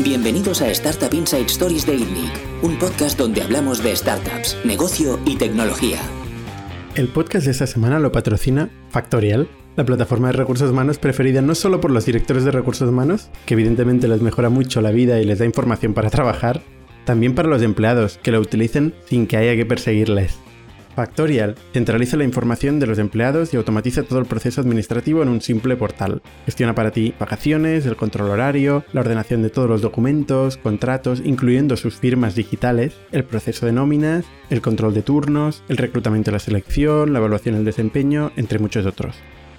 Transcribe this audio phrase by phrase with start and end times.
[0.00, 2.30] Bienvenidos a Startup Inside Stories de ITNIC,
[2.62, 5.98] un podcast donde hablamos de startups, negocio y tecnología.
[6.94, 11.56] El podcast de esta semana lo patrocina Factorial, la plataforma de recursos humanos preferida no
[11.56, 15.24] solo por los directores de recursos humanos, que evidentemente les mejora mucho la vida y
[15.24, 16.62] les da información para trabajar,
[17.04, 20.38] también para los empleados, que lo utilicen sin que haya que perseguirles.
[20.98, 25.40] Factorial centraliza la información de los empleados y automatiza todo el proceso administrativo en un
[25.40, 26.22] simple portal.
[26.44, 31.76] Gestiona para ti vacaciones, el control horario, la ordenación de todos los documentos, contratos, incluyendo
[31.76, 36.40] sus firmas digitales, el proceso de nóminas, el control de turnos, el reclutamiento y la
[36.40, 39.14] selección, la evaluación del desempeño, entre muchos otros.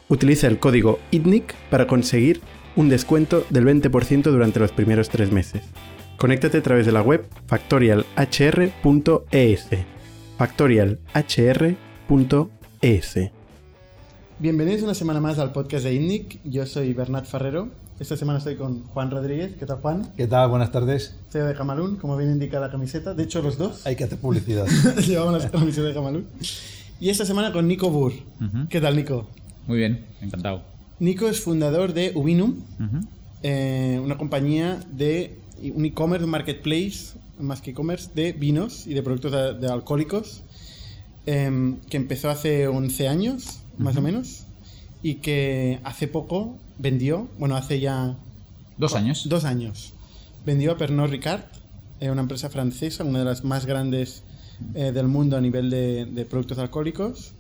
[0.09, 2.41] Utiliza el código ITNIC para conseguir
[2.75, 5.63] un descuento del 20% durante los primeros tres meses.
[6.17, 9.98] Conéctate a través de la web factorialhr.es
[10.39, 13.20] factorialhr.es.
[14.39, 16.39] Bienvenidos una semana más al podcast de INNIC.
[16.45, 17.67] Yo soy Bernat Ferrero.
[17.99, 19.57] Esta semana estoy con Juan Rodríguez.
[19.59, 20.13] ¿Qué tal, Juan?
[20.16, 20.49] ¿Qué tal?
[20.49, 21.13] Buenas tardes.
[21.30, 23.13] CEO de Jamalún, como bien indica la camiseta.
[23.13, 23.86] De hecho, los dos.
[23.86, 24.66] Hay que hacer publicidad.
[25.05, 26.25] Llevamos la camiseta de Jamalún.
[27.02, 28.13] Y esta semana con Nico Burr.
[28.69, 29.28] ¿Qué tal, Nico?
[29.67, 30.63] Muy bien, encantado.
[31.00, 32.56] Nico es fundador de Ubinum,
[33.44, 35.35] eh, una compañía de
[35.75, 40.43] un e-commerce, un marketplace más que e-commerce, de vinos y de productos de, alcohólicos,
[41.25, 44.43] em, que empezó hace 11 años, más o menos,
[45.01, 48.15] y que hace poco vendió, bueno, hace ya...
[48.77, 49.27] Dos años.
[49.27, 49.93] Dos años.
[50.45, 51.41] Vendió a Pernod Ricard,
[51.99, 54.23] eh, una empresa francesa, una de las más grandes
[54.73, 57.33] eh, del mundo a nivel de, de productos alcohólicos,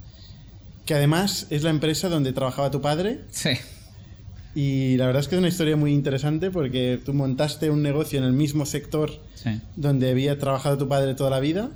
[0.85, 3.21] que además es la empresa donde trabajaba tu padre.
[3.31, 3.51] Sí.
[4.61, 8.19] Y la verdad es que es una historia muy interesante porque tú montaste un negocio
[8.19, 9.09] en el mismo sector
[9.77, 11.69] donde había trabajado tu padre toda la vida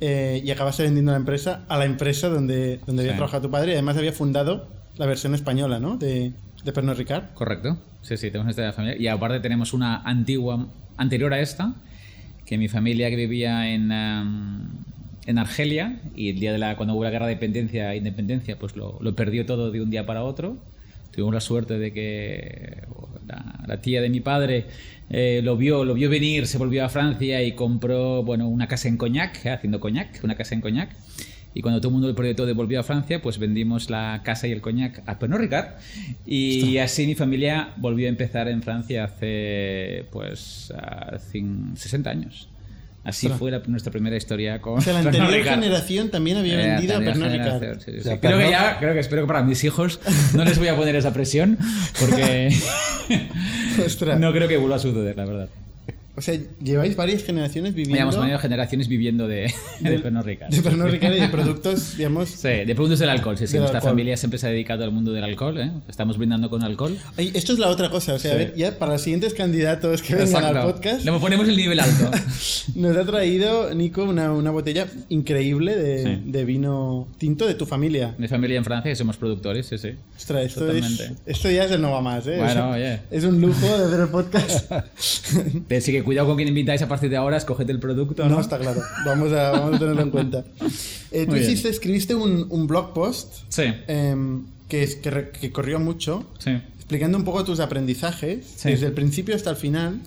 [0.00, 3.72] eh, y acabaste vendiendo la empresa a la empresa donde, donde había trabajado tu padre
[3.72, 5.98] y además había fundado la versión española, ¿no?
[5.98, 6.32] De,
[6.64, 7.34] de Pernod Ricard.
[7.34, 7.76] Correcto.
[8.00, 8.98] Sí, sí, tenemos esta familia.
[8.98, 11.74] Y aparte tenemos una antigua, anterior a esta,
[12.46, 14.68] que mi familia que vivía en, em,
[15.26, 18.74] en Argelia y el día de la, cuando hubo la guerra de independencia, independencia pues
[18.74, 20.56] lo, lo perdió todo de un día para otro
[21.10, 22.82] tuvimos la suerte de que
[23.66, 24.66] la, tía de mi padre
[25.08, 28.88] eh, lo vio lo vio venir se volvió a Francia y compró bueno una casa
[28.88, 30.90] en Cognac eh, haciendo Cognac una casa en Cognac
[31.52, 34.52] y cuando todo el mundo del proyecto volvió a Francia, pues vendimos la casa y
[34.52, 35.78] el coñac a Pernod Ricard.
[36.24, 40.72] Y así mi familia volvió a empezar en Francia hace pues
[41.74, 42.49] 60 años.
[43.02, 44.78] Así fue nuestra primera historia con.
[44.78, 48.20] O sea, la anterior generación también había eh, vendido a Pernod Ricard.
[48.20, 50.00] creo que ya, creo que espero que para mis hijos
[50.34, 51.58] no les voy a poner esa presión
[51.98, 52.50] porque
[54.18, 55.48] no creo que vuelva a suceder, la verdad.
[56.16, 57.94] O sea, lleváis varias generaciones viviendo.
[57.94, 60.50] Llevamos varias generaciones viviendo de, de, Pernod Ricard.
[60.50, 62.28] De Pernod Ricard y de productos, digamos.
[62.28, 63.38] Sí, de productos del alcohol.
[63.38, 63.58] Sí, sí.
[63.58, 65.58] Nuestra familia siempre se ha dedicado al mundo del alcohol.
[65.60, 65.70] ¿eh?
[65.88, 66.98] Estamos brindando con alcohol.
[67.16, 68.14] esto es la otra cosa.
[68.14, 71.04] O sea, a ver, ya para los siguientes candidatos que vengan al podcast.
[71.04, 72.10] Le ponemos el nivel alto.
[72.74, 78.14] nos ha traído, Nico, una, una botella increíble de, de, vino tinto de tu familia.
[78.18, 79.92] Mi familia en Francia, somos productores, sí, sí.
[80.16, 82.36] Ostras, esto, es, esto ya es el no va más, ¿eh?
[82.38, 83.00] Bueno, oye.
[83.10, 84.70] Es un lujo de hacer el podcast.
[85.68, 88.26] Pero sí que cuidado con quien invitáis a partir de ahora, escoged el producto.
[88.26, 88.80] No, está claro.
[89.04, 90.44] Vamos a, vamos a tenerlo en cuenta.
[91.12, 93.62] Eh, tú hiciste, escribiste un, un, blog post sí.
[93.64, 94.14] eh,
[94.68, 96.50] que, que, que, corrió mucho, sí.
[96.76, 98.70] explicando un poco tus aprendizajes, sí.
[98.70, 100.00] desde el principio hasta el final.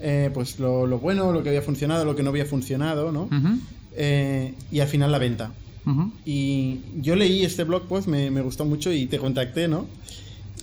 [0.00, 3.24] Eh, pues lo, lo, bueno, lo que había funcionado, lo que no había funcionado, ¿no?
[3.24, 4.54] Uh -huh.
[4.72, 5.52] y al final la venta.
[5.84, 6.10] Uh -huh.
[6.24, 9.86] Y yo leí este blog post, me, me gustó mucho y te contacté, ¿no?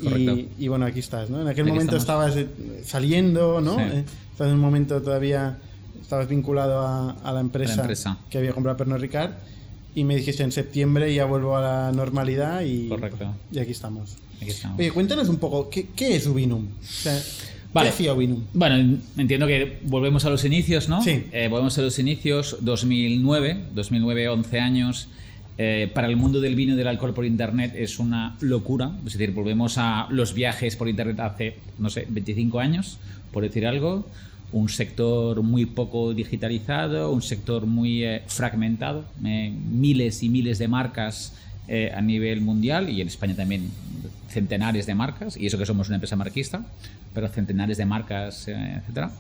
[0.02, 1.42] Y, y, bueno, aquí estás, ¿no?
[1.42, 2.36] En aquel aquí momento estamos.
[2.36, 3.76] estabas saliendo, ¿no?
[3.76, 3.82] Sí.
[3.82, 5.58] Eh, estabas en un momento todavía,
[6.02, 9.32] estabas vinculado a, a la, empresa la, empresa que había comprado Pernod Ricard
[9.96, 13.34] y me dijiste en septiembre ya vuelvo a la normalidad y, Correcto.
[13.52, 14.16] y aquí estamos.
[14.40, 14.78] Aquí estamos.
[14.80, 16.68] Oye, cuéntanos un poco, ¿qué, qué es Ubinum?
[16.68, 17.20] O sea,
[17.74, 17.90] Vale.
[17.90, 18.44] ¿Qué hacía Ubinum?
[18.54, 21.02] Bueno, entiendo que volvemos a los inicios, ¿no?
[21.04, 21.26] Sí.
[21.32, 25.08] Eh, volvemos a los inicios, 2009, 2009, 11 años.
[25.58, 28.92] Eh, para el mundo del vino y del alcohol por internet es una locura.
[29.06, 33.00] Es decir, volvemos a los viajes por internet hace, no sé, 25 años,
[33.32, 34.06] por decir algo.
[34.52, 40.68] Un sector muy poco digitalizado, un sector muy eh, fragmentado, eh, miles y miles de
[40.68, 41.34] marcas
[41.70, 43.70] eh, a nivel mundial y en España también
[44.30, 46.62] centenares de marcas, y eso que somos una empresa marquista,
[47.14, 49.12] pero centenares de marcas, eh, etcétera.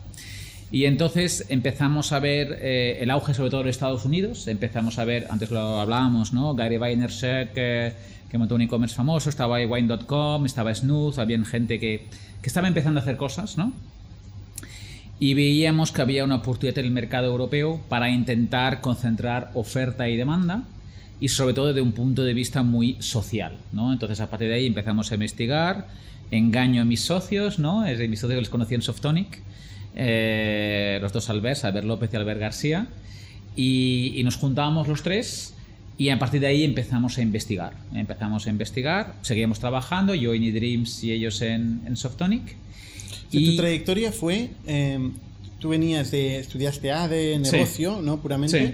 [0.69, 4.47] Y entonces empezamos a ver eh, el auge, sobre todo en Estados Unidos.
[4.47, 6.55] Empezamos a ver, antes lo hablábamos, ¿no?
[6.55, 7.93] Gary Vaynerchuk, que,
[8.37, 12.05] montó un e-commerce famoso, estaba Wine.com, estaba Snooze, había gente que,
[12.41, 13.71] que estaba empezando a hacer cosas, ¿no?
[15.19, 20.17] Y veíamos que había una oportunidad en el mercado europeo para intentar concentrar oferta y
[20.17, 20.63] demanda
[21.19, 23.91] y sobre todo de un punto de vista muy social, ¿no?
[23.91, 25.87] Entonces a partir de ahí empezamos a investigar,
[26.29, 27.85] engaño a mis socios, ¿no?
[27.85, 29.41] Es mis socios que les conocí en Softonic,
[29.99, 32.88] eh, los dos Alberts, Albert López y Albert García,
[33.55, 35.53] y, y nos juntábamos los tres
[35.97, 37.73] y a partir de ahí empezamos a investigar.
[37.94, 42.55] Empezamos a investigar, seguíamos trabajando, yo en eDreams y ellos en, en Softonic.
[43.31, 44.99] y tu trayectoria fue, eh,
[45.59, 48.17] tú venías de, estudiaste ADE, negocio, ¿no?
[48.21, 48.67] Puramente.
[48.67, 48.73] Sí.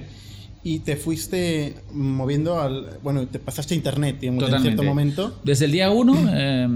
[0.66, 5.40] Y te fuiste moviendo al, bueno, te pasaste a internet, digamos, en cierto momento.
[5.46, 6.68] Desde el día uno, eh,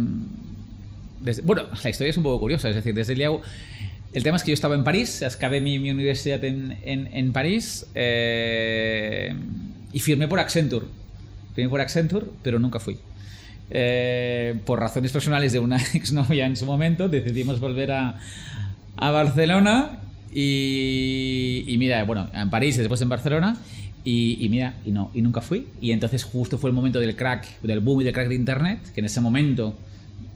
[1.22, 3.30] desde- bueno, la historia es un poco curiosa, es decir, desde el día
[4.14, 7.34] el tema es que yo estaba en París, acabé mi, mi universidad en, en- en
[7.34, 9.34] París eh,
[9.94, 10.86] y firmé por Accenture.
[11.56, 12.98] Firmé por Accenture, pero nunca fui.
[13.70, 18.18] Eh, por razones personales de una exnovia en su momento, decidimos volver a,
[18.96, 20.00] a Barcelona
[20.34, 23.58] y, y mira, bueno, en París y después en Barcelona.
[24.04, 25.68] Y, y mira, y no, y nunca fui.
[25.82, 28.80] Y entonces justo fue el momento del crack, del boom y del crack de Internet,
[28.94, 29.78] que en ese momento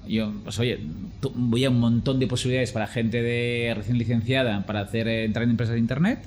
[0.08, 0.80] yo, pues oye,
[1.22, 5.44] tu- veía un montón de posibilidades para gente de recién licenciada para hacer eh, entrar
[5.44, 6.20] en empresas de Internet.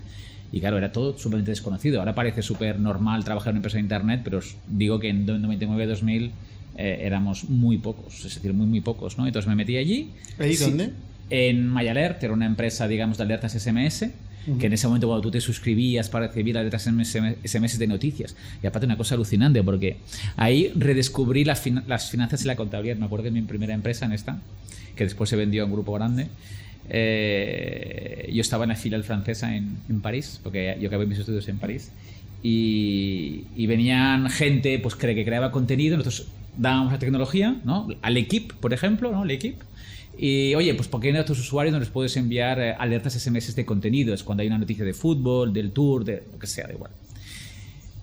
[0.53, 1.99] Y claro, era todo sumamente desconocido.
[1.99, 5.27] Ahora parece súper normal trabajar en una empresa de Internet, pero os digo que en
[5.27, 6.31] 99-2000
[6.77, 9.27] eh, éramos muy pocos, es decir, muy, muy pocos, ¿no?
[9.27, 10.11] Entonces me metí allí.
[10.39, 10.91] ¿Ahí Sí, dónde?
[11.31, 14.11] En MyAlert, era una empresa, digamos, de alertas SMS,
[14.59, 18.37] que en ese momento cuando tú te suscribías para recibir alertas SMS de noticias.
[18.63, 19.97] Y aparte una cosa alucinante, porque
[20.37, 22.97] ahí redescubrí las, fin- las finanzas y la contabilidad.
[22.97, 24.39] Me acuerdo de mi primera empresa en esta,
[24.97, 26.29] que después se vendió a un grupo grande.
[26.91, 31.49] Eh, yo estaba en la filial francesa en, en París, porque yo acabé mis estudios
[31.49, 31.91] en París.
[32.43, 37.89] Y, y venían gente pues, que, que creaba contenido, nosotros dábamos la tecnología, ¿no?
[38.03, 39.25] Al equipo, por ejemplo, ¿no?
[39.25, 39.65] El equipo.
[40.17, 43.15] Y oye, pues ¿por qué no a tus usuarios no les puedes enviar eh, alertas
[43.15, 46.67] SMS de contenidos cuando hay una noticia de fútbol, del tour, de lo que sea,
[46.67, 46.93] da igual?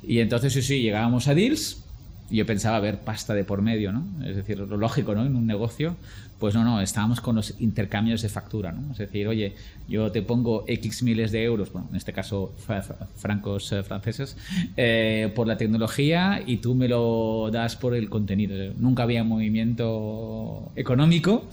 [0.04, 1.84] Y entonces, sí, sí, llegábamos a deals
[2.31, 4.06] yo pensaba ver pasta de por medio, ¿no?
[4.25, 5.25] Es decir, lo lógico, ¿no?
[5.25, 5.95] En un negocio,
[6.39, 8.92] pues no, no, estábamos con los intercambios de factura, ¿no?
[8.92, 9.54] Es decir, oye,
[9.88, 13.83] yo te pongo X miles de euros, bueno, en este caso fra- fra- francos eh,
[13.83, 14.38] franceses,
[14.78, 18.74] eh, por la tecnología y tú me lo das por el contenido.
[18.77, 21.45] Nunca había movimiento económico,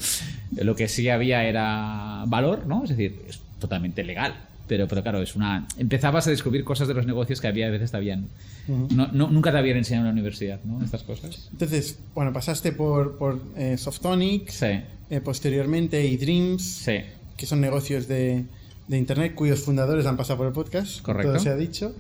[0.57, 2.85] lo que sí había era valor, ¿no?
[2.85, 4.35] Es decir, es totalmente legal.
[4.69, 5.67] Pero, pero claro, es una.
[5.79, 8.29] Empezabas a descubrir cosas de los negocios que había a veces te habían.
[8.69, 10.85] no, no- nunca te habían enseñado en la universidad, ¿no?
[10.85, 11.49] Estas cosas.
[11.53, 14.67] Entonces, bueno, pasaste por, por eh, Softonic, Sí,
[15.11, 16.99] eh, posteriormente eDreams, sí.
[17.37, 18.45] que son negocios de,
[18.89, 21.01] de Internet cuyos fundadores han pasado por el podcast.
[21.01, 21.33] Correcto.
[21.33, 21.95] Todo se ha dicho.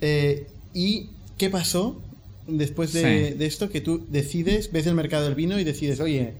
[0.00, 1.08] Eh, ¿Y
[1.38, 2.00] qué pasó
[2.46, 3.34] después de, Sí.
[3.38, 3.70] de esto?
[3.70, 6.34] Que tú decides, ves el mercado del vino y decides, oye,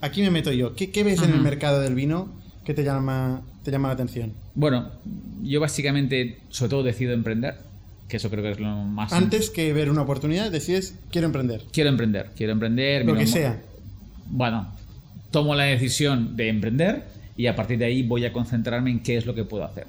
[0.00, 0.74] aquí me meto yo.
[0.74, 2.28] ¿Qué, qué ves en el mercado del vino
[2.66, 4.32] que te llama, te llama la atención?
[4.56, 4.90] Bueno,
[5.42, 7.54] yo básicamente, sobre todo, decido emprender,
[8.08, 9.12] que eso creo que es lo más.
[9.12, 11.62] Antes que ver una oportunidad, decides, quiero emprender.
[11.72, 13.06] Quiero emprender, quiero emprender.
[13.06, 13.62] Lo que sea.
[14.28, 14.66] Bueno,
[15.30, 17.04] tomo la decisión de emprender
[17.36, 19.86] y a partir de ahí voy a concentrarme en qué es lo que puedo hacer.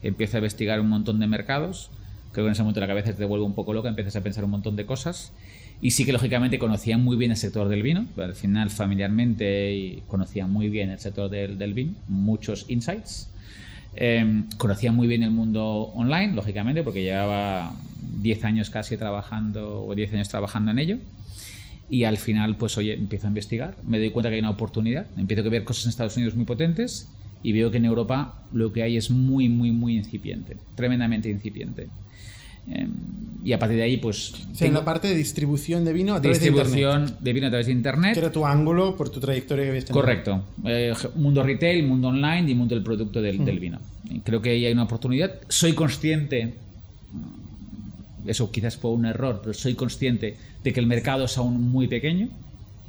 [0.00, 1.90] Empiezo a investigar un montón de mercados.
[2.30, 4.44] Creo que en ese momento la cabeza te vuelve un poco loca, empiezas a pensar
[4.44, 5.32] un montón de cosas.
[5.82, 10.02] Y sí que lógicamente conocía muy bien el sector del vino, al final familiarmente y
[10.06, 13.28] conocía muy bien el sector del, del vino, muchos insights.
[13.96, 17.74] Eh, conocía muy bien el mundo online, lógicamente, porque llevaba
[18.20, 20.98] 10 años casi trabajando, o 10 años trabajando en ello.
[21.90, 25.06] Y al final, pues oye, empiezo a investigar, me doy cuenta que hay una oportunidad,
[25.16, 27.10] empiezo a ver cosas en Estados Unidos muy potentes
[27.42, 31.88] y veo que en Europa lo que hay es muy, muy, muy incipiente, tremendamente incipiente.
[32.70, 32.86] Eh,
[33.44, 34.34] y a partir de ahí, pues...
[34.52, 36.66] O sea, en la parte de distribución de vino a través de Internet.
[36.72, 38.14] distribución de vino a través de Internet.
[38.14, 40.00] Que era tu ángulo por tu trayectoria que habías tenido.
[40.00, 40.44] Correcto.
[40.64, 43.80] Eh, mundo retail, mundo online y mundo del producto del, del vino.
[44.22, 45.32] Creo que ahí hay una oportunidad.
[45.48, 46.54] Soy consciente,
[47.12, 51.68] mm, eso quizás fue un error, pero soy consciente de que el mercado es aún
[51.68, 52.28] muy pequeño,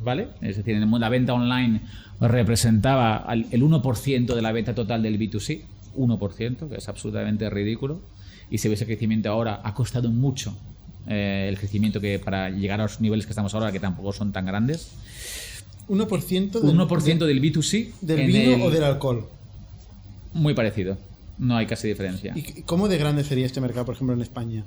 [0.04, 0.28] ¿vale?
[0.42, 1.82] Es decir, en el mundo- la venta online
[2.22, 5.62] representaba el 1% de la venta total del B2C,
[5.96, 8.00] 1%, que es absolutamente ridículo.
[8.50, 10.56] Y si ves el crecimiento ahora, ha costado mucho
[11.08, 14.32] eh, el crecimiento que para llegar a los niveles que estamos ahora, que tampoco son
[14.32, 14.92] tan grandes.
[15.90, 17.92] 1% del, Un 1% del B2C.
[18.02, 19.28] del vino el- o del alcohol.
[20.34, 20.98] Muy parecido.
[21.38, 22.32] No hay casi diferencia.
[22.36, 24.64] ¿Y cómo de grande sería este mercado, por ejemplo, en España?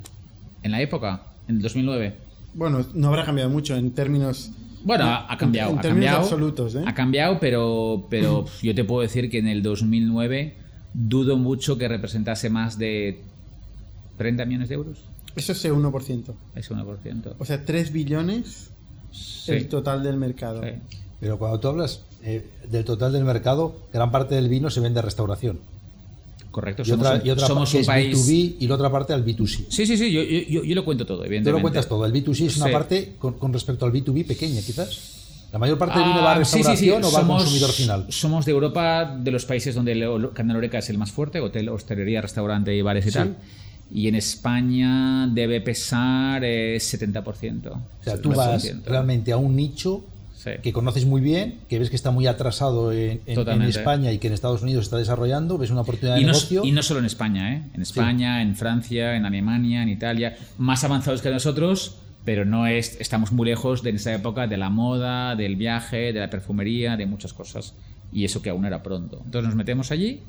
[0.62, 2.14] En la época, en el 2009.
[2.54, 4.50] Bueno, no habrá cambiado mucho en términos.
[4.84, 5.70] Bueno, en- ha, ha cambiado.
[5.72, 6.82] En, ha términos cambiado, absolutos, ¿eh?
[6.86, 10.54] Ha cambiado, pero, pero yo te puedo decir que en el 2009
[10.92, 13.22] dudo mucho que representase más de
[14.16, 14.98] 30 millones de euros.
[15.34, 16.34] Eso es el 1%.
[16.54, 17.34] Es 1%.
[17.38, 18.70] O sea, 3 billones
[19.12, 19.52] Sí.
[19.52, 20.62] el total del mercado.
[20.62, 20.70] Sí.
[21.20, 24.98] Pero cuando tú hablas eh, del total del mercado, gran parte del vino se vende
[24.98, 25.58] a restauración.
[26.50, 26.82] Correcto.
[26.82, 28.16] Y Somos, otra, un- y otra somos un es país.
[28.26, 29.66] B2B y la otra parte al B2C.
[29.68, 30.10] Sí, sí, sí.
[30.10, 31.58] Yo, yo, yo- lo cuento todo, Tú evidentemente.
[31.58, 32.04] lo cuentas todo.
[32.06, 32.72] El B2C es una Sí.
[32.72, 35.48] parte con, con respecto al B2B pequeña, quizás.
[35.52, 37.26] ¿La mayor parte del vino va a Ah, sí, sí, sí, restauración o va al
[37.26, 38.06] consumidor final?
[38.10, 41.68] Somos de Europa, de los países donde el Canal Oreca es el más fuerte, hotel,
[41.68, 43.14] hostelería, restaurante y bares y Sí.
[43.14, 43.36] tal.
[43.92, 47.66] Y en España debe pesar eh, 70%.
[47.70, 48.84] O sea, tú vas 70%.
[48.86, 50.04] realmente a un nicho
[50.36, 50.50] Sí.
[50.62, 53.62] que conoces muy bien, que ves que está muy atrasado en, en- en.
[53.62, 56.32] España y que en Estados Unidos se está desarrollando, ves una oportunidad de Y no,
[56.32, 56.64] negocio.
[56.64, 57.62] y no solo en España, ¿eh?
[57.74, 62.96] En España, en Francia, en Alemania, en Italia, más avanzados que nosotros, pero no es,
[63.00, 67.06] estamos muy lejos de esa época de la moda, del viaje, de la perfumería, de
[67.06, 67.74] muchas cosas.
[68.12, 69.22] Y eso que aún era pronto.
[69.24, 70.20] Entonces nos metemos allí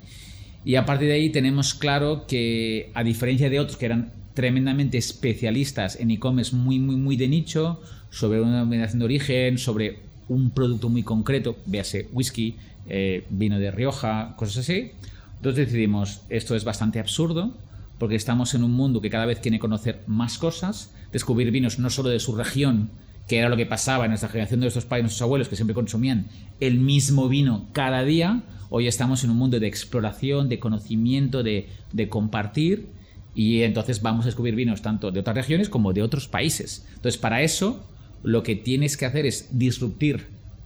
[0.67, 4.97] y a partir de ahí tenemos claro que, a diferencia de otros que eran tremendamente
[4.97, 10.50] especialistas en e-commerce muy, muy, muy de nicho, sobre una denominación de origen, sobre un
[10.51, 12.57] producto muy concreto, véase whisky,
[12.89, 14.91] eh, vino de Rioja, cosas así.
[15.38, 17.55] Entonces decidimos, esto es bastante absurdo,
[17.97, 21.89] porque estamos en un mundo que cada vez quiere conocer más cosas, descubrir vinos no
[21.89, 22.89] solo de su región,
[23.29, 25.55] que era lo que pasaba en nuestra generación de nuestros padres y nuestros abuelos, que
[25.55, 26.25] siempre consumían
[26.59, 28.43] el mismo vino cada día.
[28.69, 31.67] Hoy estamos en un mundo de exploración, de conocimiento, de,
[32.09, 32.88] compartir,
[33.33, 36.86] y entonces vamos a descubrir vinos tanto de otras regiones como de otros países.
[36.95, 37.86] Entonces, para eso,
[38.24, 40.25] lo que tienes que hacer es disruptir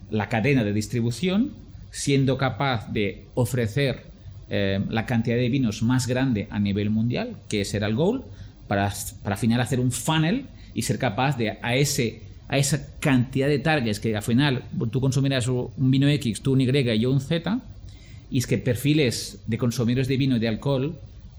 [0.10, 1.52] la cadena de distribución,
[1.92, 4.06] siendo capaz de ofrecer
[4.50, 8.24] eh, la cantidad de vinos más grande a nivel mundial, que ese era el goal,
[8.68, 8.92] para,
[9.22, 13.48] para al final hacer un funnel y ser capaz de a ese a esa cantidad
[13.48, 17.10] de targets que al final tú consumirás un vino X, tú un Y y yo
[17.10, 17.62] un Z,
[18.32, 20.96] y es que perfiles de consumidores de vino y de alcohol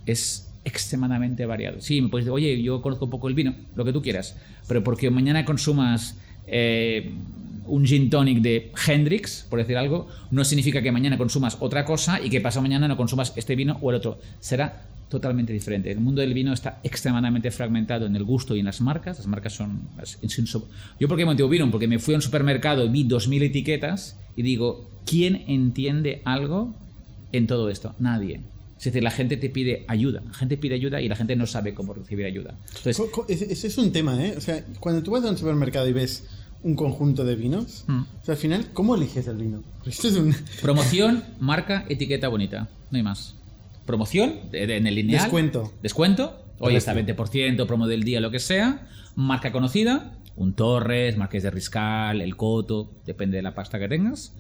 [0.07, 1.81] es extremadamente variado.
[1.81, 4.37] Sí, me puedes decir, oye, yo conozco un poco el vino, lo que tú quieras,
[4.69, 7.11] pero porque mañana consumas eh,
[7.67, 12.21] un gin tonic de Hendrix, por decir algo, no significa que mañana consumas otra cosa
[12.21, 14.19] y que pasado mañana no consumas este vino o el otro.
[14.41, 15.91] Será totalmente diferente.
[15.93, 19.19] El mundo del vino está extremadamente fragmentado en el gusto y en las marcas.
[19.19, 19.83] Las marcas son...
[20.99, 21.71] Yo por qué motivo vino?
[21.71, 26.75] Porque me fui a un supermercado y vi 2.000 etiquetas y digo, ¿quién entiende algo
[27.31, 27.95] en todo esto?
[27.99, 28.41] Nadie.
[28.79, 30.23] Es decir, la gente te pide ayuda.
[30.27, 32.55] La gente pide ayuda y la gente no sabe cómo recibir ayuda.
[32.77, 34.35] Entonces, Ese ese es un tema, ¿eh?
[34.37, 36.27] O sea, cuando tú vas a un supermercado y ves
[36.63, 38.01] un conjunto de vinos, Mm.
[38.01, 39.63] o sea, al final, ¿cómo eliges el vino?
[39.87, 42.69] Esto es un promoción, marca, etiqueta bonita.
[42.91, 43.35] No hay más.
[43.87, 45.23] Promoción en el lineal.
[45.23, 45.73] Descuento.
[45.83, 46.45] Descuento.
[46.59, 48.87] Hoy está 20%, promo del día, lo que sea.
[49.17, 50.19] Marca conocida.
[50.37, 54.35] Un Torres, Marqués de Riscal, el Coto, depende de la pasta que tengas.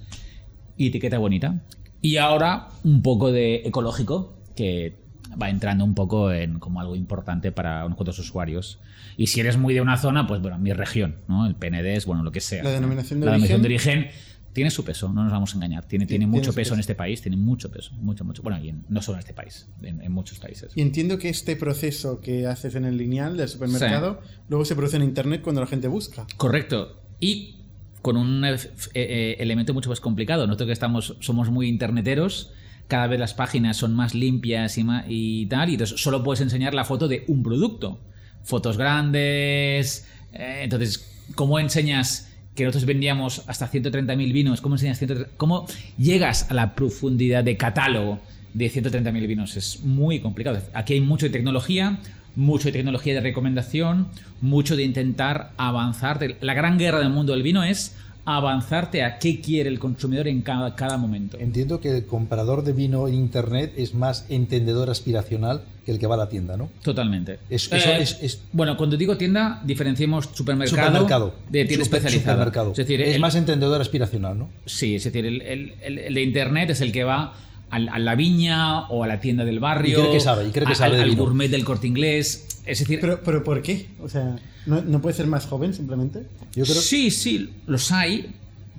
[0.76, 1.62] Y etiqueta bonita.
[2.00, 4.96] Y ahora un poco de ecológico, que
[5.40, 8.80] va entrando un poco en como algo importante para unos cuantos usuarios.
[9.16, 11.46] Y si eres muy de una zona, pues bueno, mi región, ¿no?
[11.46, 12.62] El PND es bueno, lo que sea.
[12.62, 14.08] La denominación de La denominación de origen.
[14.52, 15.84] Tiene su peso, no nos vamos a engañar.
[15.86, 16.74] Tiene, mucho peso peso.
[16.74, 18.42] en este país, tiene mucho peso, mucho, mucho.
[18.42, 20.72] Bueno, y en- no solo en este país, en, en muchos países.
[20.74, 24.96] Y entiendo que este proceso que haces en el lineal del supermercado, luego se produce
[24.96, 26.26] en internet cuando la gente busca.
[26.36, 27.00] Correcto.
[27.20, 27.56] Y
[28.02, 28.56] con un eh,
[28.94, 30.46] eh, elemento mucho más complicado.
[30.46, 32.52] Nosotros que estamos, somos muy interneteros,
[32.88, 36.74] cada vez las páginas son más limpias y, y tal, y entonces solo puedes enseñar
[36.74, 38.00] la foto de un producto.
[38.44, 40.06] Fotos grandes.
[40.32, 44.60] eh, entonces, ¿cómo enseñas que nosotros vendíamos hasta 130.000 vinos?
[44.60, 45.66] ¿Cómo enseñas 130 ¿Cómo
[45.98, 48.20] llegas a la profundidad de catálogo
[48.54, 49.56] de 130.000 vinos?
[49.56, 50.60] Es muy complicado.
[50.74, 51.98] Aquí hay mucho de tecnología,
[52.36, 54.08] mucho de tecnología de recomendación,
[54.40, 56.36] mucho de intentar avanzarte.
[56.40, 60.42] La gran guerra del mundo del vino es avanzarte a qué quiere el consumidor en
[60.42, 61.36] cada, cada momento.
[61.40, 66.06] Entiendo que el comprador de vino en internet es más entendedor aspiracional que el que
[66.06, 66.70] va a la tienda, ¿no?
[66.82, 67.40] Totalmente.
[67.50, 71.34] Es- eso es- es- Bueno, cuando digo tienda, diferenciemos supermercado, Supermercado.
[71.50, 72.34] de tienda Super- especializada.
[72.34, 72.70] supermercado.
[72.70, 74.48] Es decir, es el- más entendedor aspiracional, ¿no?
[74.66, 77.32] Sí, es decir, el- el- el de internet es el que va
[77.76, 79.98] a la viña o a la tienda del barrio.
[79.98, 81.86] Y cree que sabe, y cree que a- sabe al, de al gourmet del corte
[81.86, 82.46] inglés.
[82.66, 83.86] Es decir, Pero, pero ¿por qué?
[84.00, 84.36] O sea,
[84.66, 86.20] ¿no, no puede ser más joven simplemente?
[86.54, 88.34] Yo creo sí, sí, los hay,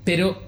[0.06, 0.42] pero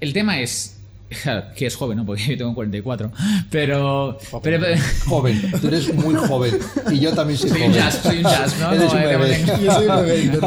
[0.00, 0.76] el tema es
[1.56, 2.06] que es joven, ¿no?
[2.06, 3.10] Porque yo tengo 44.
[3.50, 4.66] Pero, pero
[5.06, 6.58] joven, tú eres muy joven
[6.92, 7.80] y yo también soy soy un joven.
[7.82, 8.72] jazz, soy un jazz, ¿no?
[8.72, 9.44] Eres No, un eh, bebé.
[9.64, 10.40] Yo soy un bebé,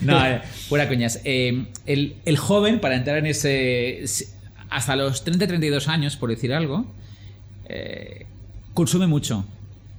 [0.02, 1.20] no, eh, fuera coñas.
[1.24, 4.04] Eh, el, el joven, para entrar en ese.
[4.70, 6.86] Hasta los 30-32 años, por decir algo,
[7.66, 8.26] eh,
[8.72, 9.44] consume mucho.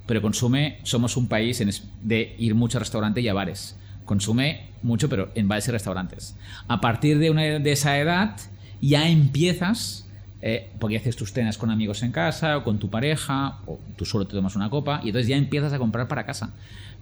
[0.06, 0.78] Pero consume.
[0.82, 1.62] Somos un país
[2.02, 3.76] de ir mucho a restaurantes y a bares.
[4.04, 6.34] Consume mucho, pero en bares y restaurantes.
[6.68, 8.36] A partir de, una, de esa edad,
[8.80, 10.06] ya empiezas.
[10.44, 14.04] eh, porque haces tus cenas con amigos en casa o con tu pareja, o tú
[14.04, 16.50] solo te tomas una copa, y entonces ya empiezas a comprar para casa.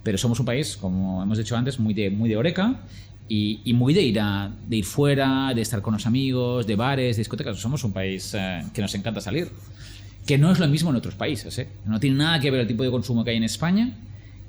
[0.03, 2.81] Pero somos un país, como hemos dicho antes, muy de, muy de oreca
[3.29, 6.75] y, y muy de ir, a, de ir fuera, de estar con los amigos, de
[6.75, 7.57] bares, de discotecas.
[7.59, 9.49] Somos un país eh, que nos encanta salir.
[10.25, 11.57] Que no es lo mismo en otros países.
[11.59, 11.67] ¿eh?
[11.85, 13.93] No tiene nada que ver el tipo de consumo que hay en España,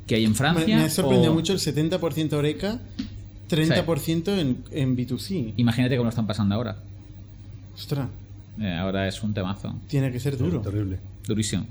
[0.06, 0.76] que hay en Francia.
[0.76, 2.80] me ha sorprendido o- mucho el 70% Oreca
[3.48, 5.54] 30% en, en B2C.
[5.56, 6.76] Imagínate cómo lo están pasando ahora.
[7.74, 8.08] Ostras,
[8.60, 9.74] Eh, ahora es un temazo.
[9.88, 10.60] tiene que ser duro.
[10.60, 10.98] Terrible.
[11.26, 11.66] Durísimo.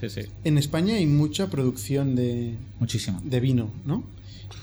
[0.00, 0.22] Sí, sí.
[0.42, 3.20] En España hay mucha producción de, Muchísimo.
[3.24, 4.02] de vino, ¿no?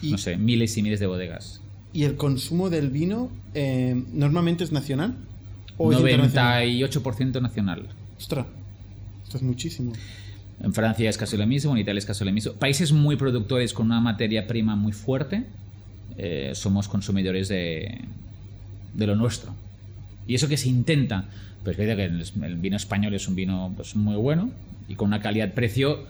[0.02, 1.62] Y, No sé, miles y miles de bodegas.
[1.94, 5.16] y el consumo del vino eh, normalmente es nacional
[5.78, 6.64] o es internacional.
[6.64, 7.88] 98% nacional.
[8.18, 8.46] Ostras,
[9.24, 9.94] esto es muchísimo.
[10.64, 12.54] En Francia es casi lo mismo, en Italia es casi lo mismo.
[12.54, 15.46] Países muy productores con una materia prima muy fuerte,
[16.18, 18.00] eh, somos consumidores de,
[18.94, 19.54] de lo nuestro.
[20.28, 21.26] Y eso que se intenta,
[21.64, 24.52] pues que el, el vino español es un vino pues, muy bueno
[24.88, 26.06] y con una calidad-precio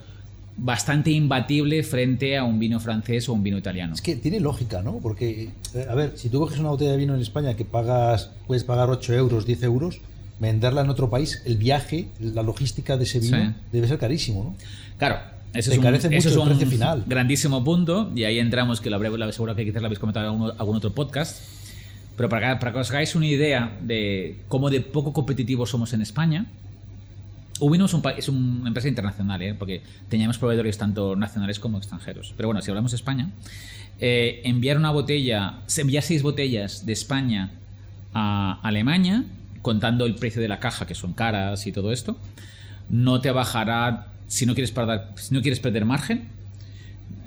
[0.64, 3.96] bastante imbatible frente a un vino francés o un vino italiano.
[3.96, 5.00] Es que tiene lógica, ¿no?
[5.02, 8.30] Porque, eh, a ver, si tú coges una botella de vino en España que pagas,
[8.46, 10.02] puedes pagar 8 euros, 10 euros,
[10.40, 13.54] venderla en otro país, el viaje, la logística de ese vino Sí.
[13.72, 14.56] debe ser carísimo, ¿no?
[15.00, 15.18] Claro,
[15.52, 17.04] Te es un, mucho es el un final.
[17.08, 20.34] grandísimo punto y ahí entramos, que lo habré, seguro que quizás lo habéis comentado en
[20.34, 21.42] algún, algún otro podcast,
[22.18, 25.94] pero para, que- para que os hagáis una idea de cómo de poco competitivos somos
[25.94, 26.46] en España,
[27.62, 29.54] Ubino es, un, es una empresa internacional, ¿eh?
[29.54, 32.34] porque teníamos proveedores tanto nacionales como extranjeros.
[32.36, 33.30] Pero bueno, si hablamos de España,
[34.00, 37.52] eh, enviar una botella, enviar seis botellas de España
[38.14, 39.26] a Alemania,
[39.62, 42.18] contando el precio de la caja, que son caras y todo esto,
[42.90, 46.30] no te bajará, si no quieres perder, si no quieres perder margen,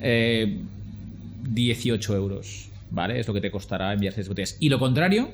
[0.01, 0.61] eh,
[1.49, 3.21] 18 euros, ¿vale?
[3.21, 4.57] Es lo que te costará enviar seis botellas.
[4.59, 5.31] Y lo contrario,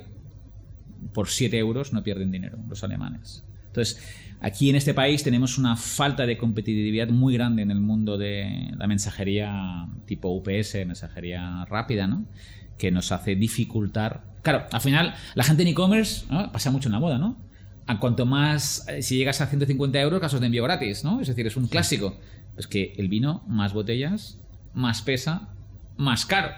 [1.13, 3.43] por 7 euros no pierden dinero los alemanes.
[3.67, 3.99] Entonces,
[4.41, 8.71] aquí en este país tenemos una falta de competitividad muy grande en el mundo de
[8.75, 12.25] la mensajería tipo UPS, mensajería rápida, ¿no?
[12.77, 14.23] Que nos hace dificultar.
[14.41, 17.37] Claro, al final, la gente en e-commerce pasa mucho en la moda, ¿no?
[17.85, 21.21] A cuanto más, eh, si llegas a 150 euros, casos de envío gratis, ¿no?
[21.21, 22.17] Es decir, es un clásico.
[22.55, 24.39] Pues que el vino, más botellas,
[24.73, 25.49] más pesa,
[25.97, 26.51] más caro.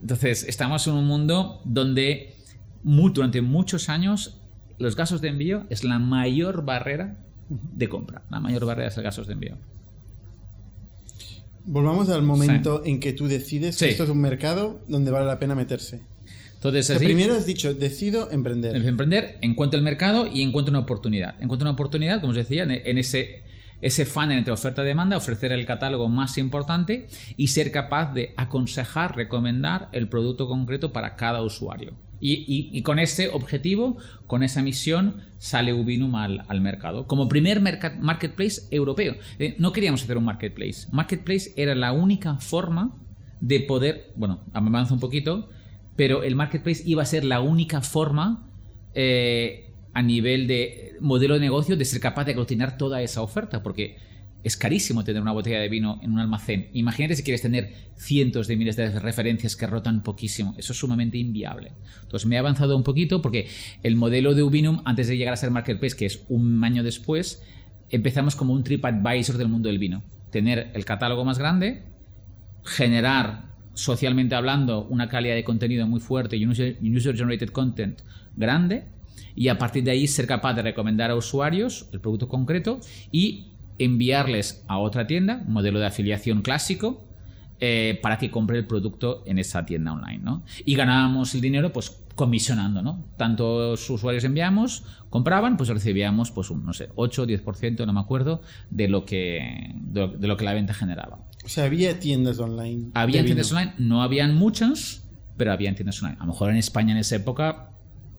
[0.00, 2.34] Entonces, estamos en un mundo donde
[2.82, 4.40] durante muchos años
[4.78, 7.16] los gastos de envío es la mayor barrera
[7.48, 8.22] de compra.
[8.30, 9.56] La mayor barrera es el gastos de envío.
[11.64, 13.90] Volvamos al momento en que tú decides que Sí.
[13.90, 16.00] esto es un mercado donde vale la pena meterse.
[16.54, 18.74] Entonces, así, primero has dicho, decido emprender.
[18.74, 21.34] el emprender, encuentro el mercado y encuentro una oportunidad.
[21.40, 23.42] Encuentro una oportunidad, como os decía, en, en ese,
[23.82, 28.32] ese funnel entre oferta y demanda, ofrecer el catálogo más importante y ser capaz de
[28.36, 31.92] aconsejar, recomendar el producto concreto para cada usuario.
[32.20, 37.06] Y, con ese objetivo, con esa misión, sale Ubinum al, mercado.
[37.06, 39.16] Como primer marketplace europeo.
[39.38, 40.88] Eh, no queríamos hacer un marketplace.
[40.92, 42.94] Marketplace era la única forma
[43.40, 45.50] de poder, bueno, me avanzo un poquito,
[45.94, 48.48] pero el marketplace iba a ser la única forma
[48.94, 53.62] eh, a nivel de modelo de negocio de ser capaz de aglutinar toda esa oferta,
[53.62, 53.96] porque
[54.46, 56.68] es carísimo tener una botella de vino en un almacén.
[56.72, 60.54] Imagínate si quieres tener cientos de miles de referencias que rotan poquísimo.
[60.56, 61.72] Eso es sumamente inviable.
[62.02, 63.48] Entonces me he avanzado un poquito porque
[63.82, 67.42] el modelo de Ubinum, antes de llegar a ser marketplace, que es un año después,
[67.90, 70.04] empezamos como un TripAdvisor del mundo del vino.
[70.30, 71.82] Tener el catálogo más grande,
[72.62, 77.48] generar socialmente hablando una calidad de contenido muy fuerte y un user, un user generated
[77.48, 78.00] content
[78.36, 78.84] grande
[79.34, 82.78] y a partir de ahí ser capaz de recomendar a usuarios el producto concreto
[83.10, 87.04] y enviarles a otra tienda, un modelo de afiliación clásico,
[87.60, 90.44] eh, para que compre el producto en esa tienda online, ¿no?
[90.64, 93.04] Y ganábamos el dinero, pues comisionando, ¿no?
[93.16, 98.00] Tantos usuarios enviamos, compraban, pues recibíamos, pues un, no sé, 8 o 10%, no me
[98.00, 101.18] acuerdo, de lo que, de lo- de lo que la venta generaba.
[101.44, 102.90] O sea, había tiendas online.
[102.94, 106.16] Había tiendas online, no habían muchas, pero habían tiendas online.
[106.20, 107.70] A lo mejor en España en esa época,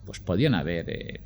[0.05, 1.21] pues podían haber, eh,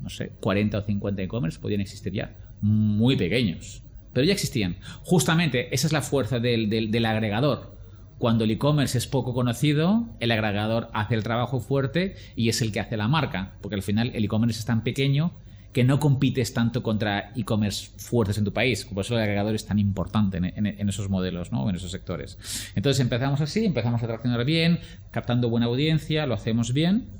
[0.00, 3.82] no sé, 40 o 50 e-commerce, podían existir ya, muy pequeños,
[4.14, 4.76] pero ya existían.
[5.02, 7.76] Justamente esa es la fuerza del, del- agregador.
[8.16, 12.72] Cuando el e-commerce es poco conocido, el agregador hace el trabajo fuerte y es el
[12.72, 15.34] que hace la marca, porque al final el e-commerce es tan pequeño
[15.74, 18.86] que no compites tanto contra e-commerce fuertes en tu país.
[18.86, 21.68] Por eso el agregador es tan importante en esos modelos, ¿no?
[21.68, 22.38] en esos sectores.
[22.76, 24.78] Entonces empezamos así, empezamos a traccionar bien,
[25.10, 27.10] captando buena audiencia, lo hacemos bien.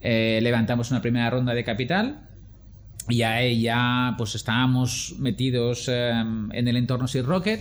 [0.00, 2.29] Eh, levantamos una primera ronda de capital
[3.08, 7.60] y ahí ya pues estábamos metidos eh, en el entorno Sea Rocket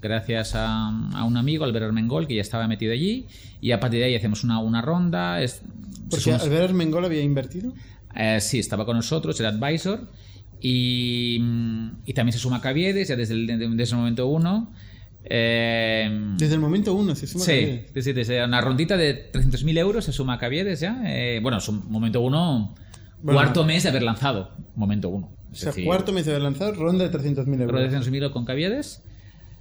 [0.00, 3.26] gracias a, a un amigo, Albert Armengol, que ya estaba metido allí
[3.60, 5.42] y a partir de ahí hacemos una, una ronda.
[5.42, 5.60] Es,
[6.08, 7.72] Porque somos- Albert Armengol había invertido.
[8.14, 10.08] eh, sí, estaba con nosotros, era advisor.
[10.60, 11.40] Y,
[12.04, 14.72] y también se suma Caviedes, ya desde el, desde ese momento uno.
[15.24, 18.04] Eh, Desde el momento uno se suma sí, Caviedes.
[18.04, 21.00] sí, desde una rondita de 300.000 euros se suma Caviedes ya.
[21.04, 22.74] Eh, bueno, es un momento uno,
[23.22, 23.40] Bueno.
[23.40, 25.30] cuarto mes de haber lanzado, momento uno.
[25.50, 27.70] O sea, decir, cuarto mes de haber lanzado, ronda de 300.000 euros.
[27.72, 29.02] ronda de 300.000 euros con Caviedes.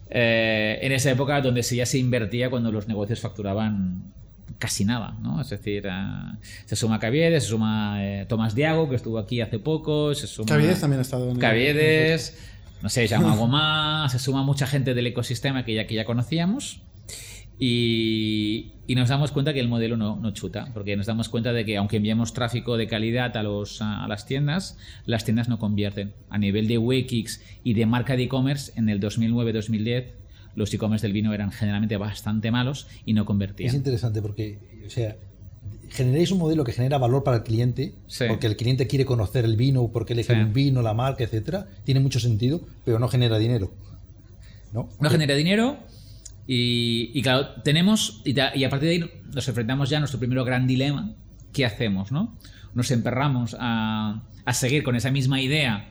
[0.09, 4.13] Eh, en esa época donde se- ya se invertía cuando los negocios facturaban
[4.57, 5.41] casi nada, ¿no?
[5.41, 5.91] Es decir, eh,
[6.65, 10.47] se suma Caviedes, se suma eh, Tomás Diago, que estuvo aquí hace poco, se suma...
[10.47, 12.37] Caviedes también ha estado en el- Caviedes,
[12.81, 15.95] no sé, se llama algo más, se suma mucha gente del ecosistema que ya, que
[15.95, 16.81] ya conocíamos
[17.59, 21.53] y, y nos damos cuenta que el modelo no, no chuta, porque nos damos cuenta
[21.53, 25.49] de que aunque enviamos tráfico de calidad a, los, a, a las tiendas, las tiendas
[25.49, 26.13] no convierten.
[26.29, 30.05] A nivel de Wikix y de marca de e-commerce, en el 2009-2010
[30.55, 33.75] los e-commerce del vino eran generalmente bastante malos y no Es convertían.
[33.75, 35.15] interesante porque, o sea,
[35.89, 38.25] generáis un modelo que genera valor para el cliente, Sí.
[38.27, 40.39] porque el cliente quiere conocer el vino, porque elige Sí.
[40.39, 41.67] un vino, la marca, etcétera.
[41.83, 43.71] Tiene mucho sentido, pero no genera dinero.
[44.73, 44.89] ¿No?
[44.99, 45.77] no genera dinero
[46.47, 50.65] y, claro, tenemos, y, a partir de ahí nos enfrentamos ya a nuestro primer gran
[50.65, 51.13] dilema,
[51.51, 52.11] ¿qué hacemos?
[52.11, 52.37] No?
[52.73, 55.89] Nos emperramos a, a seguir con esa misma idea,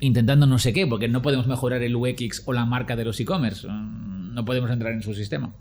[0.00, 3.20] intentando no sé qué, porque no podemos mejorar el UX o la marca de los
[3.20, 5.54] e-commerce, mm, no podemos entrar en su sistema.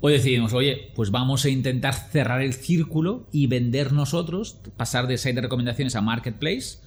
[0.00, 5.16] Hoy decidimos, oye, pues vamos a intentar cerrar el círculo y vender nosotros, pasar de
[5.16, 6.78] site de recomendaciones a marketplace,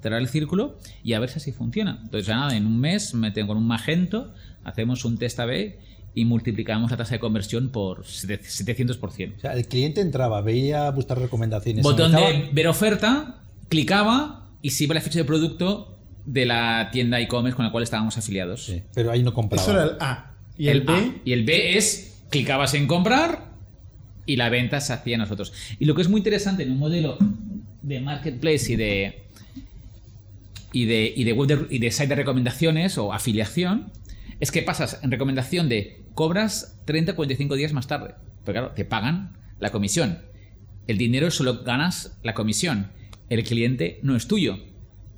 [0.00, 1.98] cerrar el círculo y a ver si así funciona.
[2.04, 4.32] Entonces, nada, en un mes meten con un Magento,
[4.64, 5.78] hacemos un test A-B
[6.14, 9.36] y multiplicamos la tasa de conversión por 700%.
[9.36, 11.82] O sea, el cliente entraba, veía vuestras recomendaciones.
[11.82, 17.20] Botón de ver oferta, clicaba y se iba la ficha de producto de la tienda
[17.20, 18.66] e-commerce con la cual estábamos afiliados.
[18.66, 19.62] Sí, pero ahí no compraba.
[19.62, 20.32] Eso era el A.
[20.58, 20.92] Y el, B.
[20.92, 21.14] A.
[21.24, 23.50] Y el B es clicabas en comprar
[24.26, 25.52] y la venta se hacía a nosotros.
[25.78, 27.18] Y lo que es muy interesante en un modelo
[27.82, 29.22] de marketplace y de
[30.72, 33.90] y de, y de web de, y de site de recomendaciones o afiliación
[34.38, 38.14] es que pasas en recomendación de cobras 30 45 días más tarde.
[38.44, 40.22] Pero claro, te pagan la comisión.
[40.86, 42.92] El dinero solo ganas la comisión.
[43.28, 44.58] El cliente no es tuyo.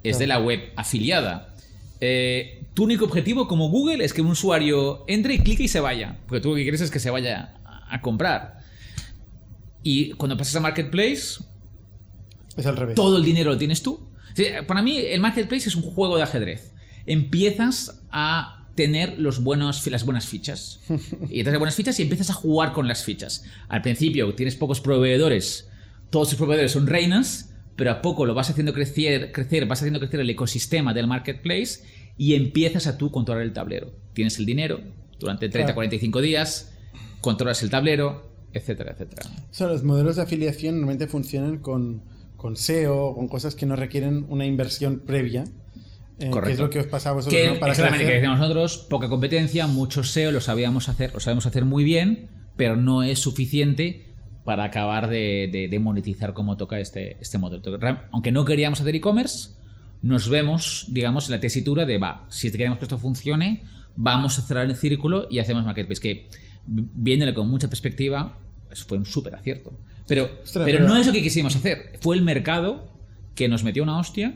[0.03, 1.55] Es de la web afiliada.
[2.01, 5.81] Eh, tu único objetivo como Google es que un usuario entre y clique y se
[5.81, 6.18] vaya.
[6.27, 8.59] Porque tú lo que quieres es que se vaya a, comprar.
[9.83, 11.44] Y cuando pasas a Marketplace,
[12.57, 12.94] Es al revés.
[12.96, 14.12] todo el dinero lo tienes tú.
[14.66, 16.72] Para mí, el marketplace es un juego de ajedrez.
[17.07, 20.80] Empiezas a tener los buenos, las buenas fichas.
[21.30, 23.44] Y de buenas fichas y empiezas a jugar con las fichas.
[23.68, 25.68] Al principio tienes pocos proveedores,
[26.11, 29.98] todos tus proveedores son reinas, pero a poco lo vas haciendo crecer, crecer, vas haciendo
[29.98, 31.80] crecer el ecosistema del marketplace
[32.18, 33.92] y empiezas a tú controlar el tablero.
[34.12, 34.80] Tienes el dinero
[35.18, 35.74] durante 30, Claro.
[35.74, 36.72] 45 días,
[37.20, 39.22] controlas el tablero, etcétera, etcétera.
[39.50, 42.02] O sea, los modelos de afiliación normalmente funcionan con,
[42.37, 45.44] con SEO, con cosas que no requieren una inversión previa.
[46.22, 46.52] Eh, que Correcto.
[46.54, 47.58] es lo que os pasa a vosotros, Que, ¿no?
[47.61, 48.20] Para exactamente, que crecer.
[48.22, 52.76] decíamos nosotros, poca competencia, mucho SEO, lo sabíamos hacer, lo sabemos hacer muy bien, pero
[52.76, 54.06] no es suficiente
[54.44, 57.62] para acabar de, de- de monetizar como toca este, este modelo.
[58.11, 59.50] Aunque no queríamos hacer e-commerce,
[60.02, 63.62] nos vemos, digamos, en la tesitura de, va, si queremos que esto funcione,
[63.94, 66.26] vamos a cerrar el círculo y hacemos marketplace, que
[66.66, 68.37] viéndolo con mucha perspectiva,
[68.70, 69.72] eso fue un súper acierto.
[70.08, 72.88] Pero, Ostras, pero pero- no es lo que quisimos hacer, fue el mercado
[73.37, 74.35] que nos metió una hostia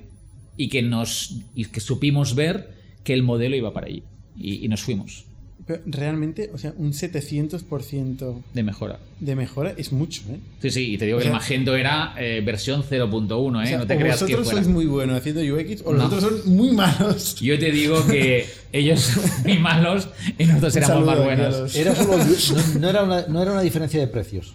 [0.56, 2.70] y que nos y que supimos ver
[3.04, 4.02] que el modelo iba para allí
[4.38, 5.24] y, y nos fuimos
[5.66, 8.98] Pero realmente, o sea, un 700% de mejora.
[9.20, 10.38] de mejora es mucho, ¿eh?
[10.62, 13.64] Sí, sí, y te digo O que sea- el Magento era eh, versión 0.1, ¿eh?
[13.64, 14.62] O sea, no te o creas que vosotros fuera.
[14.62, 15.98] sois muy buenos haciendo UX o No.
[16.04, 17.36] los otros son muy malos.
[17.40, 21.58] Yo te digo que ellos son muy malos y nosotros Un éramos más buenos.
[21.60, 22.16] los- Era solo,
[22.74, 24.54] no, no era una, no era una diferencia de precios.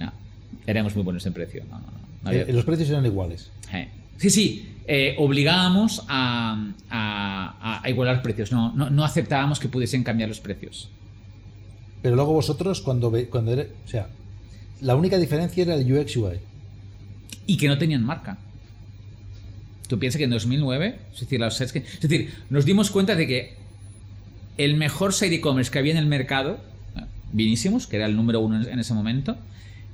[0.00, 0.12] No,
[0.66, 1.64] éramos muy buenos en precio.
[1.70, 1.86] no, no,
[2.24, 3.50] no Eh, los precios eran iguales.
[3.72, 9.68] Eh, Sí, sí, eh, obligábamos a, a- a igualar precios, no, no, no aceptábamos que
[9.68, 10.88] pudiesen cambiar los precios.
[12.02, 14.08] Pero luego vosotros, cuando, ve- cuando era- o sea,
[14.80, 16.38] la única diferencia era el UX UI.
[17.48, 18.38] y que no tenían marca.
[19.88, 23.26] Tú piensas que en 2009, es decir, los que- es decir, nos dimos cuenta de
[23.28, 23.54] que
[24.58, 26.58] el mejor site e-commerce que había en el mercado,
[27.32, 29.36] Vinísimos, que era el número uno en ese momento,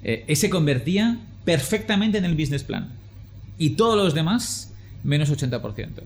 [0.04, 2.90] eh, ese convertía perfectamente en el business plan.
[3.62, 4.72] Y todos los demás,
[5.04, 6.02] menos 80%.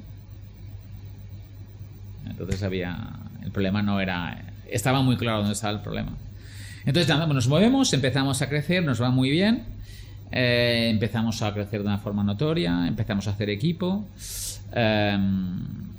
[2.28, 2.96] Entonces había.
[3.42, 4.44] El problema no era.
[4.68, 6.12] Estaba muy claro dónde estaba el problema.
[6.84, 9.64] Entonces, nada, nos movemos, empezamos a crecer, nos va muy bien.
[10.32, 14.06] eh, empezamos a crecer de una forma notoria, empezamos a hacer equipo.
[14.74, 15.16] eh,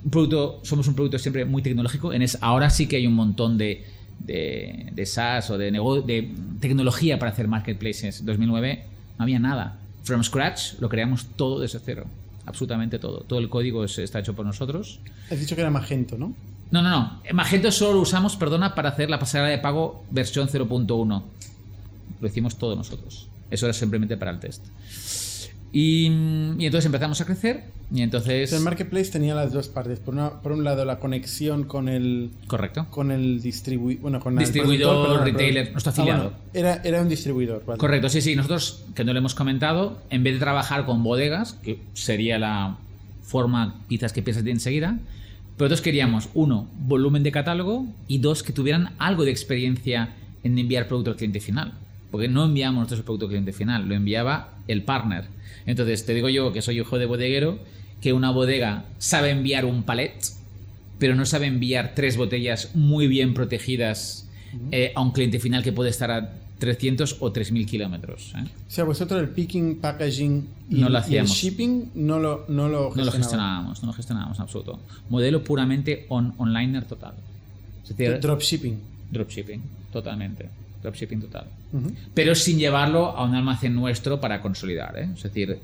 [0.03, 2.13] un producto, somos un producto siempre muy tecnológico.
[2.13, 3.85] En es, ahora sí que hay un montón de,
[4.19, 8.19] de, de SaaS o de, de tecnología para hacer marketplaces.
[8.21, 8.85] En 2009
[9.17, 9.79] no había nada.
[10.07, 12.05] From scratch lo creamos todo desde cero.
[12.45, 13.19] Absolutamente todo.
[13.27, 14.99] Todo el código es- está hecho por nosotros.
[15.29, 16.33] Has dicho que era Magento, ¿no?
[16.71, 17.21] No, no, no.
[17.33, 21.23] Magento solo lo usamos, perdona, para hacer la pasarela de pago versión 0.1.
[22.21, 23.27] Lo hicimos todos nosotros.
[23.51, 24.65] Eso era simplemente para el test.
[25.73, 26.05] Y,
[26.57, 28.51] y entonces empezamos a crecer Y entonces...
[28.53, 29.99] El marketplace tenía las dos partes.
[29.99, 32.87] Por, una- por un lado, la conexión con el Correcto.
[32.89, 36.37] con el distribuidor, bueno, con el Distribuidor, perdón, retailer, nuestro Ah, bueno, afiliado.
[36.53, 37.77] era, era un distribuidor, vale.
[37.79, 38.35] Correcto, sí, sí.
[38.35, 42.77] Nosotros, que no lo hemos comentado, en vez de trabajar con bodegas, que sería la
[43.23, 44.99] forma quizás que piensas enseguida,
[45.57, 50.57] pero nosotros queríamos, uno, volumen de catálogo y dos, que tuvieran algo de experiencia en
[50.57, 51.73] enviar producto al cliente final.
[52.11, 55.25] Porque no enviamos nosotros el producto al cliente final, lo enviaba el partner.
[55.65, 57.59] Entonces, te digo yo, que soy hijo de bodeguero,
[58.01, 60.13] que una bodega sabe enviar un palet,
[60.99, 64.27] pero no sabe enviar tres botellas muy bien protegidas
[64.71, 68.33] eh, a un cliente final que puede estar a 300 o 3.000 kilómetros.
[68.35, 68.43] ¿eh?
[68.67, 72.67] O sea, vosotros el picking, packaging y, No lo y el shipping no lo, no
[72.67, 74.79] lo No lo gestionábamos, no lo gestionábamos en absoluto.
[75.09, 77.13] Modelo puramente on onliner total.
[77.83, 78.79] Es decir, Dropshipping.
[79.11, 80.49] dropshipping, totalmente.
[80.81, 81.47] Dropshipping total.
[82.13, 84.97] Pero sin llevarlo a un almacén nuestro para consolidar.
[84.97, 85.09] ¿eh?
[85.15, 85.57] Es decir,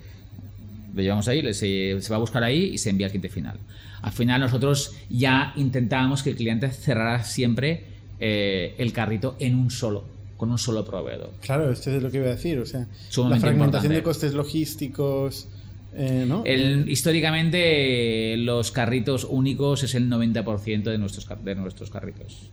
[0.96, 3.58] lo llevamos ahí, se, se va a buscar ahí y se envía al cliente final.
[4.02, 7.86] Al final nosotros ya intentábamos que el cliente cerrara siempre
[8.20, 10.04] eh, el carrito en un solo,
[10.38, 11.32] con un solo proveedor.
[11.42, 12.60] Claro, esto es lo que iba a decir.
[12.60, 13.96] O sea, la Sumamente fragmentación importante.
[13.96, 15.48] de costes logísticos,
[15.96, 16.44] eh, ¿no?
[16.46, 22.50] El- históricamente, los carritos únicos es el 90% de nuestros, de nuestros carritos.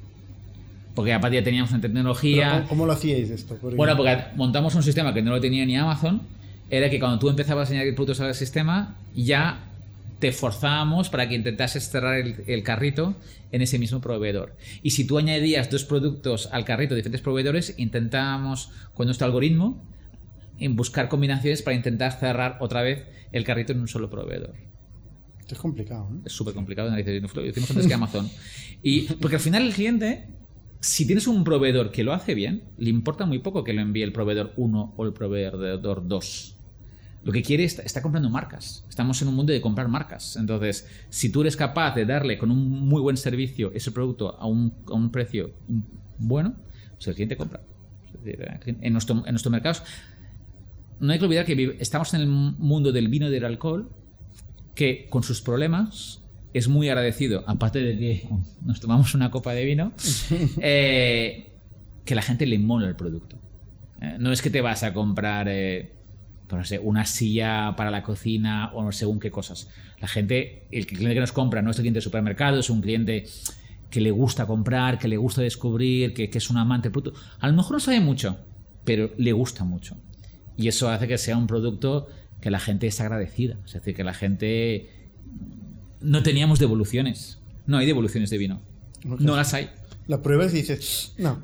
[0.94, 2.53] Porque aparte ya teníamos una tecnología.
[2.53, 3.59] ¿cómo, cómo lo hacíais esto?
[3.76, 6.22] Bueno, porque montamos un sistema que no lo tenía ni Amazon.
[6.68, 9.64] Era que cuando tú empezabas a añadir productos al sistema, ya
[10.18, 13.16] te forzábamos para que intentases cerrar el, el carrito
[13.53, 14.55] en ese mismo proveedor.
[14.83, 19.83] Y si tú añadías dos productos al carrito de diferentes proveedores, intentábamos con nuestro algoritmo
[20.59, 24.55] en buscar combinaciones para intentar cerrar otra vez el carrito en un solo proveedor.
[25.40, 26.20] Esto es complicado, ¿eh?
[26.26, 26.90] Es súper complicado.
[26.90, 26.98] Lo
[27.46, 28.31] hicimos antes que Amazon.
[28.83, 30.26] Y, porque al final el cliente,
[30.81, 34.03] si tienes un proveedor que lo hace bien, le importa muy poco que lo envíe
[34.03, 36.57] el proveedor 1 o el proveedor 2.
[37.23, 38.87] Lo que quiere es, está comprando marcas.
[38.88, 40.37] Estamos en un mundo de comprar marcas.
[40.37, 44.47] Entonces, si tú eres capaz de darle con un muy buen servicio ese producto a
[44.47, 45.53] un, a un precio
[46.16, 46.55] bueno,
[46.95, 47.61] pues el cliente compra.
[48.25, 49.83] En nuestro, en nuestro mercado,
[50.99, 53.90] no hay que olvidar que estamos en el mundo del vino y del alcohol,
[54.75, 56.20] que con sus problemas
[56.53, 58.29] es muy agradecido, aparte de que
[58.63, 59.93] nos tomamos una copa de vino,
[60.61, 61.53] eh,
[62.05, 63.37] que la gente le mola el producto.
[64.01, 65.93] Eh, no es que te vas a comprar eh,
[66.51, 69.69] pues no sé, una silla para la cocina o no sé, según qué cosas.
[70.01, 72.81] La gente, el cliente que nos compra no es el cliente de supermercado, es un
[72.81, 73.25] cliente
[73.89, 77.21] que le gusta comprar, que le gusta descubrir, que, que es un amante del producto.
[77.39, 78.39] A lo mejor no sabe mucho,
[78.85, 79.97] pero le gusta mucho.
[80.57, 82.09] Y eso hace que sea un producto
[82.41, 83.57] que la gente es agradecida.
[83.65, 84.91] Es decir, que la gente...
[86.01, 87.39] No teníamos devoluciones.
[87.67, 88.61] No hay devoluciones de vino.
[89.05, 89.71] No las hay.
[90.07, 91.43] La pruebas y dices, no.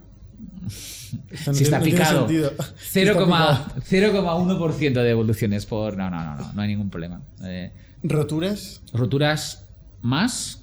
[0.69, 2.19] Si está no picado.
[2.21, 2.53] sentido.
[2.81, 5.03] Si está 0,1% picado.
[5.03, 5.97] de devoluciones por...
[5.97, 7.23] No, no, no, no, no hay ningún problema.
[7.45, 9.67] Eh, Roturas, roturas
[10.03, 10.63] más.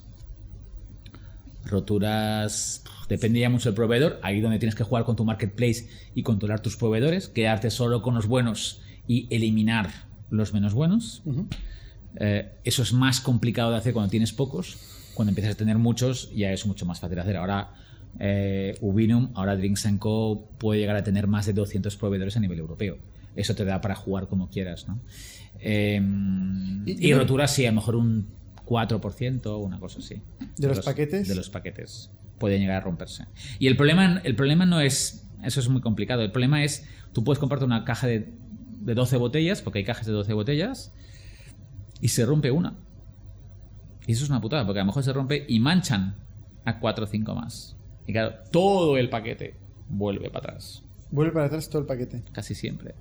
[1.65, 2.83] Roturas...
[3.09, 4.19] Dependía mucho del proveedor.
[4.23, 7.27] Ahí donde tienes que jugar con tu marketplace y controlar tus proveedores.
[7.27, 9.91] Quedarte solo con los buenos y eliminar
[10.29, 11.21] los menos buenos.
[12.19, 14.77] Eh, eso es más complicado de hacer cuando tienes pocos.
[15.13, 17.37] Cuando empiezas a tener muchos, ya es mucho más fácil de hacer.
[17.37, 17.71] Ahora,
[18.19, 20.49] eh, Ubinum, ahora Drinks Co.
[20.57, 22.97] puede llegar a tener más de 200 proveedores a nivel europeo.
[23.35, 24.99] Eso te da para jugar como quieras, ¿no?
[25.59, 26.01] Eh,
[26.85, 28.27] Y- y, roturas, sí, a lo mejor un
[28.65, 30.21] 4%, una cosa así.
[30.57, 31.27] ¿De los paquetes?
[31.27, 32.11] De los paquetes.
[32.37, 33.25] Pueden llegar a romperse.
[33.59, 35.27] Y el problema, el problema no es.
[35.43, 36.21] Eso es muy complicado.
[36.21, 36.85] El problema es.
[37.13, 38.33] Tú puedes comprarte una caja de,
[38.81, 40.93] de 12 botellas, porque hay cajas de 12 botellas,
[42.03, 42.75] y se rompe una.
[44.05, 46.17] Y eso es una putada, porque a lo mejor se rompe y manchan
[46.65, 47.77] a 4 o 5 más.
[48.05, 49.55] Y claro, todo el paquete
[49.87, 50.83] vuelve para atrás.
[51.11, 52.21] vuelve para atrás todo el paquete.
[52.33, 52.93] Casi siempre.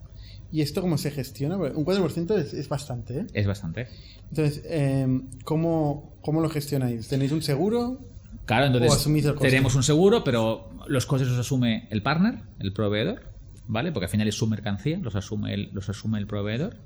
[0.53, 1.57] ¿Y esto cómo se gestiona?
[1.57, 3.27] Un 4% es, es bastante, ¿eh?
[3.35, 3.89] Es bastante.
[4.29, 7.09] Entonces, eh, ¿cómo, ¿cómo lo gestionáis?
[7.09, 7.99] ¿Tenéis un seguro?
[8.45, 13.25] Claro, entonces O tenemos un seguro, pero los costes los asume el partner, el proveedor,
[13.67, 13.91] ¿vale?
[13.91, 16.77] Porque al final es su mercancía, los asume el, los asume el proveedor.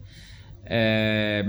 [0.69, 1.45] Eh,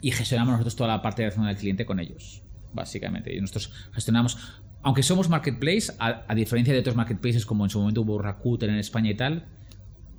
[0.00, 3.34] y gestionamos nosotros toda la parte de relación al cliente con ellos, básicamente.
[3.34, 4.38] Y nosotros gestionamos,
[4.82, 8.70] aunque somos marketplace, a, a diferencia de otros marketplaces como en su momento hubo Rakuten
[8.70, 9.46] en España y tal,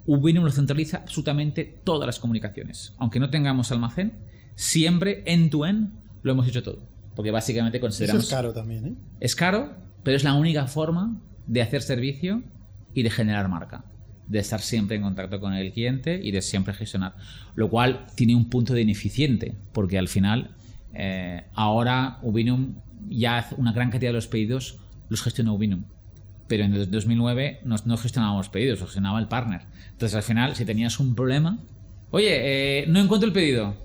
[0.05, 2.93] Ubinum lo centraliza absolutamente todas las comunicaciones.
[2.97, 4.13] Aunque no tengamos almacén,
[4.55, 5.91] siempre end-to-end
[6.23, 6.87] lo hemos hecho todo.
[7.15, 8.23] Porque básicamente Eso consideramos...
[8.23, 8.95] es caro también, ¿eh?
[9.19, 12.43] Es caro, pero es la única forma de hacer servicio
[12.93, 13.83] y de generar marca.
[14.27, 17.15] De estar siempre en contacto con el cliente y de siempre gestionar.
[17.55, 20.51] Lo cual tiene un punto de ineficiente, porque al final,
[20.93, 22.75] eh, ahora Ubinum
[23.09, 25.83] ya hace una gran cantidad de los pedidos los gestiona Ubinum.
[26.47, 29.61] Pero en el 2009 no, gestionábamos pedidos, gestionaba el partner.
[29.91, 31.59] Entonces al final, si tenías un problema,
[32.11, 33.75] oye, eh, no encuentro el pedido.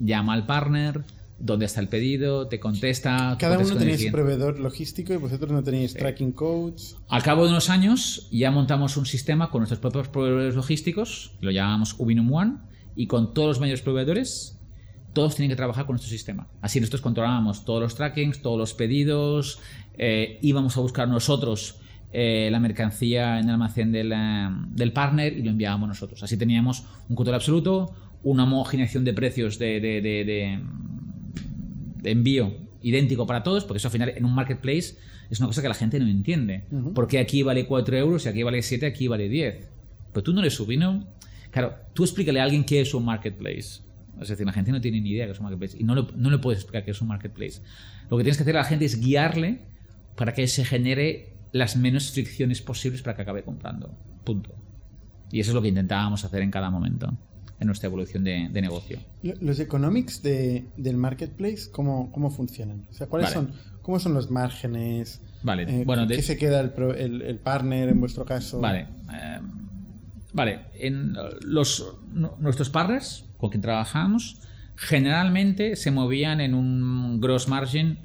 [0.00, 1.02] llama al partner,
[1.38, 3.36] dónde está el pedido, te contesta.
[3.38, 6.96] Cada uno tenía su proveedor logístico y vosotros no teníais tracking codes.
[7.08, 11.50] Al cabo de unos años ya montamos un sistema con nuestros propios proveedores logísticos, lo
[11.50, 12.52] llamamos Ubinum One,
[12.96, 14.58] y con todos los mayores proveedores,
[15.12, 16.48] todos tienen que trabajar con nuestro sistema.
[16.60, 19.58] Así nosotros controlábamos todos los trackings, todos los pedidos,
[19.98, 21.76] eh, íbamos a buscar nosotros
[22.12, 26.22] eh, la mercancía en el almacén del, eh, del partner y lo enviábamos nosotros.
[26.22, 27.92] Así teníamos un control absoluto,
[28.22, 30.60] una homogeneización de precios de, de- de- de-
[32.04, 34.96] de envío idéntico para todos, porque eso al final en un marketplace
[35.30, 36.64] es una cosa que la gente no entiende.
[36.94, 39.68] Porque aquí vale 4 euros y aquí vale 7, aquí vale 10.
[40.12, 41.06] Pero tú no le subino.
[41.50, 43.80] Claro, tú explícale a alguien qué es un marketplace.
[44.20, 46.06] Es decir, la gente no tiene ni idea que es un marketplace y no le,
[46.14, 47.62] no le puedes explicar qué es un marketplace.
[48.10, 49.62] Lo que tienes que hacer a la gente es guiarle
[50.14, 53.96] para que se genere las menos fricciones posibles para que acabe comprando.
[54.24, 54.54] Punto.
[55.32, 57.16] Y eso es lo que intentábamos hacer en cada momento
[57.60, 58.98] en nuestra evolución de, de negocio.
[59.22, 62.86] Lo- Los economics de- del marketplace, ¿cómo, cómo funcionan?
[62.90, 63.48] O sea, ¿cuáles Vale.
[63.48, 65.20] son, ¿cómo son los márgenes?
[65.42, 68.60] Vale, Eh, bueno, ¿Qué de- se queda el, pro- el- el partner en vuestro caso?
[68.60, 68.86] Vale.
[69.12, 69.40] eh,
[70.32, 70.60] vale.
[70.78, 74.40] En los, nu- nuestros partners con quien trabajamos
[74.76, 77.98] generalmente se movían en un gross margin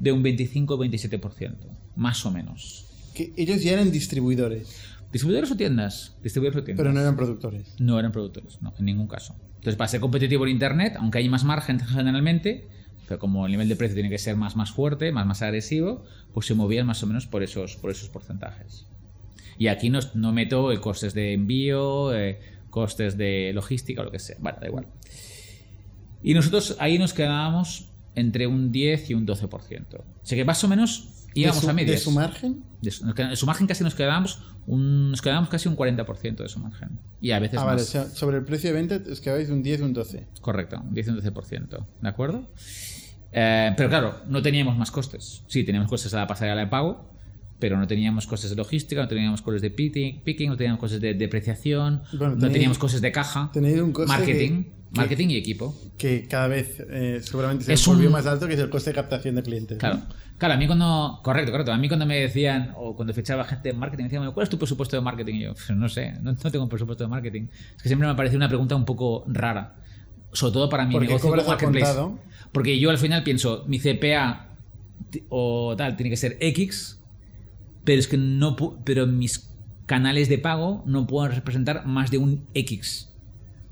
[0.00, 1.54] de un 25-27%,
[1.96, 2.86] más o menos.
[3.14, 4.74] Que ellos ya eran distribuidores,
[5.12, 6.16] ¿Distribuidores o tiendas?
[6.22, 6.82] Distribuidores o tiendas.
[6.82, 7.74] pero no eran productores.
[7.78, 9.36] No eran productores, no, en ningún caso.
[9.56, 12.66] Entonces, para ser competitivo en Internet, aunque hay más margen generalmente,
[13.06, 16.04] pero como el nivel de precio tiene que ser más, más fuerte, más, más agresivo,
[16.32, 18.86] pues se movían más o menos por esos, por esos porcentajes.
[19.58, 24.10] Y aquí no, no meto eh, costes de envío, eh, costes de logística o lo
[24.10, 24.36] que sea.
[24.40, 24.86] Bueno, da igual.
[26.22, 29.94] Y nosotros ahí nos quedábamos entre un 10 y un 12%.
[29.94, 31.90] O sea que más o menos íbamos su, a medias.
[31.92, 32.64] ¿De su margen?
[32.80, 36.48] De su, de su margen casi nos quedábamos un, nos quedábamos casi un 40% de
[36.48, 36.98] su margen.
[37.20, 37.86] Y a veces Ah, vale, o más.
[37.88, 40.26] sea, sobre el precio de venta os quedabais de un 10 y un 12.
[40.40, 41.86] Correcto, un 10 y un 12%.
[42.00, 42.48] ¿De acuerdo?
[43.32, 45.42] Eh, pero claro, no teníamos más costes.
[45.46, 47.11] Sí, teníamos costes a la pasarela de pago,
[47.62, 51.14] pero no teníamos costes de logística, no teníamos costes de picking, no teníamos costes de
[51.14, 55.72] depreciación, Bueno, no teníamos costes de caja, tenéis un coste marketing, que- marketing y equipo.
[55.96, 58.90] Que cada vez eh, seguramente se Es volvió un- más alto, que es el coste
[58.90, 59.76] de captación de clientes.
[59.76, 59.78] ¿no?
[59.78, 60.00] Claro.
[60.38, 61.20] Claro, a mí cuando.
[61.22, 61.72] Correcto, correcto.
[61.72, 64.42] A mí cuando me decían, o cuando fichaba gente en marketing, me decían, "Bueno, ¿cuál
[64.42, 65.34] es tu presupuesto de marketing?
[65.34, 67.42] Y yo, "Pues no sé, no, no tengo un presupuesto de marketing.
[67.76, 69.76] Es que siempre me ha parecido una pregunta un poco rara.
[70.32, 71.96] Sobre todo para mi negocio como marketplace.
[72.50, 74.48] Porque yo al final pienso, mi CPA
[75.28, 76.98] o tal tiene que ser X,
[77.84, 79.52] pero es que no pero mis
[79.86, 83.10] canales de pago no pueden representar más de un X.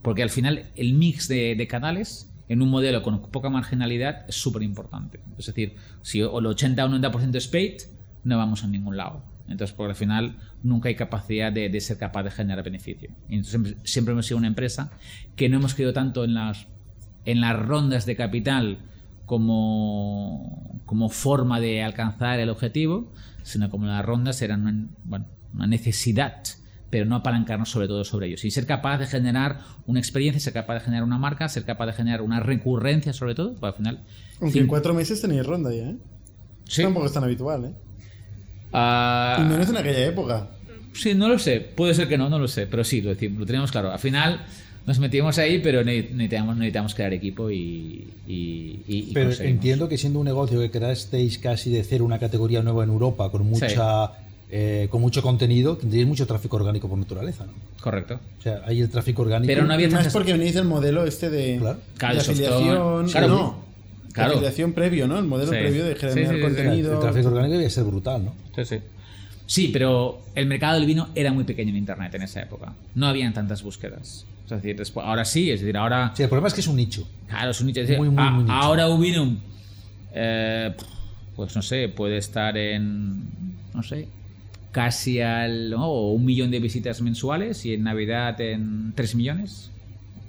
[0.02, 4.62] Porque al final el mix de, canales en un modelo con poca marginalidad es súper
[4.62, 5.20] importante.
[5.38, 7.82] Es decir, si el 80 o 90% es paid,
[8.24, 9.24] no vamos a ningún lado.
[9.46, 13.10] Entonces, porque al final nunca hay capacidad de, ser capaz de generar beneficio.
[13.28, 14.92] Entonces siempre, siempre hemos sido una empresa
[15.36, 16.66] que no hemos creído tanto en las,
[17.24, 18.78] en las rondas de capital
[19.30, 23.12] como, como forma de alcanzar el objetivo,
[23.44, 26.42] sino como las rondas eran una, bueno, una necesidad,
[26.90, 28.44] pero no apalancarnos sobre todo sobre ellos.
[28.44, 31.86] Y ser capaz de generar una experiencia, ser capaz de generar una marca, ser capaz
[31.86, 34.04] de generar una recurrencia sobre todo, pues al final...
[34.40, 35.96] Aunque en cuatro meses tenéis ronda ya, ¿eh?
[36.64, 36.82] Sí.
[36.82, 37.74] Tampoco es tan habitual, ¿eh?
[38.72, 40.50] Ah, Y menos en aquella época.
[40.92, 41.60] Sí, no lo sé.
[41.60, 42.66] Puede ser que no, no lo sé.
[42.66, 43.92] Pero sí, lo, decimos, lo teníamos claro.
[43.92, 44.44] Al final
[44.86, 48.08] nos metimos ahí, pero ne- necesitamos, necesitamos crear equipo y.
[48.26, 49.54] y- y- y Pero conseguimos.
[49.56, 53.30] entiendo que siendo un negocio que creasteis casi de cero una categoría nueva en Europa
[53.30, 54.12] con mucha
[54.52, 57.52] eh, con mucho contenido, tendríais mucho tráfico orgánico por naturaleza, ¿no?
[57.80, 58.18] Correcto.
[58.40, 59.46] O sea, hay el tráfico orgánico.
[59.46, 61.78] Pero no había más tantas- porque venís del modelo este de, Claro.
[61.96, 63.08] Claro, de afiliación.
[63.10, 63.64] Claro, no.
[64.12, 64.30] claro.
[64.30, 65.20] De afiliación previo, ¿no?
[65.20, 65.58] El modelo Sí.
[65.58, 66.40] previo de Sí, generar sí, sí, sí.
[66.42, 66.94] contenido.
[66.94, 68.34] El tráfico orgánico debía ser brutal, ¿no?
[68.56, 68.78] Sí, sí.
[69.46, 72.72] Sí, pero el mercado del vino era muy pequeño en Internet en esa época.
[72.96, 74.26] No habían tantas búsquedas.
[74.56, 76.12] Es decir, después- ahora sí, es decir, ahora.
[76.16, 77.06] Sí, el problema es que es un nicho.
[77.28, 77.80] Claro, es un nicho.
[77.80, 78.52] Es decir, Muy, muy, a- muy nicho.
[78.54, 79.38] Ahora Ubinum,
[80.14, 80.74] eh,
[81.36, 83.22] pues no sé, puede estar en,
[83.74, 84.08] no sé,
[84.72, 85.86] casi al, ¿no?
[85.86, 89.70] o un millón de visitas mensuales y en Navidad en 3 millones,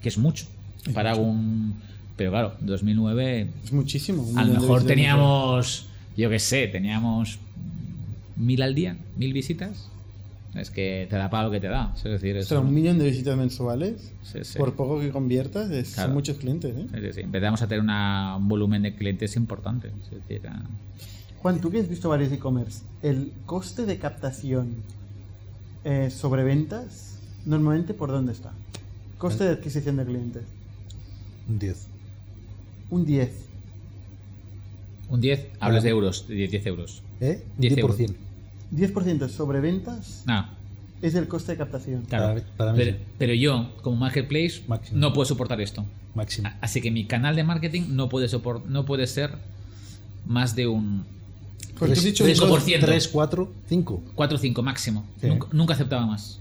[0.02, 0.46] que es mucho
[0.94, 1.76] para un...
[2.18, 4.28] Pero claro, 2009 Es muchísimo.
[4.36, 7.40] a lo mejor teníamos, yo qué sé, teníamos
[8.36, 9.90] mil al día, mil visitas.
[10.56, 11.94] Es que te da para lo que te da.
[11.96, 14.12] Es decir, eso, Ostras, un millón de visitas mensuales.
[14.24, 14.58] Sí, sí.
[14.58, 16.10] Por poco que conviertas, es- Claro.
[16.10, 16.88] son muchos clientes, ¿eh?
[16.94, 17.22] Sí, sí, sí.
[17.22, 19.88] Empezamos a tener una- un volumen de clientes importante.
[19.88, 20.42] Es decir,
[21.42, 24.76] Juan, tú que has visto varios e-commerce, ¿el coste de captación
[25.84, 28.52] eh, sobre ventas normalmente por dónde está?
[29.18, 30.44] Coste de adquisición de clientes.
[31.50, 31.88] Un 10.
[32.90, 33.32] Un 10.
[35.10, 37.02] un 10, hablas de euros, de 10 euros.
[37.20, 37.44] ¿Eh?
[37.56, 38.16] Un 10 10%.
[38.74, 40.50] 10% sobre ventas Ah,
[41.02, 42.04] es el coste de captación.
[42.08, 42.34] Claro.
[42.36, 43.04] Para- para mí pero, sí.
[43.18, 45.00] pero yo, como marketplace, Máximo.
[45.00, 45.86] no puedo soportar esto.
[46.16, 46.50] Máximo.
[46.62, 49.32] Así que mi canal de marketing no puede, sopor- no puede ser
[50.26, 51.04] más de un
[51.80, 52.86] Porque tú has dicho tres un por coste- ciento.
[52.88, 54.04] 3, 4, 5.
[54.16, 55.06] 4 o 5 máximo.
[55.20, 55.28] Sí.
[55.28, 56.40] Nunca, nunca aceptaba más.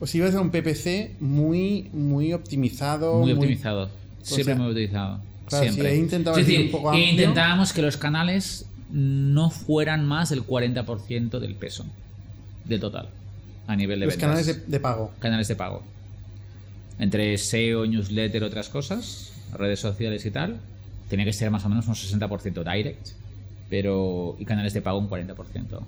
[0.00, 3.18] Os ibas a un PPC muy, muy optimizado.
[3.20, 3.90] Muy optimizado.
[4.22, 5.20] Siempre sea, muy optimizado.
[5.46, 5.88] claro, Siempre.
[5.90, 9.50] si ahí intentabas es ir decir, un poco e amplio- intentábamos que los canales no
[9.50, 11.84] fueran más del 40% del peso
[12.64, 13.08] del total
[13.66, 14.28] a nivel de Los ventas.
[14.30, 15.12] canales de, de pago.
[15.20, 15.82] canales de pago.
[16.98, 20.58] Entre SEO, newsletter, otras cosas, redes sociales y tal,
[21.08, 23.08] tenía que ser más o menos un 60% direct,
[23.70, 25.34] pero y canales de pago un 40%,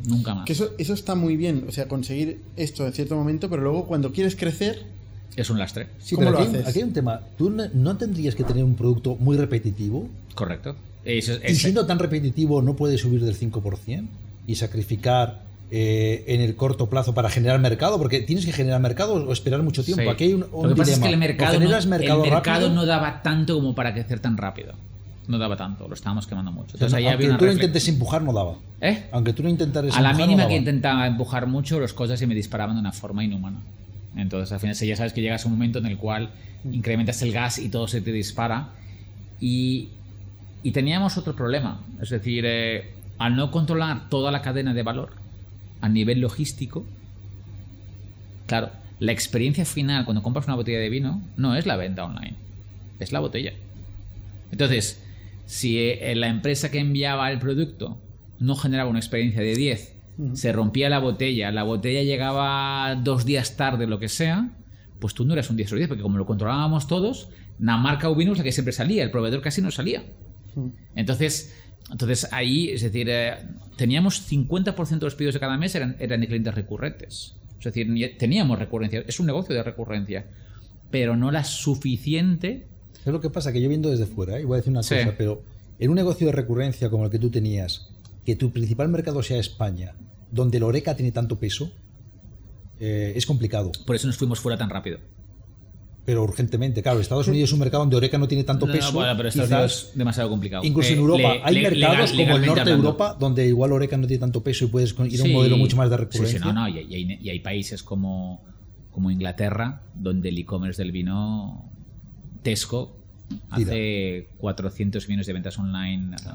[0.07, 0.45] nunca más.
[0.47, 3.87] Que eso, eso está muy bien, o sea, conseguir esto en cierto momento, pero luego
[3.87, 4.85] cuando quieres crecer,
[5.37, 6.69] Es un lastre, Sí, ¿Cómo pero lo aquí, haces?
[6.69, 7.21] aquí hay un tema.
[7.37, 10.09] ¿Tú no, no tendrías que tener un producto muy repetitivo?
[10.35, 10.77] correcto.
[11.05, 14.07] Eso, Y siendo tan repetitivo, ¿no puedes subir del 5%
[14.47, 17.99] y sacrificar eh, en el corto plazo para generar mercado?
[17.99, 20.03] Porque tienes que generar mercado o esperar mucho tiempo.
[20.03, 20.09] Sí.
[20.09, 22.87] Aquí hay un, un Lo que pasa es que el mercado, no, el mercado no
[22.87, 24.75] daba tanto como para crecer tan rápido.
[25.29, 26.75] No daba tanto, lo estábamos quemando mucho.
[26.75, 28.57] o sea, Entonces ahí aunque había tú lo intentes empujar, no daba.
[28.81, 29.05] ¿Eh?
[29.13, 32.19] Aunque tú lo intentares A la empujar, mínima no que intentaba empujar mucho, las cosas
[32.19, 33.61] se me disparaban de una forma inhumana.
[34.17, 36.31] Entonces, al final, si ya sabes que llegas a un momento en el cual
[36.71, 38.71] incrementas el gas y todo se te dispara.
[39.41, 39.89] Y,
[40.63, 41.81] y teníamos otro problema.
[42.01, 45.11] Es decir, eh, al no controlar toda la cadena de valor
[45.81, 46.85] a nivel logístico,
[48.47, 52.35] claro, la experiencia final cuando compras una botella de vino no es la venta online,
[53.01, 53.53] es la botella.
[54.51, 55.03] Entonces,
[55.47, 57.99] si eh, la empresa que enviaba el producto
[58.39, 59.93] no generaba una experiencia de 10,
[60.35, 64.51] se rompía la botella, la botella llegaba dos días tarde, lo que sea,
[64.99, 68.09] pues tú no eras un 10 sobre 10, porque como lo controlábamos todos, la marca
[68.09, 70.05] o vino es la que siempre salía, el proveedor casi no salía.
[70.95, 71.55] Entonces,
[71.91, 73.35] entonces ahí, es decir, eh,
[73.77, 77.35] teníamos 50% de los pedidos de cada mes eran, eran de clientes recurrentes.
[77.59, 80.27] Es decir, teníamos recurrencia, es un negocio de recurrencia,
[80.91, 82.67] pero no la suficiente.
[83.05, 84.45] Es lo que pasa, que yo viendo desde fuera, ¿eh?
[84.45, 84.95] voy a decir una Sí.
[84.97, 85.43] cosa, pero
[85.79, 87.89] en un negocio de recurrencia como el que tú tenías,
[88.25, 89.95] que tu principal mercado sea España,
[90.31, 91.73] donde el Oreca tiene tanto peso,
[92.81, 93.71] eh, es complicado.
[93.87, 94.99] Por eso nos fuimos fuera tan rápido.
[96.05, 98.93] Pero urgentemente, claro, Estados Unidos es un mercado donde Oreca no tiene tanto No, peso.
[98.93, 100.65] bueno, pero Estados Unidos es demasiado complicado.
[100.65, 102.71] Incluso Eh, en Europa le- hay le- mercados legal- como el norte de.
[102.77, 105.33] Europa donde igual Oreca no tiene tanto peso y puedes ir a un Sí.
[105.33, 106.39] modelo mucho más de Sí, recurrencia.
[106.41, 108.43] sí, no, no, y, y hay, y hay países como,
[108.91, 111.71] como Inglaterra, donde el e-commerce del vino,
[112.43, 112.97] Tesco,
[113.51, 116.29] hace 400 millones de ventas online eh,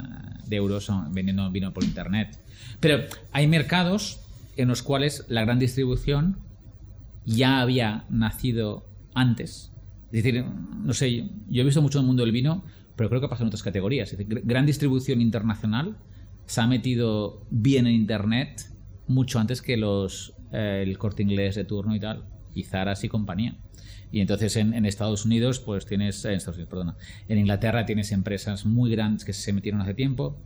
[0.47, 2.39] de euros ah, vendiendo vino por internet.
[2.79, 2.99] Pero
[3.33, 4.19] hay mercados
[4.55, 6.37] en los cuales la gran distribución
[7.25, 8.85] ya había nacido
[9.17, 9.73] antes.
[10.05, 10.45] Es decir,
[10.83, 12.63] no sé, yo he visto mucho en el mundo del vino,
[12.95, 14.11] pero creo que pasa en otras categorías.
[14.11, 15.97] Es decir, gr- gran distribución internacional
[16.45, 18.71] se ha metido bien en Internet
[19.07, 22.23] mucho antes que los eh, el corte inglés de turno y tal,
[22.55, 23.57] y Zaras y compañía.
[24.11, 26.95] Y entonces en, en Estados Unidos, pues tienes, en Estados Unidos, perdona,
[27.27, 30.37] en Inglaterra tienes empresas muy grandes que se metieron hace tiempo.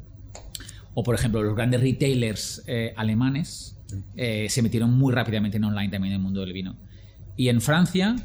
[0.96, 3.80] O por ejemplo, los grandes retailers eh, alemanes
[4.16, 6.76] eh, se metieron muy rápidamente en online también en el mundo del vino.
[7.38, 8.16] Y en Francia,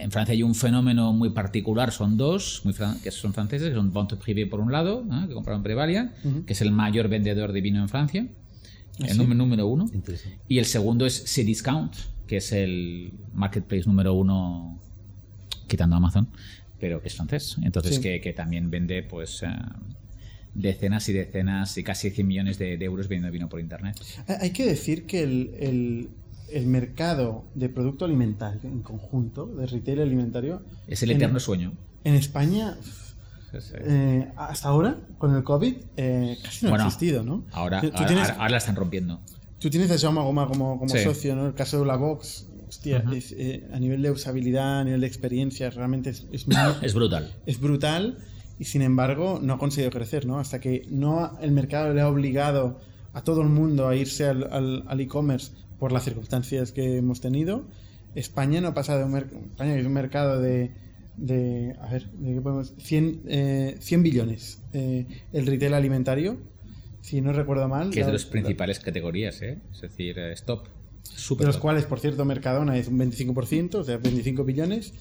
[0.00, 3.74] en Francia hay un fenómeno muy particular, son dos, muy fran- que son franceses, que
[3.74, 5.26] son Vente Privé por un lado, ¿eh?
[5.28, 6.12] que compraron Prevalia,
[6.46, 8.26] que es el mayor vendedor de vino en Francia,
[8.98, 9.88] el número, número uno.
[10.48, 11.94] Y el segundo es Cdiscount,
[12.26, 14.78] que es el marketplace número uno,
[15.66, 16.28] quitando Amazon,
[16.80, 17.56] pero que es francés.
[17.62, 18.00] Entonces, Sí.
[18.00, 19.48] que, que también vende pues eh,
[20.54, 23.96] decenas y decenas y casi 100 millones de, de euros vendiendo vino por internet.
[24.26, 26.08] Hay hay que decir que el, el-
[26.52, 31.72] el mercado de producto alimentario en conjunto, de retail alimentario, Es el en- eterno sueño.
[32.04, 32.76] en España,
[33.52, 37.44] Es, eh, eh, hasta ahora, con el COVID, eh, casi no Bueno, ha existido, ¿no?
[37.52, 39.20] ahora, ahora, tienes, ahora- ahora la están rompiendo.
[39.58, 41.02] tú tienes a Jaume Goma como, como Sí.
[41.02, 41.46] socio, ¿no?
[41.48, 43.14] El caso de la Vox, hostia, Ujú.
[43.14, 46.94] es, eh, a nivel de usabilidad, a nivel de experiencia, realmente es, es muy- Es
[46.94, 47.32] brutal.
[47.46, 48.18] es brutal
[48.58, 50.38] y sin embargo no ha conseguido crecer, ¿no?
[50.38, 52.78] Hasta que no el mercado le ha obligado
[53.14, 57.20] a todo el mundo a irse al, al- al e-commerce por las circunstancias que hemos
[57.20, 57.64] tenido,
[58.14, 60.72] España no pasa de un, mer- España es un mercado de,
[61.16, 62.74] de a ver, ¿de qué podemos?
[62.78, 64.58] 100, eh, 100 billones.
[64.72, 66.38] Eh, el retail alimentario,
[67.00, 67.90] si no recuerdo mal.
[67.90, 69.58] Que es de la- las principales categorías, ¿eh?
[69.72, 70.64] Es decir, eh, stop.
[70.66, 70.70] de
[71.14, 71.62] Súper los top.
[71.62, 74.92] cuales, por cierto, Mercadona es un 25%, o sea, 25 billones,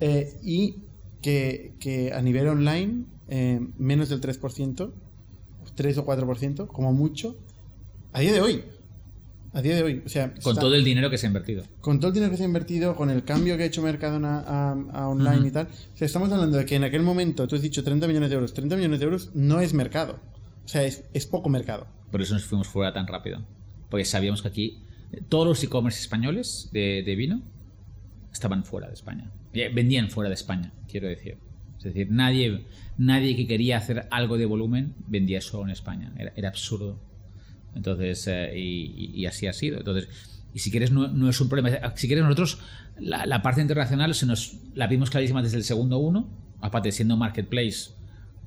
[0.00, 0.76] eh, y
[1.22, 4.92] que, que a nivel online, eh, menos del 3%,
[5.74, 7.36] 3 o 4%, como mucho,
[8.12, 8.62] a día de hoy.
[9.58, 10.02] A día de hoy.
[10.06, 11.64] O sea, Con está- todo el dinero que se ha invertido.
[11.80, 14.38] con todo el dinero que se ha invertido, con el cambio que ha hecho Mercadona
[14.46, 15.66] a, a online y tal.
[15.66, 18.36] O sea, estamos hablando de que en aquel momento, tú has dicho 30 millones de
[18.36, 18.54] euros.
[18.54, 20.20] 30 millones de euros no es mercado.
[20.64, 21.86] O sea, es, es poco mercado.
[22.12, 23.42] Por eso nos fuimos fuera tan rápido.
[23.90, 24.78] Porque sabíamos que aquí
[25.28, 27.42] todos los e-commerce españoles de, de vino
[28.32, 29.30] estaban fuera de España.
[29.54, 31.36] Eh, Vendían fuera de España, quiero decir.
[31.78, 32.64] Es decir, nadie,
[32.98, 36.12] nadie que quería hacer algo de volumen vendía solo en España.
[36.18, 36.98] Era, era absurdo.
[37.78, 39.78] Entonces, eh, y, y así ha sido.
[39.78, 40.08] Entonces,
[40.52, 41.70] y si quieres, no, no es un problema.
[41.96, 42.58] Si quieres, nosotros,
[42.98, 46.28] la, la parte internacional se nos la vimos clarísima desde el segundo uno.
[46.60, 47.92] Aparte, siendo marketplace,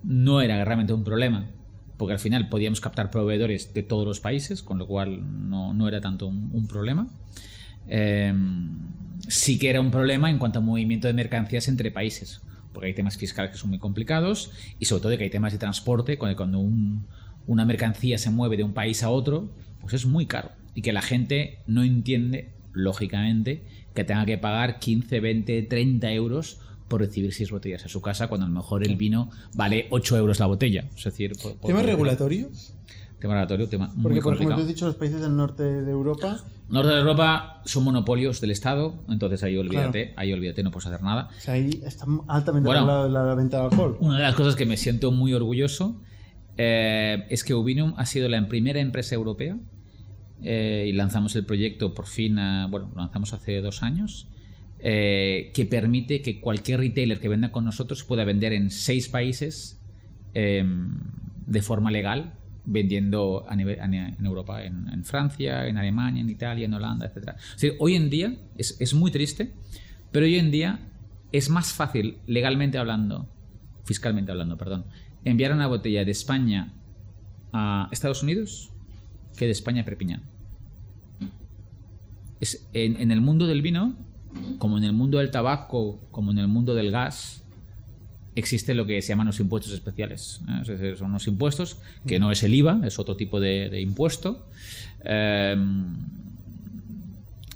[0.03, 1.49] no era realmente un problema.
[1.97, 5.88] Porque al final podíamos captar proveedores de todos los países, con lo cual no, no
[5.88, 7.07] era tanto un, un problema.
[7.88, 8.34] Eh,
[9.27, 12.41] sí que era un problema en cuanto a movimiento de mercancías entre países,
[12.73, 15.59] porque hay temas fiscales que son muy complicados y sobre todo que hay temas de
[15.59, 17.05] transporte, cuando, cuando un-
[17.47, 19.49] una mercancía se mueve de un país a otro,
[19.81, 23.63] pues es muy caro y que la gente no entiende, lógicamente,
[23.93, 28.27] que tenga que pagar 15, 20, 30 euros por recibir seis botellas a su casa
[28.27, 30.85] cuando a lo mejor el vino vale 8 euros la botella.
[30.97, 32.49] Es decir, por- por- ¿Tema por- regulatorio?
[33.19, 34.55] Tema regulatorio, tema muy Porque, por ejemplo, complicado.
[34.57, 36.39] tú has dicho los países del norte de Europa.
[36.69, 41.03] Norte de Europa son monopolios del Estado, entonces ahí olvídate, ahí olvídate, no puedes hacer
[41.03, 41.29] nada.
[41.37, 42.81] O sea, ahí está altamente Bueno.
[42.81, 43.97] regulado la, la venta de alcohol.
[43.99, 46.01] Una de las cosas que me siento muy orgulloso
[46.64, 49.57] eh, es que Ubinum ha sido la primera empresa europea
[50.43, 52.36] eh, y lanzamos el proyecto por fin,
[52.70, 54.28] bueno, lo lanzamos hace dos años,
[54.78, 59.82] eh, que permite que cualquier retailer que venda con nosotros pueda vender en seis países
[60.36, 60.64] eh,
[61.47, 62.34] de forma legal,
[62.66, 67.32] vendiendo a nivel, en Europa, en, Francia, en Alemania, en Italia, en Holanda, etc.
[67.80, 69.51] Hoy en día es, es muy triste,
[70.12, 70.80] pero hoy en día
[71.32, 73.28] es más fácil, legalmente hablando,
[73.84, 74.86] fiscalmente hablando, perdón,
[75.26, 76.74] enviar una botella de España
[77.53, 78.72] a Estados Unidos
[79.38, 80.24] que de España a Perpiñán.
[82.74, 83.95] En, el mundo del vino,
[84.57, 87.43] como en el mundo del tabaco, como en el mundo del gas,
[88.36, 90.41] existe lo que se llaman los impuestos especiales.
[90.67, 90.95] ¿eh?
[90.97, 94.47] Son unos impuestos que no es el IVA, es otro tipo de, impuesto.
[95.03, 95.55] Eh,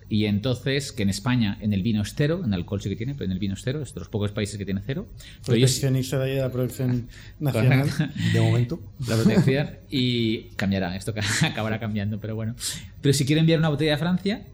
[0.07, 3.13] y entonces, que en España en el vino es cero, en alcohol sí que tiene,
[3.13, 5.07] pero en el vino es cero, es de los pocos países que tiene cero.
[5.45, 7.07] Proteccionista de ahí de la producción
[7.39, 7.89] nacional.
[8.33, 8.79] De momento.
[9.07, 12.55] la protección y cambiará, esto ca- acabará cambiando, pero bueno.
[13.01, 14.45] Pero si quiero enviar una botella a Francia,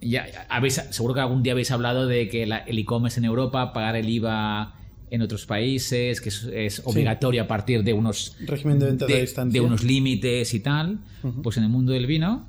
[0.00, 3.72] ya habéis, seguro que algún día habéis hablado de que la- el e-commerce en Europa,
[3.72, 4.74] pagar el IVA
[5.10, 9.60] en otros países, que es, es obligatorio a partir de unos Régimen de de, de
[9.60, 11.42] unos límites y tal, Ujú.
[11.42, 12.48] pues en el mundo del vino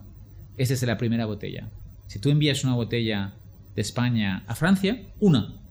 [0.57, 1.69] es desde la primera botella.
[2.07, 3.35] Si tú envías una botella
[3.75, 5.61] de España a Francia, una,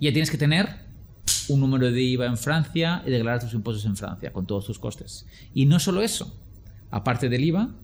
[0.00, 0.86] ya tienes que tener
[1.48, 4.78] un número de IVA en Francia y declarar tus impuestos en Francia con todos tus
[4.78, 5.26] costes.
[5.54, 6.40] Y no solo eso,
[6.90, 7.74] aparte del IVA,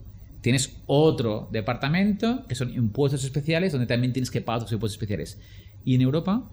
[0.41, 5.39] tienes otro departamento que son impuestos especiales donde también tienes que pagar tus impuestos especiales.
[5.85, 6.51] Y en Europa,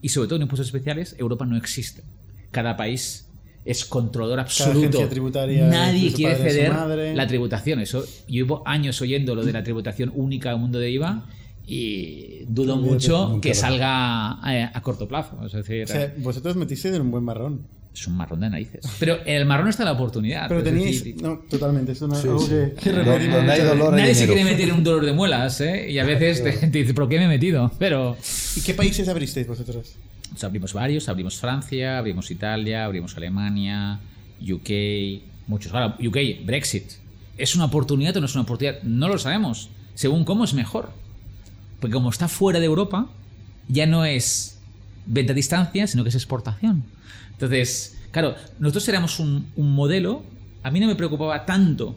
[0.00, 2.04] y sobre todo en impuestos especiales, Europa no existe.
[2.50, 3.25] Cada país
[3.66, 4.78] es controlador absoluto.
[4.78, 6.72] agencia tributaria Nadie es quiere ceder
[7.14, 7.80] la tributación.
[7.80, 11.26] Eso, yo llevo años oyendo lo de la tributación única al mundo de IVA
[11.66, 15.36] y dudo Nunca mucho que salga eh, a, corto plazo.
[15.44, 17.66] Es decir, O sea, vosotros metisteis en un buen marrón.
[17.92, 18.84] es un marrón de narices.
[19.00, 20.46] Pero en el marrón está la oportunidad.
[20.48, 21.02] Pero Es teníais.
[21.04, 21.92] decir, No, totalmente.
[21.92, 22.54] Es una, Sí, algo sí.
[22.80, 23.92] que, Donde- donde hay dolor.
[23.94, 24.34] Nadie se dinero.
[24.34, 25.90] quiere meter en un dolor de muelas, ¿eh?
[25.90, 27.72] Y a veces te, te dice, ¿pero qué me he metido?
[27.80, 28.16] Pero
[28.54, 29.94] ¿Y qué países abristeis vosotros?
[30.42, 34.00] Abrimos varios, abrimos Francia, abrimos Italia, abrimos Alemania,
[34.40, 35.72] UK, muchos.
[35.72, 36.92] Ahora, UK, Brexit.
[37.38, 38.82] ¿Es una oportunidad o no es una oportunidad?
[38.82, 39.70] No lo sabemos.
[39.94, 40.90] Según cómo es mejor.
[41.80, 43.08] Porque como está fuera de Europa,
[43.68, 44.58] ya no es
[45.04, 46.84] venta a distancia, sino que es exportación.
[47.32, 50.22] Entonces, claro, nosotros éramos un, un modelo.
[50.62, 51.96] A mí no me preocupaba tanto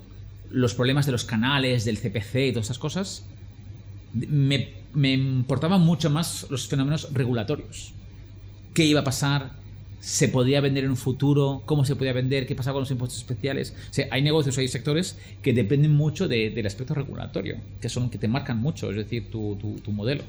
[0.52, 3.26] los problemas de los canales, del CPC y todas esas cosas.
[4.14, 7.94] Me, me importaban mucho más los fenómenos regulatorios.
[8.74, 9.52] ¿Qué iba a pasar?
[10.00, 11.62] ¿Se podía vender en un futuro?
[11.66, 12.48] ¿Cómo se podía vender?
[12.48, 13.74] ¿Qué pasaba con los impuestos especiales?
[13.90, 18.10] O sea, hay negocios, hay sectores que dependen mucho de- del aspecto regulatorio, que son
[18.10, 20.24] que te marcan mucho, es decir, tu, tu- tu modelo.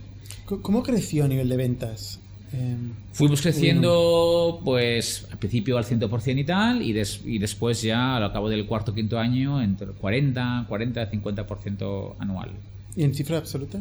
[0.62, 2.18] ¿Cómo creció a nivel de ventas?
[2.52, 2.76] Eh,
[3.12, 8.32] Fuimos creciendo, pues, al principio al 100% y tal, y, des- y después ya al
[8.32, 12.50] cabo del cuarto quinto año entre el 40, 40, 50% anual.
[12.96, 13.78] ¿Y en cifra absoluta?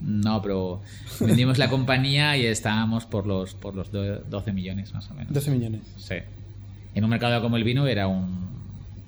[0.00, 0.80] No, pero
[1.20, 5.32] vendimos la compañía y estábamos por los, por los do- 12 millones más o menos.
[5.32, 5.80] 12 millones.
[5.96, 6.14] Sí.
[6.94, 8.48] En un mercado como el vino era un,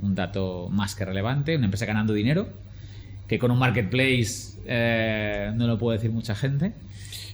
[0.03, 2.49] un dato más que relevante, una empresa ganando dinero,
[3.29, 6.73] que con un marketplace eh, no lo puede decir mucha gente.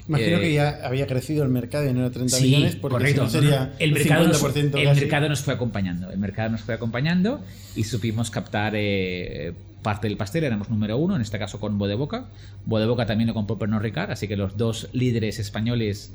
[0.09, 2.95] Imagino Eh, que ya había crecido el mercado y no era 30 Sí, millones, porque
[2.97, 3.23] correcto.
[3.25, 5.01] no sería el, mercado nos, 50% el casi.
[5.01, 6.11] mercado nos fue acompañando.
[6.13, 7.41] El mercado nos fue acompañando
[7.75, 9.53] y supimos captar eh,
[9.87, 10.43] parte del pastel.
[10.43, 12.25] Éramos número uno, en este caso con Bodeboca.
[12.65, 16.13] Bodeboca también lo compró Pernod Ricard, así que los dos líderes españoles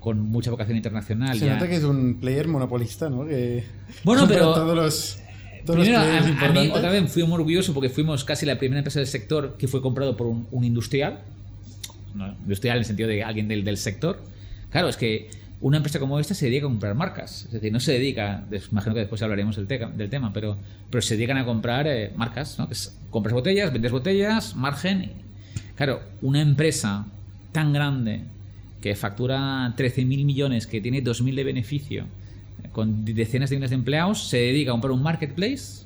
[0.00, 1.52] con mucha vocación internacional Se ya...
[1.56, 3.26] nota que es un player monopolista, ¿no?
[3.26, 3.62] Que
[4.04, 5.18] Bueno, pero- todos los...
[5.66, 8.46] Todos los primero, a, players a mí otra vez fui muy orgulloso porque fuimos casi
[8.46, 11.20] la primera empresa del sector que fue comprado por un, un industrial.
[12.14, 14.22] No, industrial en el sentido de alguien del, del sector.
[14.70, 15.28] Claro, es que
[15.62, 17.44] una empresa como esta se dedica a comprar marcas.
[17.46, 20.56] Es decir, no se dedica, imagino que después hablaremos del, teca- del tema, pero,
[20.90, 22.58] pero se dedican a comprar eh, marcas.
[22.58, 22.68] ¿no?
[23.10, 25.10] Compras botellas, vendes botellas, margen.
[25.76, 27.06] claro, una empresa
[27.52, 28.20] tan grande
[28.80, 32.04] que factura 13.000 millones, que tiene 2.000 de beneficio,
[32.64, 35.84] eh, con decenas de miles de empleados, se dedica a comprar un marketplace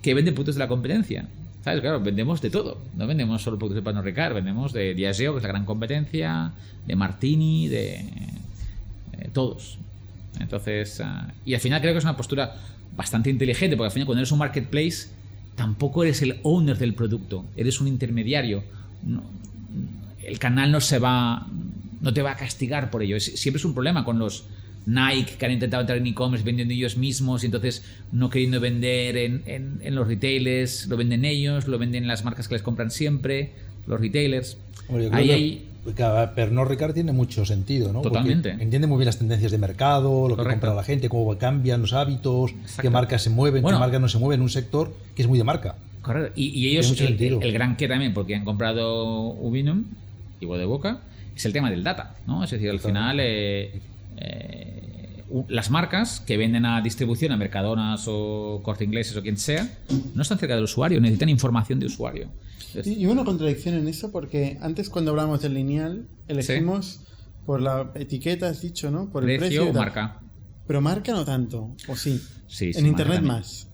[0.00, 1.26] que vende productos de la competencia.
[1.62, 1.80] ¿Sabes?
[1.80, 2.78] Claro, vendemos de todo.
[2.96, 6.50] No vendemos solo productos de Pernod Ricard, vendemos de Diageo, que es la gran competencia,
[6.86, 8.04] de Martini, de
[9.22, 9.78] eh, todos.
[10.40, 12.54] Entonces, ah, y al final creo que es una postura
[12.96, 15.08] bastante inteligente, porque al final cuando eres un marketplace,
[15.56, 18.64] tampoco eres el owner del producto, eres un intermediario.
[19.02, 19.22] No-
[20.24, 21.46] el canal no se va,
[22.00, 23.16] no te va a castigar por ello.
[23.16, 24.44] Es- siempre es un problema con los
[24.86, 29.16] Nike que han intentado entrar en e-commerce vendiendo ellos mismos y entonces no queriendo vender
[29.16, 32.62] en, en- en los retailers, lo venden ellos, lo venden en las marcas que les
[32.62, 33.52] compran siempre,
[33.86, 34.56] los retailers.
[35.16, 35.71] Ahí que-
[36.34, 38.02] Pernod Ricard tiene mucho sentido, ¿no?
[38.02, 38.50] Porque Totalmente.
[38.50, 40.60] entiende muy bien las tendencias de mercado, lo que Correcto.
[40.60, 42.82] compra la gente, cómo cambian los hábitos, Exacto.
[42.82, 43.78] qué marcas se mueven, Bueno.
[43.78, 45.74] qué marcas no se mueven en un sector que es muy de marca.
[46.02, 46.32] Correcto.
[46.36, 49.84] Y, y ellos, el, el gran que también, porque han comprado Ubinum,
[50.40, 51.00] igual de boca,
[51.34, 52.44] es el tema del data, ¿no?
[52.44, 53.72] Es decir, al final, eh,
[54.18, 54.82] eh,
[55.48, 59.68] las marcas que venden a distribución, a Mercadonas o Corte Ingleses o quien sea,
[60.14, 62.28] no están cerca del usuario, necesitan información de usuario.
[62.84, 67.00] Y, y una contradicción en eso, porque antes cuando hablamos del lineal, elegimos
[67.46, 69.10] por la etiqueta, has dicho, ¿no?
[69.10, 70.20] Por el precio o marca.
[70.66, 72.20] Pero marca no tanto, ¿o sí?
[72.46, 73.34] Sí, sí, en internet también.
[73.38, 73.68] más.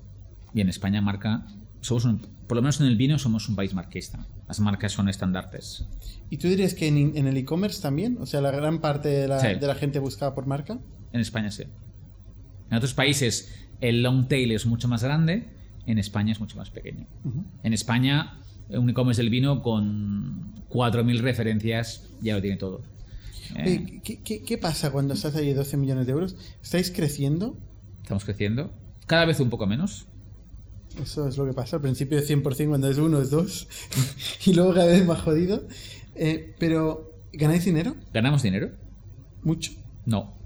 [0.54, 1.44] Y en España marca,
[1.80, 4.26] somos un- por lo menos en el vino somos un país marquista.
[4.48, 5.86] Las marcas son estandartes.
[6.30, 8.18] ¿Y tú dirías que en, en el e-commerce también?
[8.20, 9.54] O sea, la gran parte de la, Sí.
[9.60, 10.78] de la gente buscaba por marca.
[11.12, 11.64] En España sí.
[12.70, 15.48] En otros países el long tail es mucho más grande,
[15.86, 17.06] en España es mucho más pequeño.
[17.62, 18.40] En España
[18.70, 22.82] un e-commerce del vino con 4.000 referencias ya lo tiene todo.
[23.56, 26.36] Eh, ¿qué, qué, qué pasa cuando estás ahí 12 millones de euros?
[26.62, 27.56] ¿Estáis creciendo?
[28.02, 28.70] estamos creciendo.
[29.06, 30.06] Cada vez un poco menos.
[31.02, 31.76] Eso es lo que pasa.
[31.76, 33.68] Al principio es 100% cuando es uno, es dos.
[34.46, 35.66] y luego cada vez más jodido.
[36.14, 37.94] Eh, pero, ¿ganáis dinero?
[38.12, 38.70] ¿Ganamos dinero?
[39.42, 39.72] Mucho.
[40.04, 40.36] No.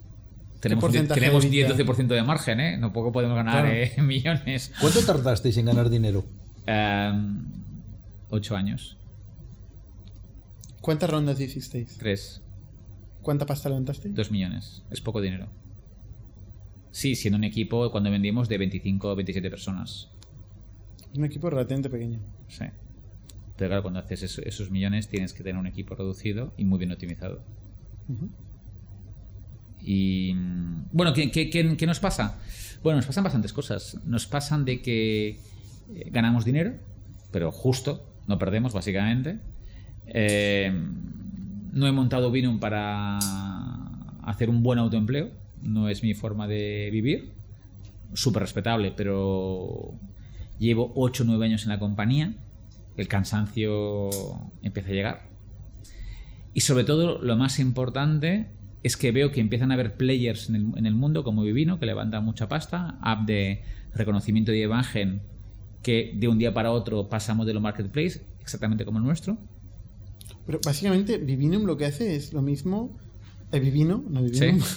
[0.61, 1.77] Tenemos, porcentaje tenemos de EBITDA?
[1.77, 2.77] 10-12% de margen, ¿eh?
[2.77, 3.77] No poco podemos ganar Claro.
[3.77, 4.73] eh, millones.
[4.81, 6.25] ¿Cuánto tardasteis en ganar dinero?
[6.67, 7.47] Em,
[8.31, 8.97] ocho años.
[10.81, 11.97] ¿Cuántas rondas hicisteis?
[11.99, 12.43] Tres.
[13.23, 14.15] ¿Cuánta pasta levantasteis?
[14.15, 14.85] Dos millones.
[14.91, 15.49] Es poco dinero.
[16.93, 20.11] Sí, siendo un equipo cuando vendimos de 25 o 27 personas.
[21.17, 22.19] Un equipo relativamente pequeño.
[22.49, 22.65] Sí.
[23.57, 26.79] Pero claro, cuando haces eso- esos millones tienes que tener un equipo reducido y muy
[26.79, 27.43] bien optimizado.
[29.81, 30.33] Y
[30.93, 32.39] bueno, ¿qué, qué- qué- qué nos pasa?
[32.83, 33.99] Bueno, nos pasan bastantes cosas.
[34.07, 35.29] Nos pasan de que
[35.95, 36.75] eh, ganamos dinero,
[37.33, 39.39] pero justo, no perdemos básicamente.
[40.07, 40.73] Eh,
[41.73, 43.19] no he montado Vinum para
[44.23, 45.31] hacer un buen autoempleo,
[45.63, 47.33] no es mi forma de vivir.
[48.15, 49.95] Súper respetable, pero
[50.63, 52.35] llevo 8 o 9 años en la compañía,
[52.97, 54.11] el cansancio
[54.63, 55.23] empieza a llegar.
[56.55, 58.49] Y sobre todo, lo más importante
[58.83, 61.79] es que veo que empiezan a haber players en el, en el mundo como Vivino,
[61.79, 63.63] que levantan mucha pasta, app de
[63.95, 65.23] reconocimiento de imagen
[65.83, 69.39] que de un día para otro pasa a modelo marketplace, exactamente como el nuestro.
[70.47, 72.97] Pero básicamente, Vivinum lo que hace es lo mismo.
[73.51, 74.61] Eh, Vivino, no Vivinum.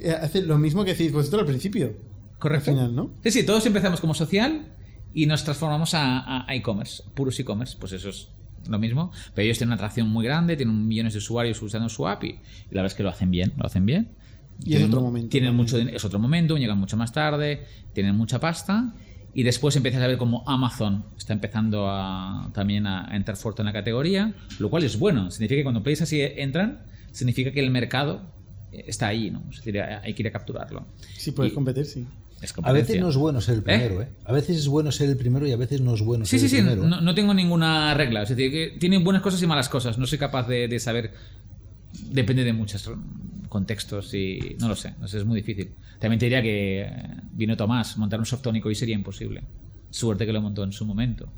[0.00, 1.94] Eh, hace lo mismo que hacéis vosotros al principio.
[2.40, 2.72] Correcto.
[2.72, 3.12] Al final, ¿no?
[3.22, 4.75] Sí, sí, todos empezamos como social
[5.16, 8.28] y nos transformamos a, a- e-commerce, puros e-commerce, pues eso es
[8.68, 9.10] lo mismo.
[9.34, 12.32] Pero ellos tienen una atracción muy grande, tienen millones de usuarios usando su app y,
[12.70, 14.10] la verdad es que lo hacen bien, lo hacen bien.
[14.62, 17.64] Y es Tienen- otro momento Tienen mucho, es otro momento, llegan mucho más tarde,
[17.94, 18.92] tienen mucha pasta
[19.32, 23.66] y después empiezas a ver como Amazon está empezando a, también a, entrar fuerte en
[23.66, 25.30] la categoría, lo cual es bueno.
[25.30, 28.32] Significa que cuando players así entran, significa que el mercado
[28.72, 29.42] eh, está ahí, ¿no?
[29.50, 30.86] Es decir, hay que ir a capturarlo.
[31.16, 32.06] Si puedes Y- competir, sí.
[32.42, 34.08] Es A veces no es bueno ser el primero, ¿eh?
[34.24, 36.48] A veces es bueno ser el primero y a veces no es bueno Sí, ser
[36.50, 36.86] sí, el sí, primero.
[36.88, 38.22] no, no tengo ninguna regla.
[38.22, 39.96] Es decir, que tiene buenas cosas y malas cosas.
[39.98, 41.12] No soy capaz de, de saber.
[42.10, 42.90] Depende de muchos
[43.48, 44.92] contextos y no lo sé.
[45.00, 45.70] no sé, es muy difícil.
[45.98, 46.92] También te diría que eh,
[47.32, 49.42] vino Tomás, montar un softonic hoy sería imposible.
[49.90, 51.32] Suerte que lo montó en su momento.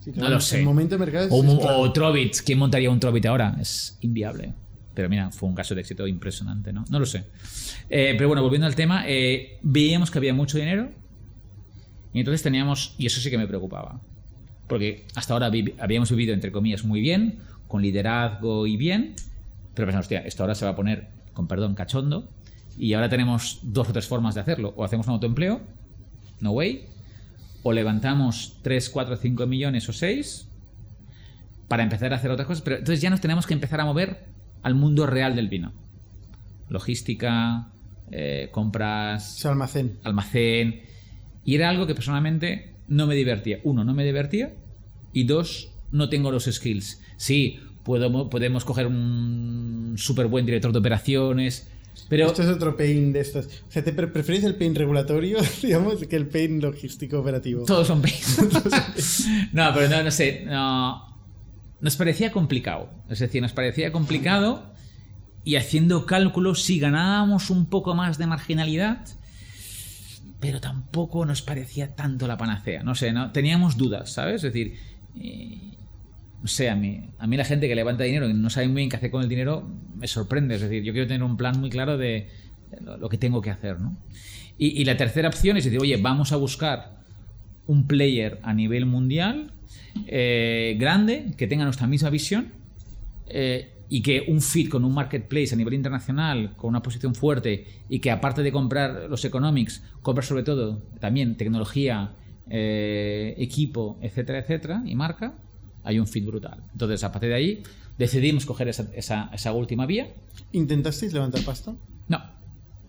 [0.00, 0.58] Sí, No lo sé.
[0.58, 1.32] El momento de mercado es.
[1.32, 3.56] O, o Trovit, ¿quién montaría un Trovit ahora?
[3.60, 4.52] Es inviable.
[4.94, 6.84] Pero mira, fue un caso de éxito impresionante, ¿no?
[6.90, 7.24] No lo sé.
[7.88, 10.90] Eh, pero bueno, volviendo al tema, eh, veíamos que había mucho dinero
[12.12, 14.00] y entonces teníamos, y eso sí que me preocupaba,
[14.66, 17.38] porque hasta ahora habíamos vivido, entre comillas, muy bien,
[17.68, 19.14] con liderazgo y bien,
[19.74, 22.28] pero pensamos, hostia, esto ahora se va a poner, con perdón, cachondo,
[22.76, 24.72] y ahora tenemos dos o tres formas de hacerlo.
[24.76, 25.60] O hacemos un autoempleo,
[26.40, 26.86] no way,
[27.62, 30.48] o levantamos 3, 4, 5 millones o 6
[31.68, 34.24] para empezar a hacer otras cosas, pero entonces ya nos tenemos que empezar a mover
[34.62, 35.72] al mundo real del vino.
[36.68, 37.68] Logística,
[38.10, 39.98] eh, compras, almacén.
[40.04, 40.82] almacén.
[41.44, 43.58] Y era algo que personalmente no me divertía.
[43.64, 44.54] Uno, no me divertía.
[45.12, 47.00] Y dos, no tengo los skills.
[47.16, 51.68] Sí, puedo, podemos coger un súper buen director de operaciones.
[52.08, 53.46] Pero Esto es otro pain de estos.
[53.68, 57.64] O sea, ¿te pre- preferís el pain regulatorio, digamos, que el pain logístico operativo?
[57.64, 58.38] todos son pains.
[59.52, 60.44] no, pero no, no sé.
[60.46, 61.19] No,
[61.80, 62.90] nos parecía complicado.
[63.08, 64.70] Es decir, nos parecía complicado.
[65.42, 69.06] Y haciendo cálculos, sí ganábamos un poco más de marginalidad.
[70.38, 72.82] Pero tampoco nos parecía tanto la panacea.
[72.82, 73.32] No sé, ¿no?
[73.32, 74.36] teníamos dudas, ¿sabes?
[74.36, 74.78] Es decir,
[75.18, 75.76] eh,
[76.42, 78.76] no sé, a mí, a mí la gente que levanta dinero y no sabe muy
[78.76, 80.56] bien qué hacer con el dinero me sorprende.
[80.56, 82.28] Es decir, yo quiero tener un plan muy claro de
[82.80, 83.96] lo, lo que tengo que hacer, ¿no?
[84.58, 87.00] Y, y la tercera opción es decir, oye, vamos a buscar
[87.66, 89.52] un player a nivel mundial
[90.06, 92.52] eh, grande que tenga nuestra misma visión
[93.26, 97.66] eh, y que un fit con un marketplace a nivel internacional con una posición fuerte
[97.88, 102.12] y que aparte de comprar los economics compra sobre todo también tecnología
[102.48, 105.34] eh, equipo etcétera etcétera y marca
[105.84, 107.62] hay un fit brutal entonces a partir de ahí
[107.98, 110.08] decidimos coger esa, esa- esa última vía
[110.52, 111.74] ¿Intentasteis levantar pasta?
[112.08, 112.20] no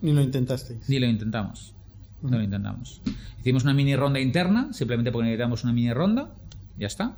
[0.00, 0.88] Ni lo intentasteis.
[0.88, 1.74] ni lo intentamos.
[2.22, 3.00] No lo intentamos.
[3.40, 6.34] Hicimos una mini ronda interna, simplemente porque necesitamos una mini ronda.
[6.78, 7.16] Ya está.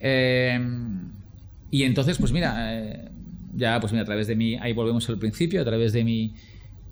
[0.00, 0.58] Eh,
[1.70, 3.10] y entonces, pues mira, eh,
[3.54, 4.56] ya, pues mira, a través de mi.
[4.56, 6.34] Ahí volvemos al principio, a través de mi,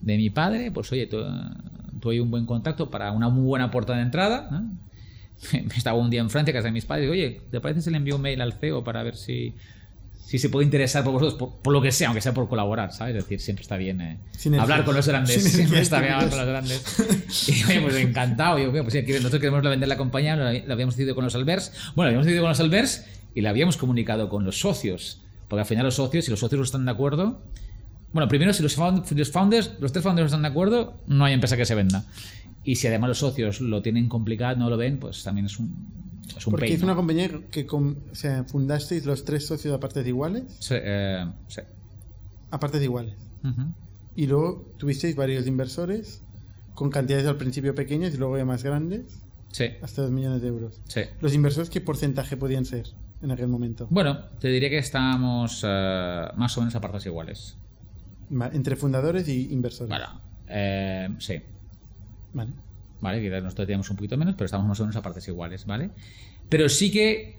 [0.01, 1.19] de mi padre, pues oye, tú,
[2.01, 4.49] tú un buen contacto para una muy buena puerta de entrada.
[4.51, 4.71] ¿no?
[5.77, 7.97] Estaba un día en Francia, casa de mis padres, y oye, ¿te parece si le
[7.97, 9.55] envío un mail al CEO para ver si,
[10.25, 12.93] si se puede interesar por vosotros, por, por lo que sea, aunque sea por colaborar,
[12.93, 13.17] ¿sabes?
[13.17, 14.19] Es decir, siempre está bien eh,
[14.59, 16.85] hablar con los grandes, Sinergias siempre está bien hablar con los grandes.
[17.49, 18.59] Y oye, pues encantado.
[18.59, 21.73] Yo, pues nosotros queremos vender la compañía, lo habíamos decidido con los Albers.
[21.95, 23.05] Bueno, lo habíamos decidido con los Albers
[23.35, 25.21] y lo habíamos comunicado con los socios.
[25.49, 27.41] Porque al final los socios, si los socios no están de acuerdo.
[28.13, 31.01] Bueno, primero, si los, found- si los founders, los tres founders no están de acuerdo,
[31.07, 32.05] no hay empresa que se venda.
[32.65, 35.75] Y si además los socios lo tienen complicado, no lo ven, pues también es un,
[36.37, 39.81] es un Porque es una compañía que com- o sea, fundasteis los tres socios a
[39.81, 40.45] partes iguales.
[40.59, 41.63] Sí, eh, sí.
[42.51, 43.15] A partes iguales.
[44.15, 46.23] Y luego tuvisteis varios inversores
[46.75, 50.49] con cantidades al principio pequeñas y luego ya más grandes, Sí, hasta 2 millones de
[50.49, 50.81] euros.
[50.89, 51.01] sí.
[51.21, 52.87] ¿Los inversores qué porcentaje podían ser
[53.23, 53.87] en aquel momento?
[53.91, 57.57] Bueno, te diría que estábamos eh, más o menos a partes iguales.
[58.53, 59.89] Entre fundadores y inversores.
[59.89, 61.41] Bueno, eh, sí.
[62.35, 62.53] Vale.
[63.01, 63.21] ¿Vale?
[63.23, 65.91] Quizás nosotros teníamos un poquito menos, pero estábamos más o menos a partes iguales, ¿vale?
[66.49, 67.39] Pero sí que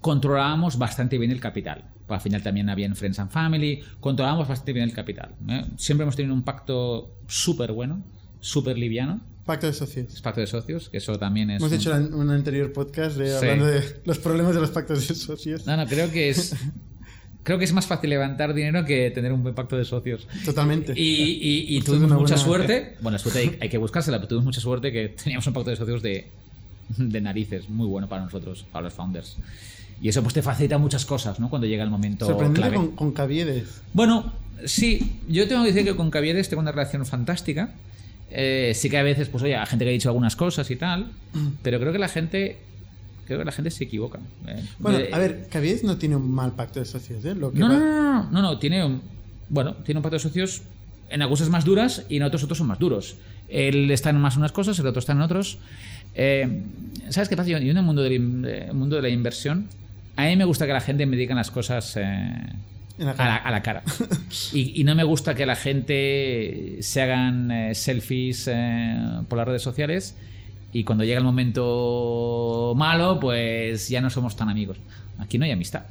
[0.00, 1.90] controlábamos bastante bien el capital.
[2.08, 5.34] Al final también había en Friends and Family, controlábamos bastante bien el capital.
[5.48, 5.64] ¿eh?
[5.76, 8.02] Siempre hemos tenido un pacto súper bueno,
[8.40, 10.20] súper liviano, Pacto de socios.
[10.22, 11.60] pacto de socios, que eso también es...
[11.60, 13.34] Hemos un- hecho un anterior podcast de, Sí.
[13.36, 15.66] hablando de los problemas de los pactos de socios.
[15.66, 16.54] No, no, creo que es...
[17.42, 20.26] Creo que es más fácil levantar dinero que tener un buen pacto de socios.
[20.44, 20.92] Totalmente.
[20.94, 22.96] Y, y- y Esto es tuvimos mucha suerte.
[23.00, 25.70] Bueno, la suerte hay, hay que buscársela, pero tuvimos mucha suerte que teníamos un pacto
[25.70, 26.26] de socios de,
[26.98, 29.36] de narices, muy bueno para nosotros, para los founders.
[30.02, 31.48] Y eso pues te facilita muchas cosas, ¿no?
[31.50, 33.82] Cuando llega el momento Sorprendente con, con Caviedes.
[33.92, 34.32] Bueno,
[34.64, 37.72] sí, yo tengo que decir que con Cavieres tengo una relación fantástica.
[38.30, 40.76] Eh, sí que a veces, pues oye, hay gente que ha dicho algunas cosas y
[40.76, 41.10] tal,
[41.62, 42.58] pero creo que la gente,
[43.34, 44.18] creo que la gente se equivoca.
[44.46, 47.34] Eh, Bueno, a ver, Caviedes no tiene un mal pacto de socios, ¿eh?
[47.34, 49.02] Lo que no, va- no, no, no, no, tiene un,
[49.48, 50.62] bueno, tiene un pacto de socios
[51.08, 53.16] en algunas más duras y en otros otros son más duros.
[53.48, 55.58] Él está en más unas cosas, el otro está en otros.
[56.14, 56.62] Eh,
[57.08, 57.48] ¿Sabes qué pasa?
[57.50, 59.66] Yo, yo en el mundo del in- eh, mundo de la inversión,
[60.16, 62.02] a mí me gusta que la gente me diga las cosas eh,
[62.98, 63.82] la a, la, a la cara.
[64.52, 68.48] Y, y no me gusta que la gente se hagan eh, selfies
[69.28, 70.16] por las redes sociales
[70.72, 74.76] y cuando llega el momento malo, pues ya no somos tan amigos.
[75.18, 75.82] Aquí no hay amistad.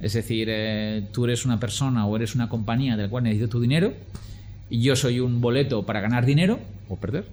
[0.00, 3.60] Es decir, eh, tú eres una persona o eres una compañía del cual necesito tu
[3.60, 3.92] dinero
[4.70, 7.24] y yo soy un boleto para ganar dinero o perder.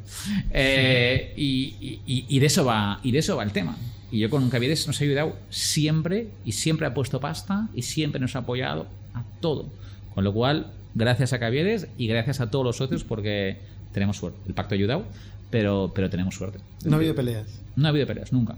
[0.51, 3.77] Eh, y, y- y de eso va, y de eso va el tema.
[4.11, 8.19] Y yo con Caviedes nos ha ayudado siempre y siempre ha puesto pasta y siempre
[8.21, 9.67] nos ha apoyado a todo.
[10.13, 13.57] Con lo cual, gracias a Caviedes y gracias a todos los socios porque
[13.93, 14.39] tenemos suerte.
[14.47, 15.05] El pacto ha ayudado,
[15.49, 16.59] pero, pero tenemos suerte.
[16.83, 17.47] No ha habido peleas.
[17.75, 18.55] No ha habido peleas, nunca.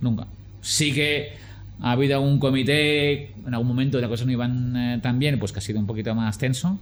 [0.00, 0.26] Nunca.
[0.60, 1.32] Sí que
[1.80, 5.52] ha habido un comité, en algún momento las cosas no iban eh, tan bien, pues
[5.52, 6.78] que ha sido un poquito más tenso.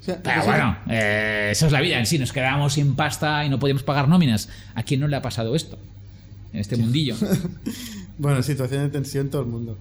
[0.00, 2.18] O sea, Pero bueno, eh, eso es la vida en sí.
[2.18, 4.48] Nos quedábamos sin pasta y no podíamos pagar nóminas.
[4.74, 5.78] ¿A quién no le ha pasado esto?
[6.52, 7.16] En este mundillo.
[8.20, 9.78] Bueno, situación de tensión todo el mundo.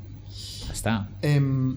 [0.65, 1.09] Ya está.
[1.21, 1.75] Em,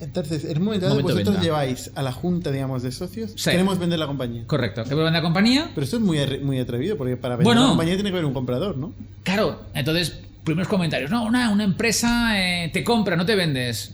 [0.00, 1.42] Entonces, en un momento dado, Momento vosotros venta.
[1.42, 3.32] lleváis a la junta, digamos, de socios.
[3.36, 3.50] Sí.
[3.50, 4.44] Queremos vender la compañía.
[4.46, 4.82] Correcto.
[4.84, 5.70] Te vender la compañía.
[5.74, 7.62] Pero esto es muy, muy atrevido, porque para vender Bueno.
[7.62, 8.92] la compañía tiene que haber un comprador, ¿no?
[9.24, 11.10] Claro, entonces, primeros comentarios.
[11.10, 13.92] No, una, una empresa eh, te compra, no te vendes.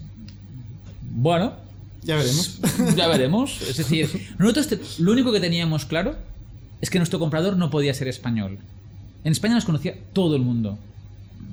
[1.02, 1.54] Bueno,
[2.04, 2.60] Ya veremos.
[2.94, 3.60] ya veremos.
[3.68, 6.14] Es decir, nosotros te- lo único que teníamos claro
[6.80, 8.58] es que nuestro comprador no podía ser español.
[9.24, 10.78] En España nos conocía todo el mundo.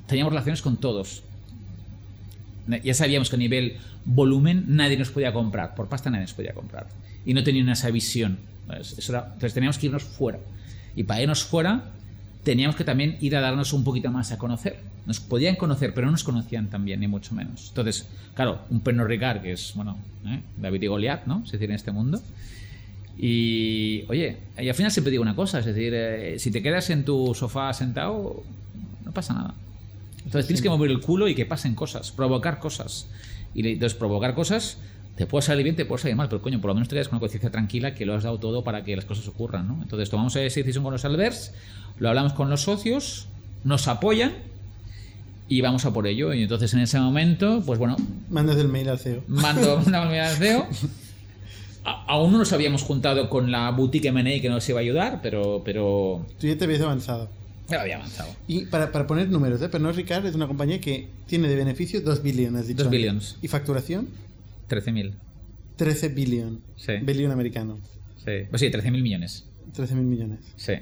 [0.06, 1.22] Teníamos relaciones con todos.
[2.82, 5.74] Ya sabíamos que a nivel volumen nadie nos podía comprar.
[5.74, 6.86] Por pasta nadie nos podía comprar.
[7.26, 8.38] Y no tenían esa visión.
[8.68, 10.38] era- entonces teníamos que irnos fuera.
[10.96, 11.84] Y para irnos fuera
[12.44, 14.78] teníamos que también ir a darnos un poquito más a conocer.
[15.06, 17.66] Nos podían conocer, pero no nos conocían tan bien, ni mucho menos.
[17.68, 20.40] Entonces, claro, un Pernod Ricard, que es, bueno, ¿eh?
[20.56, 21.42] David y Goliat, ¿no?
[21.44, 22.20] Es decir, en este mundo.
[23.16, 26.90] Y, oye, y al final siempre digo una cosa, es decir, eh, si te quedas
[26.90, 28.42] en tu sofá sentado,
[29.04, 29.54] no pasa nada.
[30.24, 33.08] Entonces tienes que mover el culo y que pasen cosas, provocar cosas.
[33.54, 34.78] Y entonces provocar cosas,
[35.16, 37.08] te puede salir bien, te puede salir mal, pero coño, por lo menos te quedas
[37.08, 39.78] con una conciencia tranquila que lo has dado todo para que las cosas ocurran, ¿no?
[39.82, 41.52] Entonces tomamos esa decisión con los Albers,
[41.98, 43.26] lo hablamos con los socios,
[43.62, 44.32] nos apoyan
[45.48, 46.32] y vamos a por ello.
[46.34, 47.96] Y entonces en ese momento, pues bueno,
[48.30, 49.22] Mandas el mail al CEO.
[49.28, 50.66] mando una unidad de CEO.
[51.84, 55.20] A- Aún no nos habíamos juntado con la boutique M&A que nos iba a ayudar,
[55.22, 57.28] pero, pero Tú ya te habías avanzado.
[57.68, 58.34] Ya había avanzado.
[58.46, 59.68] Y para, para poner números, ¿eh?
[59.68, 62.78] Pernod Ricard es una compañía que tiene de beneficio 2 billones, has dicho.
[62.78, 62.98] 2 antes.
[62.98, 63.38] billions.
[63.42, 64.08] Y facturación,
[64.68, 65.12] 13.000.
[65.76, 66.60] 13 billion.
[66.76, 66.92] Sí.
[67.02, 67.78] Billion americano.
[68.24, 68.46] Sí.
[68.48, 69.44] Pues sí, 13.000 millones.
[69.74, 70.40] 13 mil millones.
[70.56, 70.74] Sí,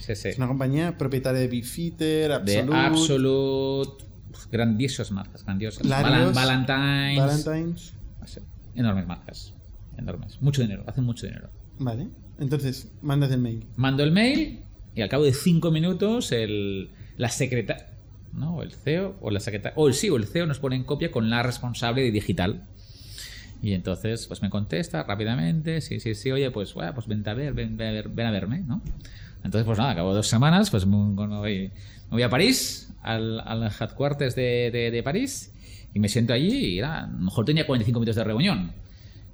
[0.00, 0.28] sí, sí.
[0.28, 4.04] Es una compañía propietaria de Beefeater, De Absolute, Absolute.
[4.52, 5.86] Grandiosas marcas, grandiosas.
[5.86, 7.44] Larios, Valentine's.
[7.44, 7.94] Valentine's.
[8.26, 8.40] Sí,
[8.74, 9.54] Enormes marcas.
[9.96, 10.40] Enormes.
[10.42, 11.48] Mucho dinero, hacen mucho dinero.
[11.78, 12.08] Vale.
[12.38, 13.64] Entonces, mandas el mail.
[13.76, 14.60] Mando el mail
[14.94, 17.88] y al cabo de cinco minutos el, la secretaria,
[18.32, 18.62] ¿no?
[18.62, 21.10] El CEO o la secretaria, o el sí, o el CEO nos pone en copia
[21.10, 22.64] con la responsable de digital.
[23.62, 27.34] Y entonces, pues me contesta rápidamente, sí, sí, sí, oye, pues, bueno, pues vente a
[27.34, 28.82] ver, ven, ven a ver, ven a verme, ¿no?
[29.42, 31.70] Entonces, pues nada, acabo de dos semanas, pues me voy,
[32.04, 35.52] me voy a París, al, al headquarters de, de, de París,
[35.94, 38.72] y me siento allí y a lo mejor tenía 45 minutos de reunión.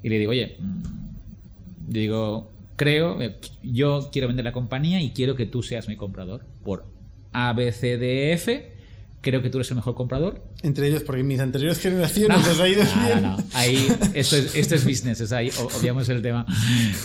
[0.03, 5.37] Y le digo, oye, mm, digo, creo, eh, yo quiero vender la compañía y quiero
[5.37, 6.47] que tú seas mi comprador.
[6.65, 6.87] Por
[7.31, 8.49] ABCDF,
[9.21, 10.43] creo que tú eres el mejor comprador.
[10.63, 13.23] Entre ellos, porque mis anteriores generaciones les ha ido no, bien.
[13.23, 13.45] no, no.
[13.53, 16.47] Ahí, esto es, esto es business, sea, ahí obviamos el tema.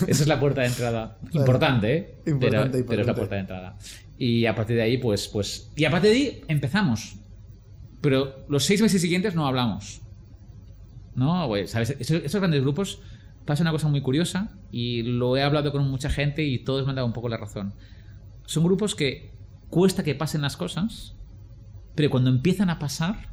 [0.07, 1.17] Esa es la puerta de entrada.
[1.33, 2.15] Importante, ¿eh?
[2.25, 3.13] Importante, pero, pero es la importante.
[3.13, 3.77] puerta de entrada.
[4.17, 5.71] Y a partir de ahí, pues, pues.
[5.75, 7.17] Y a partir de ahí empezamos.
[7.99, 9.99] Pero los seis meses siguientes no hablamos.
[11.15, 11.49] ¿No?
[11.49, 11.97] Pues, ¿sabes?
[11.99, 12.99] Esos, esos grandes grupos
[13.45, 16.89] pasa una cosa muy curiosa y lo he hablado con mucha gente y todos me
[16.91, 17.73] han dado un poco la razón.
[18.45, 19.33] Son grupos que
[19.69, 21.15] cuesta que pasen las cosas,
[21.95, 23.29] pero cuando empiezan a pasar,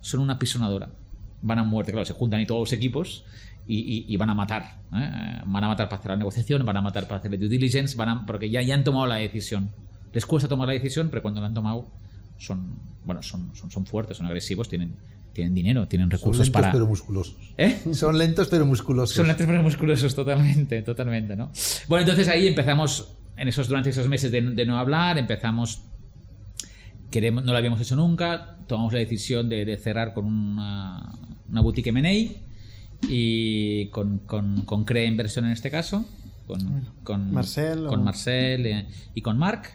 [0.00, 0.90] son una pisonadora.
[1.42, 3.24] Van a muerte, claro, se juntan ahí todos los equipos
[3.66, 4.80] y, y- y van a matar.
[4.94, 5.40] ¿eh?
[5.46, 7.96] Van a matar para hacer la negociación, van a matar para hacer el due diligence,
[7.96, 9.70] van a- porque ya, ya han tomado la decisión.
[10.12, 11.88] Les cuesta tomar la decisión, pero cuando la han tomado
[12.38, 14.96] son, bueno, son, son fuertes, son agresivos, tienen,
[15.32, 16.72] tienen dinero, tienen Son recursos lentos para...
[16.72, 17.36] pero musculosos.
[17.58, 17.78] ¿Eh?
[17.92, 19.16] Son lentos pero musculosos.
[19.16, 21.50] Son lentes pero musculosos, totalmente, totalmente, ¿no?
[21.88, 25.82] Bueno, entonces ahí empezamos, en esos, durante esos meses de, de no hablar, empezamos,
[27.10, 31.12] queremos, no lo habíamos hecho nunca, tomamos la decisión de, de cerrar con una,
[31.48, 32.32] una boutique M&A
[33.08, 36.04] y con, con, con Crea Inversión en este caso,
[36.46, 39.74] con, con Marcel con o- Marcel eh, y con Marc,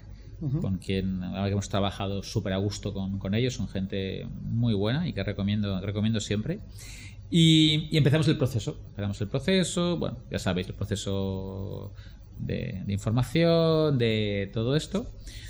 [0.62, 5.14] con quien hemos trabajado súper a gusto con, con ellos, son gente muy buena y
[5.14, 6.60] que recomiendo, recomiendo siempre.
[7.30, 8.80] Y, y empezamos el proceso.
[8.90, 11.92] Empezamos el proceso, bueno, ya sabéis, el proceso
[12.40, 15.08] de, de información, de todo esto.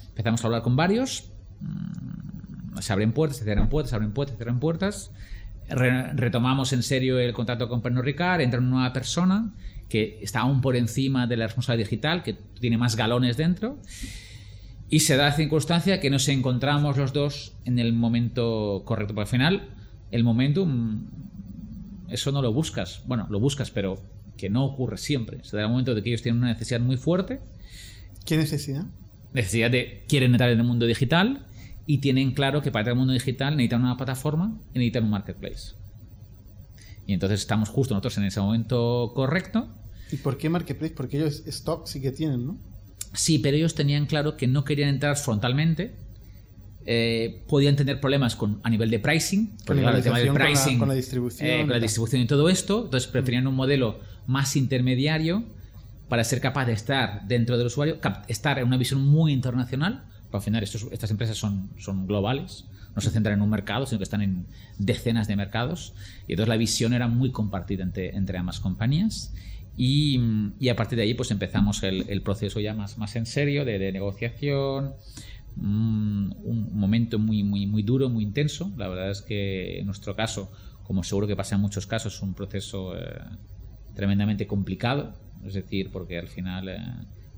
[0.09, 1.25] Empezamos a hablar con varios.
[1.61, 5.11] mm, Se abren puertas, se cierran puertas, se abren puertas, se cierran puertas.
[5.69, 9.53] Re- retomamos en serio el contrato con Pernod Ricard, entra una nueva persona
[9.89, 13.77] que está aún por encima de la responsabilidad digital, que tiene más galones dentro.
[14.89, 19.13] Y se da la circunstancia que nos encontramos los dos en el momento correcto.
[19.13, 19.69] Porque al final,
[20.11, 21.07] el momentum,
[22.09, 23.01] eso no lo buscas.
[23.05, 24.01] Bueno, lo buscas, pero
[24.38, 25.43] que no ocurre siempre.
[25.43, 27.41] Se da el momento de que ellos tienen una necesidad muy fuerte,
[28.25, 28.85] ¿Qué necesidad?
[29.33, 31.45] necesidad de quieren entrar en el mundo digital
[31.85, 35.05] y tienen claro que para entrar en el mundo digital necesitan una plataforma y necesitan
[35.05, 35.75] un marketplace.
[37.05, 39.69] Y entonces estamos justo nosotros en ese momento correcto.
[40.11, 40.93] ¿Y por qué Marketplace?
[40.93, 42.57] Porque ellos stock sí que tienen, ¿no?
[43.13, 45.95] Sí, pero ellos tenían claro que no querían entrar frontalmente.
[46.89, 50.37] Eh, podían tener problemas con, a nivel de pricing, porque claro, el tema del Con
[50.39, 51.81] la- pricing, con la distribución eh, y con la tal.
[51.81, 55.43] distribución y todo esto, entonces preferían un modelo más intermediario
[56.07, 57.97] para ser capaz de estar dentro del usuario,
[58.29, 63.01] estar en una visión muy internacional, Al final, estos- estas empresas son, son globales, no
[63.01, 64.45] se centran en un mercado, sino que están en
[64.77, 65.93] decenas de mercados.
[66.27, 69.33] Y entonces la visión era muy compartida entre, entre ambas compañías.
[69.78, 70.19] Y,
[70.59, 73.63] y a partir de ahí, pues empezamos el, el proceso ya más, más en serio
[73.63, 74.95] de, de negociación.
[75.55, 78.71] Mm, un momento muy, muy, muy duro, muy intenso.
[78.75, 80.51] La verdad es que en nuestro caso,
[80.84, 83.19] como seguro que pasa en muchos casos, es un proceso eh,
[83.95, 85.13] tremendamente complicado.
[85.45, 86.78] Es decir, porque al final, eh,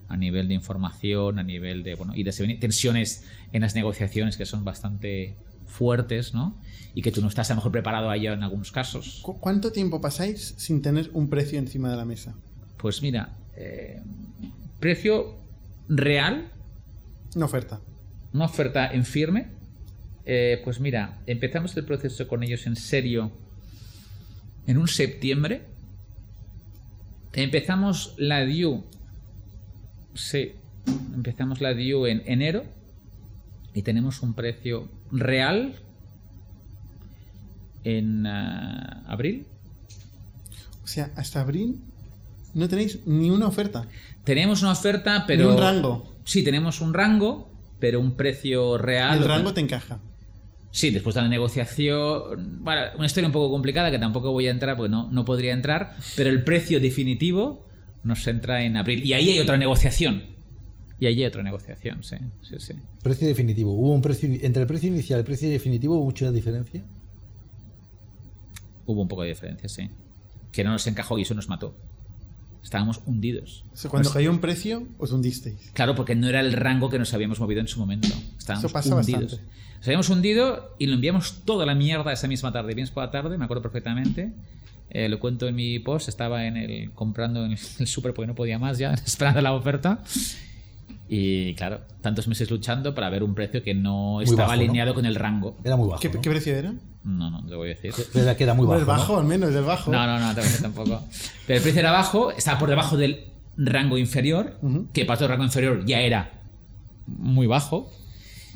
[0.08, 1.96] a nivel de información, a nivel de.
[1.96, 5.36] Bueno, y de tensiones en las negociaciones que son bastante
[5.70, 6.58] fuertes, ¿no?
[6.94, 9.20] Y que tú no estás a lo mejor preparado a ello en algunos casos.
[9.22, 12.36] ¿Cu- ¿Cuánto tiempo pasáis sin tener un precio encima de la mesa?
[12.78, 14.02] Pues mira, eh,
[14.80, 15.38] precio
[15.88, 16.52] real
[17.36, 17.80] Una oferta.
[18.34, 19.48] una oferta en firme.
[20.26, 23.32] Eh, pues mira, empezamos el proceso con ellos en serio
[24.68, 25.64] en un septiembre.
[27.34, 28.82] Empezamos la due.
[30.16, 30.54] Sí,
[31.14, 32.64] empezamos la due en enero.
[33.74, 35.76] Y tenemos un precio real
[37.84, 39.46] en ah, abril.
[40.84, 41.82] O sea, hasta abril
[42.54, 43.88] no tenéis ni una oferta.
[44.24, 45.46] Tenemos una oferta, pero.
[45.46, 46.16] Ni un rango.
[46.24, 49.20] Sí, tenemos un rango, pero un precio real.
[49.20, 50.00] El rango te encaja.
[50.72, 52.64] Sí, después de la negociación.
[52.64, 55.54] Bueno, una historia un poco complicada que tampoco voy a entrar porque no, no podría
[55.54, 57.66] entrar, pero el precio definitivo
[58.04, 59.04] nos entra en abril.
[59.04, 60.24] Y ahí hay otra negociación.
[61.00, 62.18] Y ahí hay otra negociación, sí.
[62.42, 62.74] sí, sí.
[63.02, 63.72] Precio definitivo.
[63.74, 66.84] ¿Hubo un precio entre el precio inicial y el precio definitivo hubo mucha diferencia?
[68.86, 69.90] Hubo un poco de diferencia, sí.
[70.52, 71.76] Que no nos encajó y eso nos mató.
[72.64, 73.66] Estábamos hundidos.
[73.72, 75.72] O sea, cuando Nos- cayó un precio, os hundisteis.
[75.74, 78.10] Claro, porque no era el rango que nos habíamos movido en su momento.
[78.38, 79.24] Estábamos Eso pasa hundidos.
[79.24, 79.46] bastante.
[79.78, 82.74] Nos habíamos hundido y lo enviamos toda la mierda esa misma tarde.
[82.74, 84.34] Vienes por la tarde, me acuerdo perfectamente.
[84.90, 86.10] Eh, lo cuento en mi post.
[86.10, 89.54] Estaba en el comprando en el, el súper porque no podía más ya, esperando la
[89.54, 90.04] oferta.
[91.12, 94.62] Y claro, tantos meses luchando para ver un precio que no estaba bajo, ¿no?
[94.62, 95.58] alineado con el rango.
[95.64, 96.00] Era muy bajo.
[96.00, 96.22] ¿Qué, ¿no?
[96.22, 96.72] qué precio era?
[97.04, 97.94] No, no, te voy a decir.
[98.14, 98.76] Era que era muy bajo.
[98.80, 98.92] el ¿no?
[98.94, 99.92] bajo, al menos, el bajo.
[99.92, 101.02] No, no, no, tampoco-.
[101.48, 103.26] Pero el precio era bajo, estaba por debajo del
[103.58, 104.58] rango inferior,
[104.94, 106.32] que para todo el rango inferior ya era
[107.08, 107.90] muy bajo.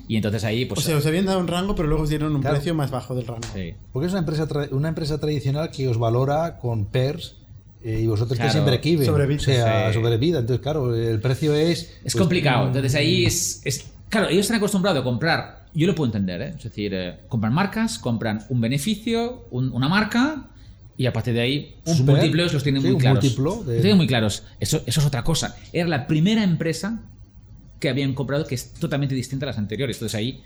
[0.08, 0.80] Y entonces ahí, pues.
[0.80, 2.58] O sea, os habían dado un rango, pero luego os dieron un Claro.
[2.58, 3.48] precio más bajo del rango.
[3.54, 3.74] sí.
[3.92, 7.38] Porque es una empresa, tra- una empresa tradicional que os valora con PERS
[7.84, 8.48] eh, y vosotros Claro.
[8.50, 9.06] estáis en break-even.
[9.06, 9.94] Sobre O sea, Sí.
[9.96, 10.40] sobre vida.
[10.40, 11.80] Entonces, claro, el precio es.
[11.82, 12.66] Es pues, complicado.
[12.66, 15.66] mm, Entonces ahí es, es- Claro, ellos están acostumbrados a comprar.
[15.74, 16.54] Yo lo puedo entender, ¿eh?
[16.56, 20.50] Es decir, eh, compran marcas, compran un beneficio, un- una marca.
[20.96, 23.24] Y a partir de ahí, Un sus múltiplos los tienen sí, muy un claros.
[23.24, 24.44] múltiplo de- Los tienen muy claros.
[24.60, 25.56] Eso, eso es otra cosa.
[25.74, 27.02] Era la primera empresa
[27.80, 29.96] que habían comprado que es totalmente distinta a las anteriores.
[29.98, 30.44] Entonces ahí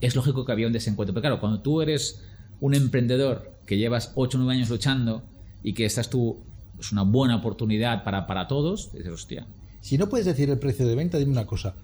[0.00, 1.12] es lógico que había un desencuentro.
[1.12, 2.22] Pero claro, cuando tú eres
[2.60, 5.24] un emprendedor que llevas 8 o 9 años luchando
[5.64, 6.44] y que esta es tu
[6.78, 9.46] es una buena oportunidad para, para todos, dices, hostia,
[9.80, 11.74] Si no puedes decir el precio de venta, dime una cosa.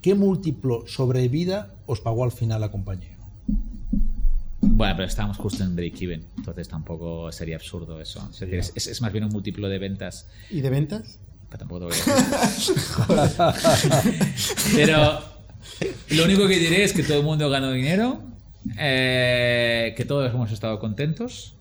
[0.00, 3.16] ¿Qué múltiplo sobre vida os pagó al final la compañía?
[4.60, 8.28] Bueno, pero estábamos justo en break-even, entonces tampoco sería absurdo eso.
[8.32, 11.18] Es, decir, es, es más bien un múltiplo de ventas, ¿Y de ventas?
[11.48, 12.74] pero tampoco te voy a decir.
[14.76, 15.20] pero
[16.10, 18.22] lo único que diré es que todo el mundo ganó dinero,
[18.78, 21.54] eh, que todos hemos estado contentos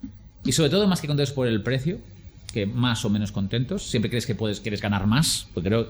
[0.46, 2.00] y sobre todo más que contentos por el precio,
[2.52, 3.84] que más o menos contentos.
[3.90, 5.88] Siempre crees que puedes, quieres ganar más, porque creo,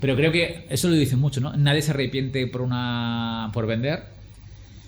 [0.00, 1.56] pero creo que eso lo dicen mucho, ¿no?
[1.56, 4.04] Nadie se arrepiente por una por vender,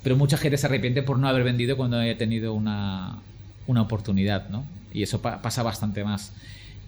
[0.02, 3.18] pero mucha gente se arrepiente por no haber vendido cuando haya tenido una,
[3.66, 4.64] una oportunidad, ¿no?
[4.92, 6.32] Y eso pa- pasa bastante más.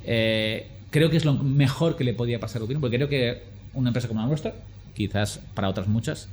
[0.05, 3.43] Eh, creo que es lo mejor que le podía pasar a Upino, porque creo que
[3.75, 4.55] una empresa como la nuestra,
[4.95, 6.29] quizás para otras muchas,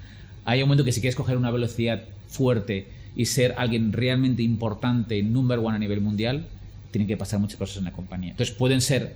[0.46, 5.22] hay un momento que si quieres coger una velocidad fuerte y ser alguien realmente importante,
[5.24, 6.48] number one a nivel mundial,
[6.94, 8.32] tienen que pasar muchas cosas en la compañía.
[8.32, 9.16] Entonces pueden ser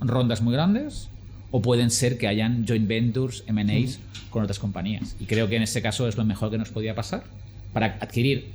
[0.00, 1.08] rondas muy grandes
[1.50, 3.98] o pueden ser que hayan joint ventures, M&As
[4.30, 5.16] con otras compañías.
[5.20, 7.24] Y creo que en este caso es lo mejor que nos podía pasar
[7.74, 8.52] para adquirir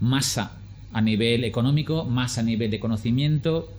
[0.00, 0.50] masa
[0.92, 3.70] a nivel económico, más a nivel de conocimiento,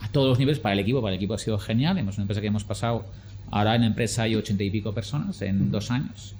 [0.00, 1.02] a todos los niveles para el equipo.
[1.02, 1.98] Para el equipo ha sido genial.
[1.98, 3.04] Hemos una empresa que hemos pasado,
[3.50, 6.36] ahora en la empresa hay ochenta y pico personas en dos años.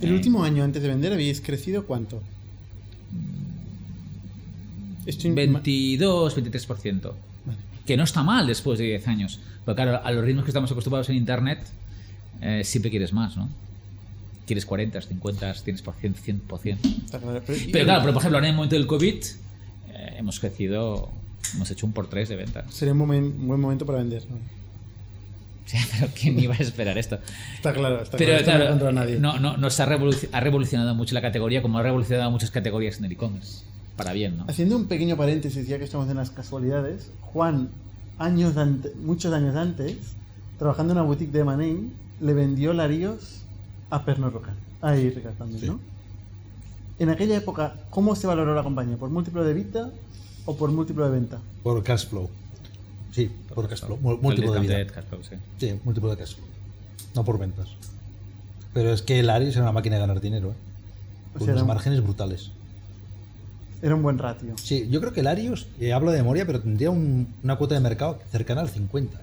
[0.00, 2.22] El Eh, último año antes de vender habéis crecido cuánto?
[5.06, 7.02] Estoy- 22, 23%.
[7.46, 7.58] Vale.
[7.86, 9.38] Que no está mal después de 10 años.
[9.64, 11.60] Pero claro, a los ritmos que estamos acostumbrados en Internet,
[12.40, 13.48] eh, siempre quieres más, ¿no?
[14.46, 16.78] Quieres 40, 50, 100%, 100%.
[17.04, 19.14] Está claro, pero- Pero claro, pero por ejemplo, ahora en el momento del COVID,
[19.94, 21.10] eh, hemos crecido,
[21.54, 22.64] hemos hecho un por tres de ventas.
[22.74, 24.22] Sería un, momen- un buen momento para vender.
[24.30, 24.36] ¿no?
[25.66, 27.18] Sí, pero ¿quién iba a esperar esto?
[27.56, 28.64] Está claro, está Pero claro.
[28.64, 31.82] esto no claro, no, no, nos ha, revoluci- ha revolucionado mucho la categoría, como ha
[31.82, 33.62] revolucionado muchas categorías en el e-commerce.
[33.96, 34.44] Para bien, ¿no?
[34.48, 37.68] Haciendo un pequeño paréntesis, ya que estamos en las casualidades, Juan,
[38.18, 39.96] años ante- muchos años antes,
[40.58, 41.90] trabajando en una boutique de Manei,
[42.20, 43.42] le vendió Larios
[43.90, 44.54] a Pernod Ricard.
[44.82, 45.66] Ahí Ricard también, Sí.
[45.66, 45.78] ¿no?
[46.98, 48.96] En aquella época, ¿cómo se valoró la compañía?
[48.96, 49.90] ¿Por múltiplo de vida
[50.46, 51.40] o por múltiplo de venta?
[51.62, 52.28] Por cash flow.
[53.12, 53.96] Sí, por cash flow.
[54.00, 55.36] Múltiplo de cash flow, sí.
[55.58, 56.46] Sí, múltiplo de cash flow.
[57.14, 57.68] No por ventas.
[58.72, 60.54] Pero es que el Arius era una máquina de ganar dinero, ¿eh?
[61.34, 62.50] O Con sea, unos era un- márgenes brutales.
[63.84, 64.54] Era un buen ratio.
[64.56, 67.74] Sí, yo creo que el Arius, eh, hablo de memoria, pero tendría un- una cuota
[67.74, 69.20] de mercado cercana al 50.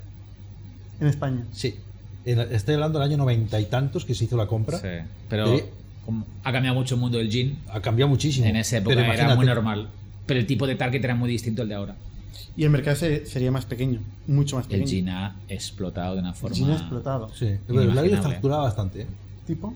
[1.00, 1.46] En España.
[1.52, 1.76] Sí.
[2.26, 4.78] En- Estoy hablando del año noventa y tantos que se hizo la compra.
[4.78, 4.88] Sí,
[5.30, 5.60] Pero
[6.06, 7.58] como ha cambiado mucho el mundo del gin.
[7.70, 8.46] Ha cambiado muchísimo.
[8.46, 9.90] En esa época Pero era muy normal.
[10.28, 11.96] Pero el tipo de target era muy distinto al de ahora.
[12.56, 14.00] Y el mercado se- sería más pequeño.
[14.28, 14.88] Mucho más El pequeño.
[14.88, 16.56] gin ha explotado de una El forma.
[16.56, 17.30] gin ha explotado.
[17.34, 18.34] Sí, pero el Arius Inimaginable.
[18.36, 19.02] facturaba bastante.
[19.02, 19.08] ¿eh?
[19.48, 19.74] ¿Tipo?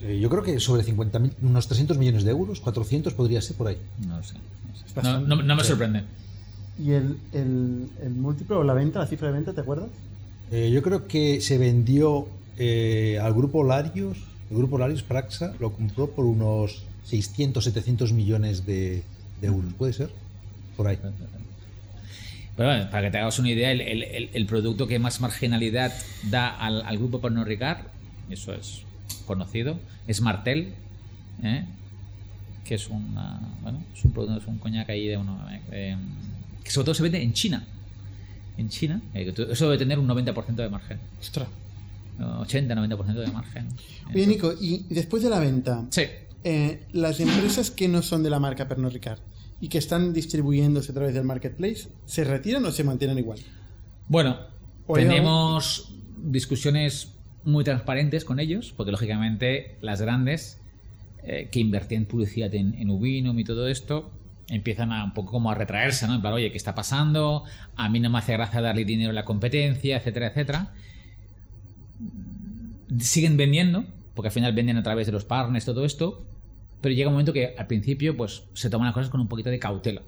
[0.00, 3.68] Yo creo que sobre 50 mil, unos 300 millones de euros, 400 podría ser por
[3.68, 3.78] ahí.
[4.06, 4.34] No lo sé.
[4.34, 5.08] no sé.
[5.08, 5.68] No, no- no me Sí.
[5.68, 6.02] sorprende.
[6.78, 9.88] ¿Y el, el, el múltiplo o la venta, la cifra de venta, te acuerdas?
[10.50, 12.28] Eh, yo creo que se vendió
[12.58, 14.18] eh, al grupo Larios,
[14.50, 19.02] el grupo Larios Praxa lo compró por unos 600, 700 millones de,
[19.40, 20.10] de euros, ¿puede ser?
[20.76, 20.98] Por ahí.
[22.56, 23.80] Pero bueno, para que te hagas una idea, el-
[24.32, 25.92] el producto que más marginalidad
[26.30, 27.78] da al, al grupo Pernod Ricard,
[28.30, 28.82] eso es
[29.26, 30.74] conocido, es Martel,
[31.42, 31.64] ¿eh?
[32.64, 35.38] que es, una, bueno, es un producto, es un coñac ahí de uno,
[35.70, 35.96] eh,
[36.62, 37.64] que sobre todo se vende en China.
[38.56, 40.98] En China, eh, eso debe tener un 90% de margen.
[41.20, 41.48] Ostras.
[42.18, 43.68] 80-90% de margen.
[44.14, 46.02] Oye, Nico, y después de la venta, Sí.
[46.44, 49.18] eh, las empresas que no son de la marca Pernod Ricard
[49.60, 53.40] y que están distribuyéndose a través del marketplace, ¿se retiran o se mantienen igual?
[54.08, 54.36] Bueno,
[54.92, 55.92] tenemos
[56.22, 57.13] discusiones
[57.44, 60.60] muy transparentes con ellos, porque lógicamente las grandes
[61.22, 64.10] eh, que invertían publicidad en, en Ubinum y todo esto
[64.48, 66.14] empiezan a un poco como a retraerse, ¿no?
[66.14, 67.44] En plan, oye, ¿qué está pasando?
[67.76, 70.72] A mí no me hace gracia darle dinero a la competencia, etcétera, etcétera.
[72.98, 73.84] Siguen vendiendo,
[74.14, 76.26] porque al final venden a través de los partners, todo esto,
[76.80, 79.50] pero llega un momento que al principio pues se toman las cosas con un poquito
[79.50, 80.02] de cautela.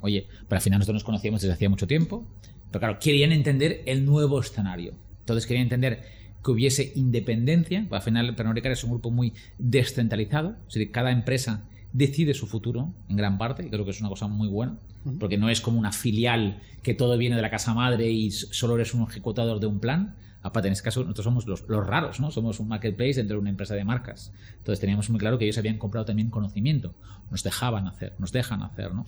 [0.00, 2.26] Oye, pero al final nosotros nos conocíamos desde hacía mucho tiempo,
[2.70, 4.92] pero claro, querían entender el nuevo escenario.
[5.20, 6.02] Entonces querían entender
[6.48, 11.64] que hubiese independencia, al final Ricard es un grupo muy descentralizado, es decir, cada empresa
[11.92, 14.78] decide su futuro en gran parte, y creo que es una cosa muy buena,
[15.20, 18.74] porque no es como una filial que todo viene de la casa madre y solo
[18.74, 20.14] eres un ejecutador de un plan.
[20.42, 22.30] Aparte, en este caso, nosotros somos los, los raros, ¿no?
[22.30, 24.32] Somos un marketplace dentro de una empresa de marcas.
[24.58, 26.94] Entonces teníamos muy claro que ellos habían comprado también conocimiento.
[27.30, 29.04] Nos dejaban hacer, nos dejan hacer, ¿no?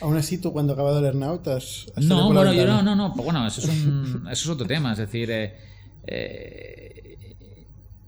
[0.00, 1.86] Aún así, tú cuando acabado el earnout has...
[1.96, 3.12] has No, bueno, yo no, no, no.
[3.14, 4.92] pues Bueno, eso es, un- eso es otro tema.
[4.92, 5.54] Es decir, eh,
[6.06, 7.34] eh,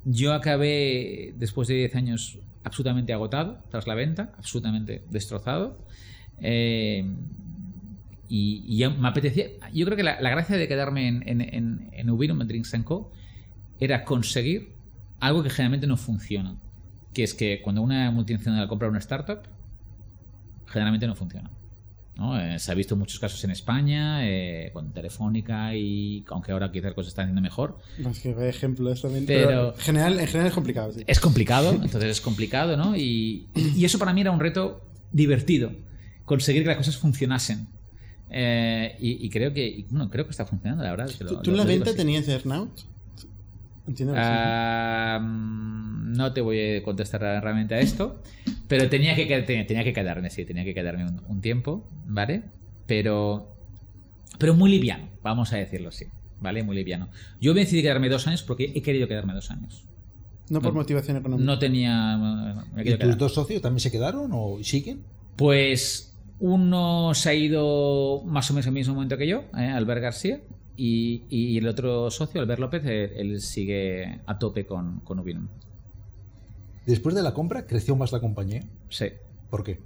[0.05, 5.79] yo acabé después de 10 años absolutamente agotado tras la venta, absolutamente destrozado.
[6.41, 7.05] Eh,
[8.29, 9.47] y, me apetecía.
[9.73, 12.75] Yo creo que la, la gracia de quedarme en, en, en, en Ubinum, en Drinks
[12.85, 13.13] Co.,
[13.79, 14.73] era conseguir
[15.21, 16.57] algo que generalmente no funciona.
[17.15, 19.43] Que es que cuando una multinacional compra una startup,
[20.67, 21.51] generalmente no funciona.
[22.17, 22.41] ¿No?
[22.41, 26.95] Eh, se ha visto muchos casos en España, eh, con Telefónica, y aunque ahora quizás
[26.95, 27.79] cosas están yendo mejor.
[27.99, 29.27] Es que vaya ejemplo eso también.
[29.27, 31.03] Pero- Pero, en, general, en general es complicado, sí.
[31.07, 32.97] Es complicado, entonces es complicado, ¿no?
[32.97, 35.73] Y, y eso para mí era un reto divertido,
[36.25, 37.69] conseguir que las cosas funcionasen.
[38.31, 41.09] Eh, y, y creo que, bueno, creo que está funcionando, la verdad.
[41.09, 41.97] es que lo- ¿Tú, en la venta así.
[41.97, 42.71] tenías earnout?
[43.87, 44.33] Entiendo que sí, ¿no?
[44.35, 48.21] Ah, mm, no te voy a contestar realmente a esto,
[48.69, 52.43] pero tenía que, tenía, tenía que quedarme, sí, tenía que quedarme un, un tiempo, ¿vale?
[52.87, 53.55] Pero,
[54.39, 56.07] pero muy liviano, vamos a decirlo así,
[56.41, 56.63] ¿vale?
[56.63, 57.09] Muy liviano.
[57.41, 59.85] Yo me decidí quedarme dos años porque he querido quedarme dos años.
[60.49, 60.85] No por no- he
[61.19, 61.45] económica.
[61.45, 62.17] No tenía...
[62.75, 63.19] me he ¿Y tus quedar.
[63.19, 65.01] dos socios también se quedaron o siguen?
[65.37, 69.67] Pues uno se ha ido más o menos al mismo momento que yo, ¿eh?
[69.67, 70.41] Albert García,
[70.77, 75.49] y, y el otro socio, Albert López, él, él sigue a tope con, con Ubinum.
[76.87, 78.63] Después de la compra, creció más la compañía.
[78.91, 79.07] Sí.
[79.51, 79.81] ¿Por qué?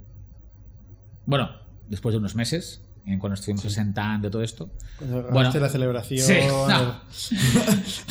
[1.25, 1.49] Bueno,
[1.89, 2.83] después de unos meses,
[3.19, 4.69] cuando estuvimos presentando todo esto.
[4.97, 6.25] Cuando Bueno, la celebración.
[6.25, 7.01] Sí, no.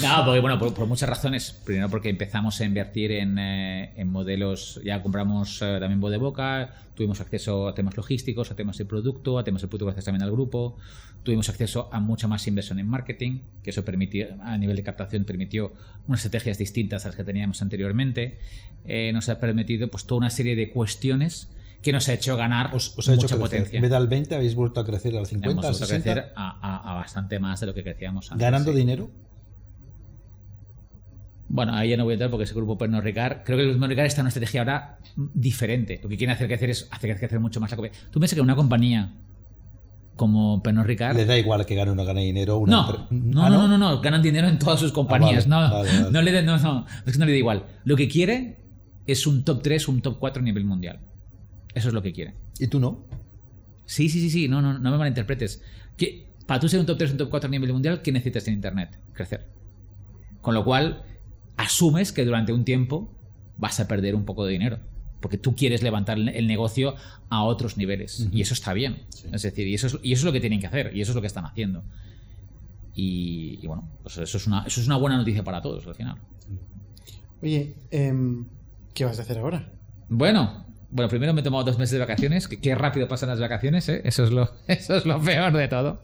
[0.02, 1.52] No, porque bueno, por, por muchas razones.
[1.64, 6.16] Primero porque empezamos a invertir en, eh, en modelos, ya compramos eh, también voz de
[6.16, 10.04] boca, tuvimos acceso a temas logísticos, a temas de producto, a temas de producto gracias
[10.04, 10.76] también al grupo,
[11.22, 15.24] tuvimos acceso a mucha más inversión en marketing, que eso permitió, a nivel de captación,
[15.24, 15.72] permitió
[16.08, 18.38] unas estrategias distintas a las que teníamos anteriormente.
[18.84, 21.48] Eh, nos ha permitido pues toda una serie de cuestiones
[21.82, 23.76] que nos ha hecho ganar Os, os ha hecho mucha potencia.
[23.76, 26.02] En vez de al 20, habéis vuelto a crecer al 50, Hemos vuelto a 60.
[26.12, 28.44] crecer a, a- a bastante más de lo que crecíamos antes.
[28.44, 28.78] ganando sí.
[28.78, 29.10] dinero.
[31.52, 33.70] Bueno, ahí ya no voy a entrar porque ese grupo Pernod Ricard, creo que el
[33.72, 34.98] Pernod Ricard está en una estrategia ahora
[35.34, 35.98] diferente.
[36.02, 37.98] Lo que quieren hacer crecer es hacer crecer mucho más la compañía.
[38.10, 39.12] Tú piensas que una compañía
[40.14, 41.16] como Pernod Ricard.
[41.16, 42.58] Le da igual que gane o no gane dinero.
[42.58, 45.48] Una No, empre- no, Ah, no, no, no, ganan dinero en todas sus compañías.
[45.48, 46.10] vale, no, vale, vale.
[46.12, 47.64] no le da, no, no, es que no le da igual.
[47.84, 48.58] Lo que quiere
[49.06, 51.00] es un top 3, un top 4 a nivel mundial.
[51.74, 52.34] Eso es lo que quiere.
[52.58, 53.04] ¿Y tú no?
[53.86, 55.62] Sí, sí, sí, sí, no, no, no me malinterpretes.
[55.96, 58.46] Que para tú ser un top 3, un top 4 a nivel mundial, ¿qué necesitas
[58.48, 58.98] en Internet?
[59.12, 59.46] Crecer.
[60.40, 61.04] Con lo cual,
[61.56, 63.12] asumes que durante un tiempo
[63.56, 64.78] vas a perder un poco de dinero.
[65.20, 66.94] Porque tú quieres levantar el negocio
[67.28, 68.26] a otros niveles.
[68.32, 69.02] Y eso está bien.
[69.32, 70.96] Es decir, y eso es, y eso es lo que tienen que hacer.
[70.96, 71.84] Y eso es lo que están haciendo.
[72.94, 75.94] Y, y bueno, pues eso es, una, eso es una buena noticia para todos al
[75.94, 76.16] final.
[77.42, 78.46] Oye, em,
[78.94, 79.72] ¿qué vas a hacer ahora?
[80.08, 82.48] Bueno, bueno, primero me he tomado dos meses de vacaciones.
[82.48, 84.02] que Qué rápido pasan las vacaciones, ¿eh?
[84.04, 86.00] Eso es lo, eso es lo peor de todo.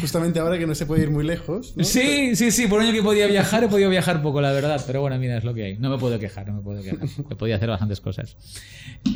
[0.00, 1.76] Justamente ahora que no se puede ir muy lejos.
[1.76, 1.82] ¿no?
[1.82, 4.80] Sí, sí, sí, por un año que podía viajar, he podido viajar poco, la verdad.
[4.86, 5.78] Pero bueno, mira, es lo que hay.
[5.78, 7.08] No me puedo quejar, no me puedo quejar.
[7.30, 8.36] He podido hacer bastantes cosas.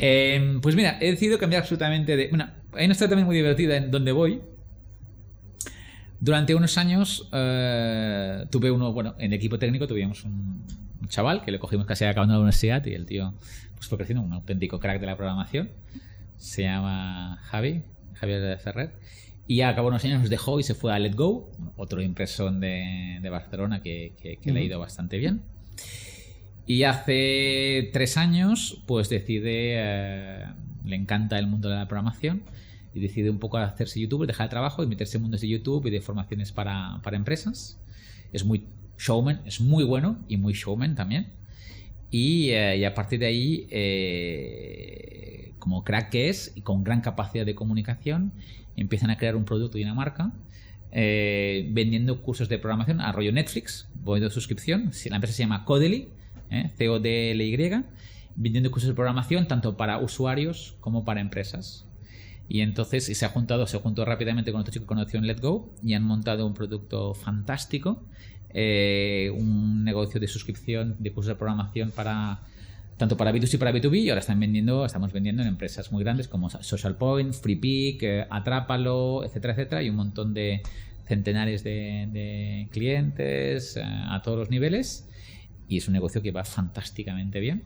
[0.00, 2.28] Eh, pues mira, he decidido cambiar absolutamente de.
[2.28, 4.40] Bueno, hay una historia también muy divertida en donde voy.
[6.18, 10.64] Durante unos años eh, tuve uno, bueno, en el equipo técnico tuvimos un,
[11.00, 13.34] un chaval que le cogimos casi acabando la universidad y el tío
[13.88, 15.70] fue creciendo, un auténtico crack de la programación.
[16.36, 17.82] Se llama Javi,
[18.14, 18.92] Javier Ferrer.
[19.46, 22.00] Y al cabo de unos años nos dejó y se fue a Let Go, otro
[22.00, 25.42] impresón de, de Barcelona que, que- que le ha ido bastante bien.
[26.66, 30.44] Y hace tres años, pues decide, eh,
[30.84, 32.42] le encanta el mundo de la programación
[32.94, 35.86] y decide un poco hacerse youtuber, dejar el trabajo y meterse en mundos de YouTube
[35.86, 37.78] y de formaciones para, para empresas.
[38.32, 38.66] Es muy
[38.98, 41.32] showman, es muy bueno y muy showman también.
[42.16, 47.00] Y, eh, y a partir de ahí, eh, como crack que es y con gran
[47.00, 48.30] capacidad de comunicación,
[48.76, 50.32] empiezan a crear un producto y una marca.
[50.92, 54.92] eh, vendiendo cursos de programación a rollo Netflix, voy de suscripción.
[55.10, 56.06] La empresa se llama Codely.
[56.76, 57.84] C-O-D-L-Y,
[58.36, 61.84] vendiendo cursos de programación tanto para usuarios como para empresas.
[62.48, 65.36] Y entonces y se ha juntado, se juntó rápidamente con otro chico que conoció en
[65.40, 68.04] Go y han montado un producto fantástico,
[68.56, 72.40] eh, un negocio de suscripción de cursos de programación para
[72.96, 76.04] tanto para B2C y para B2B y ahora están vendiendo, estamos vendiendo en empresas muy
[76.04, 80.62] grandes como Social Point, FreePick, eh, Atrápalo, etcétera, etcétera, y un montón de
[81.06, 85.08] centenares de, clientes eh, a todos los niveles
[85.68, 87.64] y es un negocio que va fantásticamente bien.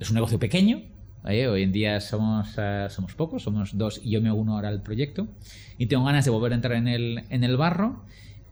[0.00, 0.82] Es un negocio pequeño,
[1.26, 1.46] ¿eh?
[1.46, 2.56] hoy en día somos,
[2.88, 5.28] somos pocos, somos dos y yo me uno ahora al proyecto
[5.76, 8.02] y tengo ganas de volver a entrar en el, en el barro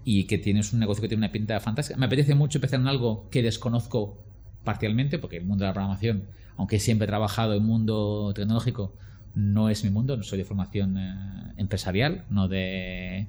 [0.08, 1.98] y que tienes un negocio que tiene una pinta fantástica.
[1.98, 4.24] Me apetece mucho empezar en algo que desconozco
[4.62, 6.26] parcialmente, porque el mundo de la programación,
[6.56, 8.94] aunque siempre he trabajado en mundo tecnológico,
[9.34, 13.26] no es mi mundo, no soy de formación eh, empresarial, no de...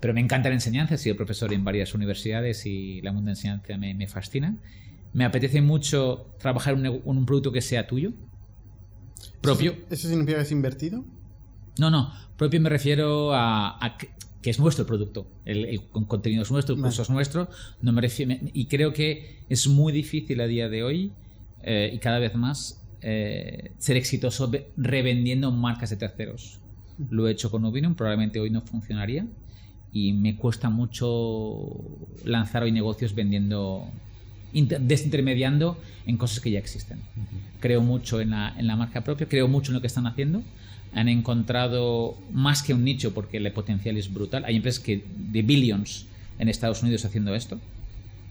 [0.00, 3.32] Pero me encanta la enseñanza, he sido profesor en varias universidades y la mundo de
[3.32, 4.56] enseñanza me, me fascina.
[5.12, 8.14] Me apetece mucho trabajar en un, un producto que sea tuyo,
[9.42, 9.76] propio.
[9.90, 11.04] ¿Eso significa que es invertido?
[11.78, 13.98] No, no, propio me refiero a, a
[14.42, 15.26] que, es nuestro producto.
[15.44, 17.48] El, el con- contenido es nuestro, el curso es nuestro.
[17.82, 21.12] No me refiero, me- y creo que es muy difícil a día de hoy
[21.62, 26.58] eh, y cada vez más eh, ser exitoso ve- revendiendo marcas de terceros.
[27.10, 29.26] Lo he hecho con Ubinum, probablemente hoy no funcionaría
[29.92, 31.68] y me cuesta mucho
[32.24, 33.84] lanzar hoy negocios vendiendo,
[34.52, 37.00] inter- desintermediando en cosas que ya existen.
[37.60, 40.42] Creo mucho en la, en la marca propia, creo mucho en lo que están haciendo.
[40.96, 44.44] Han encontrado más que un nicho porque el potencial es brutal.
[44.44, 46.06] Hay empresas que de billions
[46.38, 47.60] en Estados Unidos haciendo esto.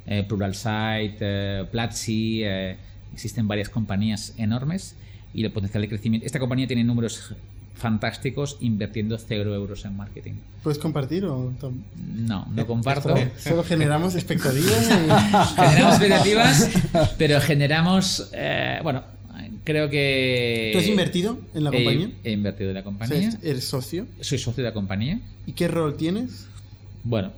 [0.08, 2.76] Eh, Pluralsight, eh, Platzi, eh,
[3.14, 4.96] existen varias compañías enormes
[5.34, 6.26] y el potencial de crecimiento.
[6.26, 7.34] Esta compañía tiene números
[7.76, 10.34] fantásticos invirtiendo cero euros en marketing.
[10.64, 11.54] ¿Puedes compartir o
[12.16, 13.14] No, no comparto.
[13.38, 15.56] Solo generamos expectativas y...
[15.62, 16.70] generamos expectativas,
[17.18, 19.04] pero generamos, eh, bueno,
[19.66, 20.70] creo que...
[20.72, 22.10] ¿Tú has invertido en la He- compañía?
[22.24, 23.32] He, invertido en la O compañía.
[23.32, 24.08] sea, ¿Eres socio?
[24.22, 25.20] Soy socio de la compañía.
[25.46, 26.48] ¿Y qué rol tienes?
[27.04, 27.32] Bueno,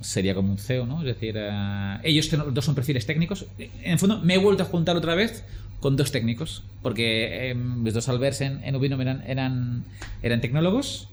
[0.00, 1.00] sería como un CEO, ¿no?
[1.00, 3.44] Es decir, eh, ellos dos son perfiles técnicos.
[3.58, 5.44] En el fondo, me he vuelto a juntar otra vez
[5.80, 9.84] con dos técnicos, porque eh, mis dos Alberts en, en Ubinum eran, eran,
[10.22, 11.08] eran tecnólogos,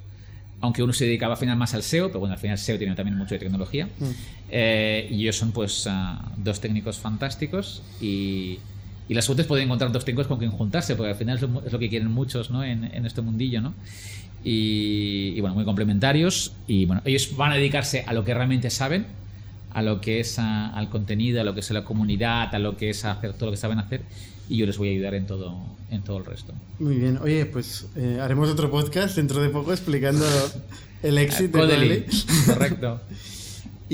[0.61, 2.95] aunque uno se dedicaba al final más al SEO, pero bueno, al final SEO tiene
[2.95, 3.89] también mucho de tecnología.
[4.49, 8.59] Eh, y ellos son pues ah, dos técnicos fantásticos y,
[9.11, 11.41] y la suerte es poder encontrar dos técnicos con quien juntarse, porque al final es
[11.41, 12.63] lo, es lo que quieren muchos ¿no?
[12.63, 13.73] en, en este mundillo, ¿no?
[14.43, 18.69] Y, y, bueno, muy complementarios y bueno, ellos van a dedicarse a lo que realmente
[18.69, 19.05] saben,
[19.73, 22.59] a lo que es a- al contenido, a lo que es a la comunidad, a
[22.59, 24.01] lo que es a hacer todo lo que saben hacer
[24.49, 25.57] y yo les voy a ayudar en todo,
[25.91, 26.53] en todo el resto.
[26.79, 27.17] Muy bien.
[27.21, 30.25] Oye, pues eh, haremos otro podcast dentro de poco explicando
[31.03, 32.05] el éxito de Codely,
[32.47, 33.01] correcto.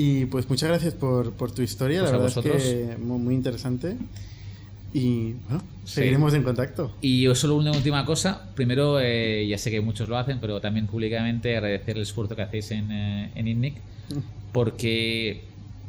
[0.00, 3.96] Y pues muchas gracias por, por tu historia, Pues la verdad es que muy interesante.
[4.92, 6.94] Y bueno, seguiremos en contacto.
[7.00, 8.48] Y yo solo una última cosa.
[8.54, 12.42] Primero, eh, ya sé que muchos lo hacen, pero también públicamente agradecer el esfuerzo que
[12.42, 13.74] hacéis en, eh, en INNIC,
[14.52, 15.42] porque,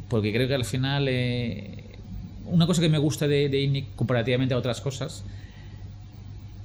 [0.10, 1.84] porque creo que al final eh,
[2.46, 5.24] una cosa que me gusta de, de INNIC comparativamente a otras cosas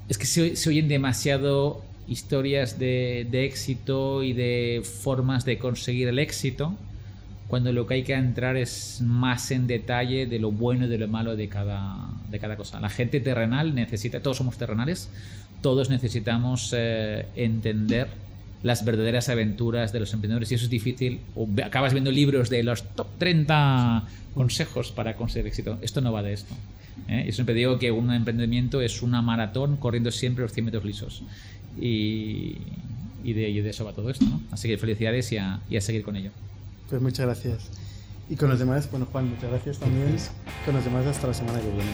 [0.08, 6.08] es que se, se oyen demasiado historias de, de éxito y de formas de conseguir
[6.08, 6.74] el éxito
[7.48, 10.98] cuando lo que hay que entrar es más en detalle de lo bueno y de
[10.98, 12.80] lo malo de cada, de cada cosa.
[12.80, 15.10] La gente terrenal necesita, todos somos terrenales,
[15.60, 18.08] todos necesitamos eh, entender
[18.62, 21.20] las verdaderas aventuras de los emprendedores y eso es difícil.
[21.36, 24.04] O acabas viendo libros de los top 30
[24.34, 25.78] consejos para conseguir éxito.
[25.82, 26.54] Esto no va de esto.
[27.08, 27.24] ¿eh?
[27.26, 31.22] Yo siempre digo que un emprendimiento es una maratón corriendo siempre los 100 metros lisos.
[31.78, 32.56] Y,
[33.22, 34.24] y, de, y de eso va todo esto.
[34.24, 34.40] ¿no?
[34.50, 36.30] Así que felicidades y a, y a seguir con ello.
[36.88, 37.70] Pues muchas gracias.
[38.28, 40.16] Y con los demás, bueno, Juan, muchas gracias también.
[40.64, 41.90] Con los demás, hasta la semana que viene.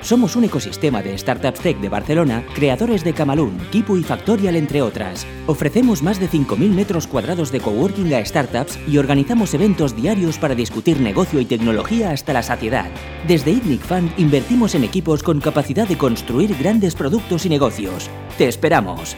[0.00, 4.82] Somos un ecosistema de startups tech de Barcelona, creadores de Camalún, Kipu y Factorial, entre
[4.82, 5.26] otras.
[5.46, 10.54] Ofrecemos más de 5.000 metros cuadrados de coworking a startups y organizamos eventos diarios para
[10.54, 12.90] discutir negocio y tecnología hasta la saciedad.
[13.26, 18.08] Desde ITNIC Fund invertimos en equipos con capacidad de construir grandes productos y negocios.
[18.38, 19.16] ¡Te esperamos!